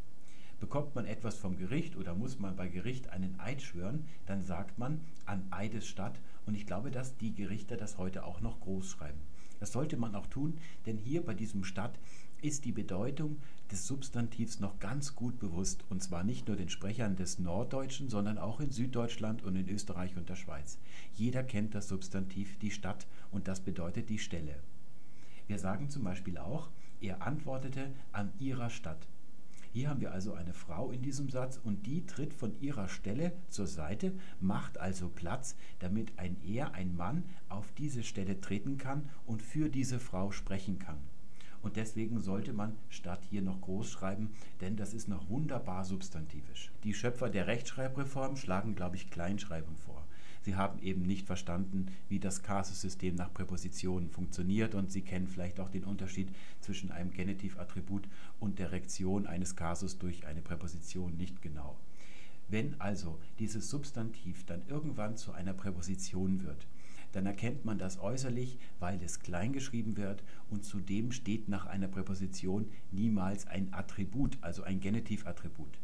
Bekommt 0.59 0.95
man 0.95 1.05
etwas 1.05 1.37
vom 1.37 1.59
Gericht 1.59 1.95
oder 1.95 2.15
muss 2.15 2.39
man 2.39 2.55
bei 2.55 2.67
Gericht 2.67 3.09
einen 3.09 3.39
Eid 3.39 3.61
schwören, 3.61 4.07
dann 4.25 4.41
sagt 4.41 4.79
man 4.79 5.01
an 5.27 5.45
Eides 5.51 5.87
Stadt. 5.87 6.19
Und 6.47 6.55
ich 6.55 6.65
glaube, 6.65 6.89
dass 6.89 7.15
die 7.17 7.35
Gerichte 7.35 7.77
das 7.77 7.99
heute 7.99 8.25
auch 8.25 8.41
noch 8.41 8.59
groß 8.61 8.89
schreiben. 8.89 9.19
Das 9.59 9.71
sollte 9.71 9.97
man 9.97 10.15
auch 10.15 10.25
tun, 10.25 10.57
denn 10.87 10.97
hier 10.97 11.23
bei 11.23 11.35
diesem 11.35 11.63
Stadt 11.63 11.99
ist 12.41 12.65
die 12.65 12.71
Bedeutung 12.71 13.37
des 13.71 13.87
Substantivs 13.87 14.59
noch 14.59 14.79
ganz 14.79 15.15
gut 15.15 15.39
bewusst, 15.39 15.83
und 15.89 16.01
zwar 16.01 16.23
nicht 16.23 16.47
nur 16.47 16.55
den 16.55 16.69
Sprechern 16.69 17.15
des 17.15 17.39
Norddeutschen, 17.39 18.09
sondern 18.09 18.37
auch 18.37 18.59
in 18.59 18.71
Süddeutschland 18.71 19.43
und 19.43 19.55
in 19.55 19.69
Österreich 19.69 20.15
und 20.15 20.29
der 20.29 20.35
Schweiz. 20.35 20.77
Jeder 21.13 21.43
kennt 21.43 21.75
das 21.75 21.87
Substantiv 21.87 22.57
die 22.59 22.71
Stadt 22.71 23.07
und 23.31 23.47
das 23.47 23.59
bedeutet 23.59 24.09
die 24.09 24.19
Stelle. 24.19 24.55
Wir 25.47 25.59
sagen 25.59 25.89
zum 25.89 26.03
Beispiel 26.03 26.37
auch, 26.37 26.69
er 27.01 27.25
antwortete 27.25 27.91
an 28.11 28.31
ihrer 28.39 28.69
Stadt. 28.69 29.07
Hier 29.73 29.89
haben 29.89 30.01
wir 30.01 30.11
also 30.11 30.33
eine 30.33 30.53
Frau 30.53 30.91
in 30.91 31.01
diesem 31.01 31.29
Satz 31.29 31.59
und 31.63 31.85
die 31.85 32.05
tritt 32.05 32.33
von 32.33 32.59
ihrer 32.61 32.87
Stelle 32.87 33.33
zur 33.49 33.67
Seite, 33.67 34.13
macht 34.39 34.79
also 34.79 35.09
Platz, 35.09 35.55
damit 35.79 36.17
ein 36.17 36.37
Er, 36.43 36.73
ein 36.73 36.95
Mann, 36.95 37.23
auf 37.49 37.71
diese 37.73 38.03
Stelle 38.03 38.41
treten 38.41 38.77
kann 38.77 39.09
und 39.25 39.41
für 39.41 39.69
diese 39.69 39.99
Frau 39.99 40.31
sprechen 40.31 40.79
kann. 40.79 40.97
Und 41.61 41.75
deswegen 41.75 42.19
sollte 42.19 42.53
man 42.53 42.77
statt 42.89 43.23
hier 43.29 43.41
noch 43.41 43.61
groß 43.61 43.89
schreiben, 43.89 44.31
denn 44.61 44.75
das 44.75 44.93
ist 44.93 45.07
noch 45.07 45.29
wunderbar 45.29 45.85
substantivisch. 45.85 46.71
Die 46.83 46.93
Schöpfer 46.93 47.29
der 47.29 47.47
Rechtschreibreform 47.47 48.37
schlagen, 48.37 48.75
glaube 48.75 48.95
ich, 48.95 49.09
Kleinschreibung 49.09 49.75
vor. 49.75 50.05
Sie 50.47 50.55
haben 50.55 50.79
eben 50.79 51.01
nicht 51.01 51.27
verstanden, 51.27 51.87
wie 52.07 52.19
das 52.19 52.41
Kasussystem 52.41 53.15
nach 53.15 53.33
Präpositionen 53.33 54.09
funktioniert 54.09 54.75
und 54.75 54.91
Sie 54.91 55.01
kennen 55.01 55.27
vielleicht 55.27 55.59
auch 55.59 55.67
den 55.67 55.83
Unterschied 55.83 56.29
zwischen 56.61 56.89
einem 56.89 57.11
Genitivattribut 57.11 58.07
und 58.39 58.57
der 58.59 58.71
Rektion 58.71 59.27
eines 59.27 59.57
Kasus 59.57 59.97
durch 59.97 60.25
eine 60.25 60.41
Präposition 60.41 61.17
nicht 61.17 61.41
genau. 61.41 61.77
Wenn 62.47 62.79
also 62.79 63.19
dieses 63.39 63.69
Substantiv 63.69 64.45
dann 64.45 64.61
irgendwann 64.69 65.17
zu 65.17 65.33
einer 65.33 65.53
Präposition 65.53 66.41
wird, 66.45 66.65
dann 67.11 67.25
erkennt 67.25 67.65
man 67.65 67.77
das 67.77 67.99
äußerlich, 67.99 68.57
weil 68.79 69.01
es 69.01 69.19
klein 69.19 69.53
geschrieben 69.53 69.97
wird 69.97 70.23
und 70.49 70.65
zudem 70.65 71.11
steht 71.11 71.49
nach 71.49 71.65
einer 71.65 71.87
Präposition 71.87 72.69
niemals 72.91 73.47
ein 73.47 73.73
Attribut, 73.73 74.37
also 74.41 74.63
ein 74.63 74.79
Genitivattribut. 74.79 75.79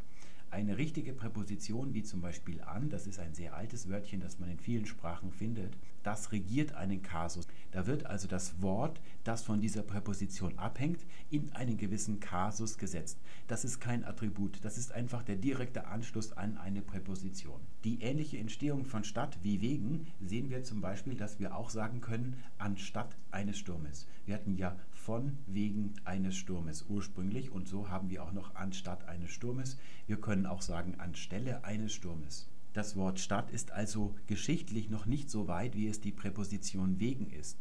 Eine 0.53 0.77
richtige 0.77 1.13
Präposition 1.13 1.95
wie 1.95 2.03
zum 2.03 2.21
Beispiel 2.21 2.61
an, 2.61 2.91
das 2.91 3.07
ist 3.07 3.17
ein 3.17 3.33
sehr 3.33 3.55
altes 3.55 3.89
Wörtchen, 3.89 4.21
das 4.21 4.37
man 4.37 4.51
in 4.51 4.59
vielen 4.59 4.85
Sprachen 4.85 5.31
findet, 5.31 5.75
das 6.03 6.31
regiert 6.31 6.73
einen 6.73 7.01
Kasus. 7.01 7.47
Da 7.71 7.87
wird 7.87 8.05
also 8.05 8.27
das 8.27 8.61
Wort, 8.61 9.01
das 9.23 9.41
von 9.41 9.61
dieser 9.61 9.81
Präposition 9.81 10.59
abhängt, 10.59 11.07
in 11.31 11.51
einen 11.53 11.75
gewissen 11.77 12.19
Kasus 12.19 12.77
gesetzt. 12.77 13.17
Das 13.47 13.65
ist 13.65 13.79
kein 13.79 14.03
Attribut, 14.03 14.63
das 14.63 14.77
ist 14.77 14.91
einfach 14.91 15.23
der 15.23 15.37
direkte 15.37 15.87
Anschluss 15.87 16.33
an 16.33 16.59
eine 16.59 16.83
Präposition. 16.83 17.59
Die 17.83 18.03
ähnliche 18.03 18.37
Entstehung 18.37 18.85
von 18.85 19.03
statt 19.03 19.39
wie 19.41 19.59
wegen 19.59 20.05
sehen 20.21 20.51
wir 20.51 20.63
zum 20.63 20.81
Beispiel, 20.81 21.15
dass 21.15 21.39
wir 21.39 21.55
auch 21.55 21.71
sagen 21.71 21.99
können, 21.99 22.37
anstatt 22.59 23.17
eines 23.31 23.57
Sturmes. 23.57 24.05
Wir 24.27 24.35
hatten 24.35 24.55
ja 24.55 24.75
von 25.03 25.37
wegen 25.47 25.93
eines 26.05 26.33
Sturmes 26.37 26.85
ursprünglich 26.87 27.51
und 27.51 27.67
so 27.67 27.89
haben 27.89 28.09
wir 28.09 28.23
auch 28.23 28.31
noch 28.31 28.55
anstatt 28.55 29.05
eines 29.09 29.31
Sturmes. 29.31 29.77
Wir 30.07 30.15
können 30.15 30.45
auch 30.45 30.61
sagen 30.61 30.95
anstelle 30.97 31.65
eines 31.65 31.91
Sturmes. 31.91 32.47
Das 32.71 32.95
Wort 32.95 33.19
Stadt 33.19 33.51
ist 33.51 33.71
also 33.71 34.15
geschichtlich 34.27 34.89
noch 34.89 35.05
nicht 35.05 35.29
so 35.29 35.49
weit, 35.49 35.75
wie 35.75 35.87
es 35.87 35.99
die 35.99 36.13
Präposition 36.13 37.01
wegen 37.01 37.29
ist. 37.29 37.57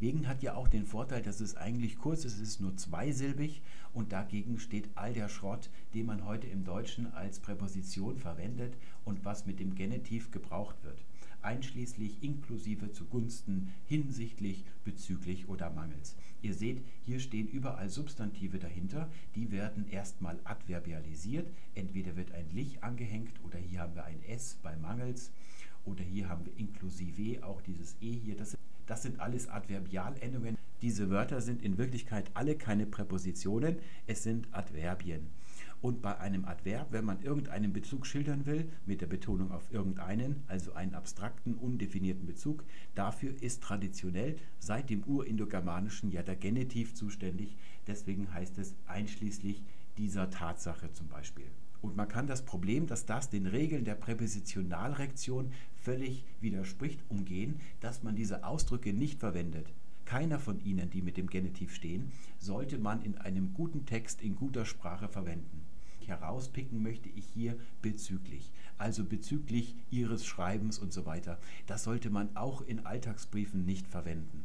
Wegen 0.00 0.26
hat 0.26 0.42
ja 0.42 0.54
auch 0.54 0.68
den 0.68 0.86
Vorteil, 0.86 1.20
dass 1.20 1.40
es 1.40 1.56
eigentlich 1.56 1.98
kurz 1.98 2.24
ist, 2.24 2.36
es 2.36 2.40
ist 2.40 2.60
nur 2.60 2.76
zweisilbig 2.76 3.60
und 3.92 4.12
dagegen 4.12 4.58
steht 4.58 4.88
all 4.94 5.12
der 5.12 5.28
Schrott, 5.28 5.68
den 5.92 6.06
man 6.06 6.24
heute 6.24 6.46
im 6.46 6.64
Deutschen 6.64 7.12
als 7.12 7.38
Präposition 7.38 8.16
verwendet 8.16 8.78
und 9.04 9.26
was 9.26 9.44
mit 9.44 9.60
dem 9.60 9.74
Genitiv 9.74 10.30
gebraucht 10.30 10.82
wird 10.84 11.04
einschließlich 11.42 12.22
inklusive 12.22 12.92
zugunsten, 12.92 13.72
hinsichtlich, 13.86 14.64
bezüglich 14.84 15.48
oder 15.48 15.70
mangels. 15.70 16.16
Ihr 16.42 16.54
seht, 16.54 16.82
hier 17.04 17.20
stehen 17.20 17.48
überall 17.48 17.88
Substantive 17.88 18.58
dahinter, 18.58 19.10
die 19.34 19.50
werden 19.50 19.88
erstmal 19.88 20.38
adverbialisiert, 20.44 21.50
entweder 21.74 22.16
wird 22.16 22.32
ein 22.32 22.50
lich 22.52 22.82
angehängt 22.82 23.32
oder 23.44 23.58
hier 23.58 23.80
haben 23.80 23.94
wir 23.94 24.04
ein 24.04 24.22
s 24.22 24.58
bei 24.62 24.76
mangels 24.76 25.32
oder 25.84 26.04
hier 26.04 26.28
haben 26.28 26.44
wir 26.44 26.56
inklusive, 26.56 27.44
auch 27.44 27.60
dieses 27.62 27.96
e 28.00 28.12
hier, 28.12 28.36
das, 28.36 28.56
das 28.86 29.02
sind 29.02 29.20
alles 29.20 29.48
Adverbialendungen. 29.48 30.56
Diese 30.82 31.10
Wörter 31.10 31.40
sind 31.40 31.62
in 31.62 31.76
Wirklichkeit 31.76 32.30
alle 32.34 32.56
keine 32.56 32.86
Präpositionen, 32.86 33.76
es 34.06 34.22
sind 34.22 34.46
Adverbien. 34.52 35.26
Und 35.80 36.02
bei 36.02 36.18
einem 36.18 36.44
Adverb, 36.44 36.88
wenn 36.90 37.04
man 37.04 37.22
irgendeinen 37.22 37.72
Bezug 37.72 38.04
schildern 38.04 38.46
will, 38.46 38.68
mit 38.84 39.00
der 39.00 39.06
Betonung 39.06 39.52
auf 39.52 39.72
irgendeinen, 39.72 40.42
also 40.48 40.72
einen 40.72 40.94
abstrakten, 40.94 41.54
undefinierten 41.54 42.26
Bezug, 42.26 42.64
dafür 42.96 43.32
ist 43.40 43.62
traditionell 43.62 44.36
seit 44.58 44.90
dem 44.90 45.04
Urindogermanischen 45.04 46.10
ja 46.10 46.24
der 46.24 46.34
Genitiv 46.34 46.94
zuständig. 46.94 47.56
Deswegen 47.86 48.32
heißt 48.34 48.58
es 48.58 48.74
einschließlich 48.86 49.62
dieser 49.98 50.30
Tatsache 50.30 50.90
zum 50.92 51.06
Beispiel. 51.08 51.46
Und 51.80 51.96
man 51.96 52.08
kann 52.08 52.26
das 52.26 52.44
Problem, 52.44 52.88
dass 52.88 53.06
das 53.06 53.30
den 53.30 53.46
Regeln 53.46 53.84
der 53.84 53.94
Präpositionalrektion 53.94 55.52
völlig 55.76 56.24
widerspricht, 56.40 57.04
umgehen, 57.08 57.60
dass 57.78 58.02
man 58.02 58.16
diese 58.16 58.44
Ausdrücke 58.44 58.92
nicht 58.92 59.20
verwendet. 59.20 59.72
Keiner 60.04 60.40
von 60.40 60.58
ihnen, 60.64 60.90
die 60.90 61.02
mit 61.02 61.16
dem 61.16 61.28
Genitiv 61.28 61.72
stehen, 61.72 62.10
sollte 62.38 62.78
man 62.78 63.02
in 63.02 63.16
einem 63.18 63.54
guten 63.54 63.86
Text 63.86 64.22
in 64.22 64.34
guter 64.34 64.64
Sprache 64.64 65.06
verwenden 65.08 65.67
herauspicken 66.08 66.82
möchte 66.82 67.08
ich 67.08 67.26
hier 67.26 67.56
bezüglich. 67.82 68.50
Also 68.78 69.04
bezüglich 69.04 69.76
Ihres 69.90 70.24
Schreibens 70.24 70.78
und 70.78 70.92
so 70.92 71.06
weiter. 71.06 71.38
Das 71.66 71.84
sollte 71.84 72.10
man 72.10 72.36
auch 72.36 72.62
in 72.62 72.86
Alltagsbriefen 72.86 73.64
nicht 73.64 73.86
verwenden. 73.86 74.44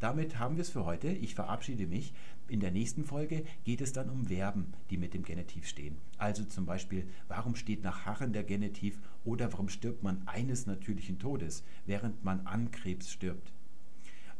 Damit 0.00 0.38
haben 0.38 0.56
wir 0.56 0.62
es 0.62 0.70
für 0.70 0.84
heute. 0.84 1.08
Ich 1.08 1.34
verabschiede 1.34 1.86
mich. 1.86 2.12
In 2.46 2.60
der 2.60 2.72
nächsten 2.72 3.04
Folge 3.04 3.44
geht 3.64 3.80
es 3.80 3.94
dann 3.94 4.10
um 4.10 4.26
Verben, 4.26 4.74
die 4.90 4.98
mit 4.98 5.14
dem 5.14 5.22
Genitiv 5.22 5.66
stehen. 5.66 5.96
Also 6.18 6.44
zum 6.44 6.66
Beispiel, 6.66 7.08
warum 7.26 7.56
steht 7.56 7.82
nach 7.82 8.04
Harren 8.04 8.34
der 8.34 8.44
Genitiv 8.44 8.98
oder 9.24 9.50
warum 9.52 9.70
stirbt 9.70 10.02
man 10.02 10.22
eines 10.26 10.66
natürlichen 10.66 11.18
Todes, 11.18 11.64
während 11.86 12.22
man 12.22 12.46
an 12.46 12.70
Krebs 12.70 13.10
stirbt. 13.10 13.52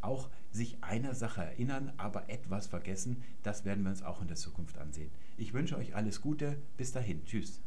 Auch 0.02 0.28
sich 0.54 0.82
einer 0.82 1.14
Sache 1.14 1.42
erinnern, 1.42 1.92
aber 1.96 2.30
etwas 2.30 2.68
vergessen, 2.68 3.22
das 3.42 3.64
werden 3.64 3.82
wir 3.82 3.90
uns 3.90 4.04
auch 4.04 4.22
in 4.22 4.28
der 4.28 4.36
Zukunft 4.36 4.78
ansehen. 4.78 5.10
Ich 5.36 5.52
wünsche 5.52 5.76
euch 5.76 5.96
alles 5.96 6.20
Gute. 6.20 6.56
Bis 6.76 6.92
dahin. 6.92 7.24
Tschüss. 7.24 7.60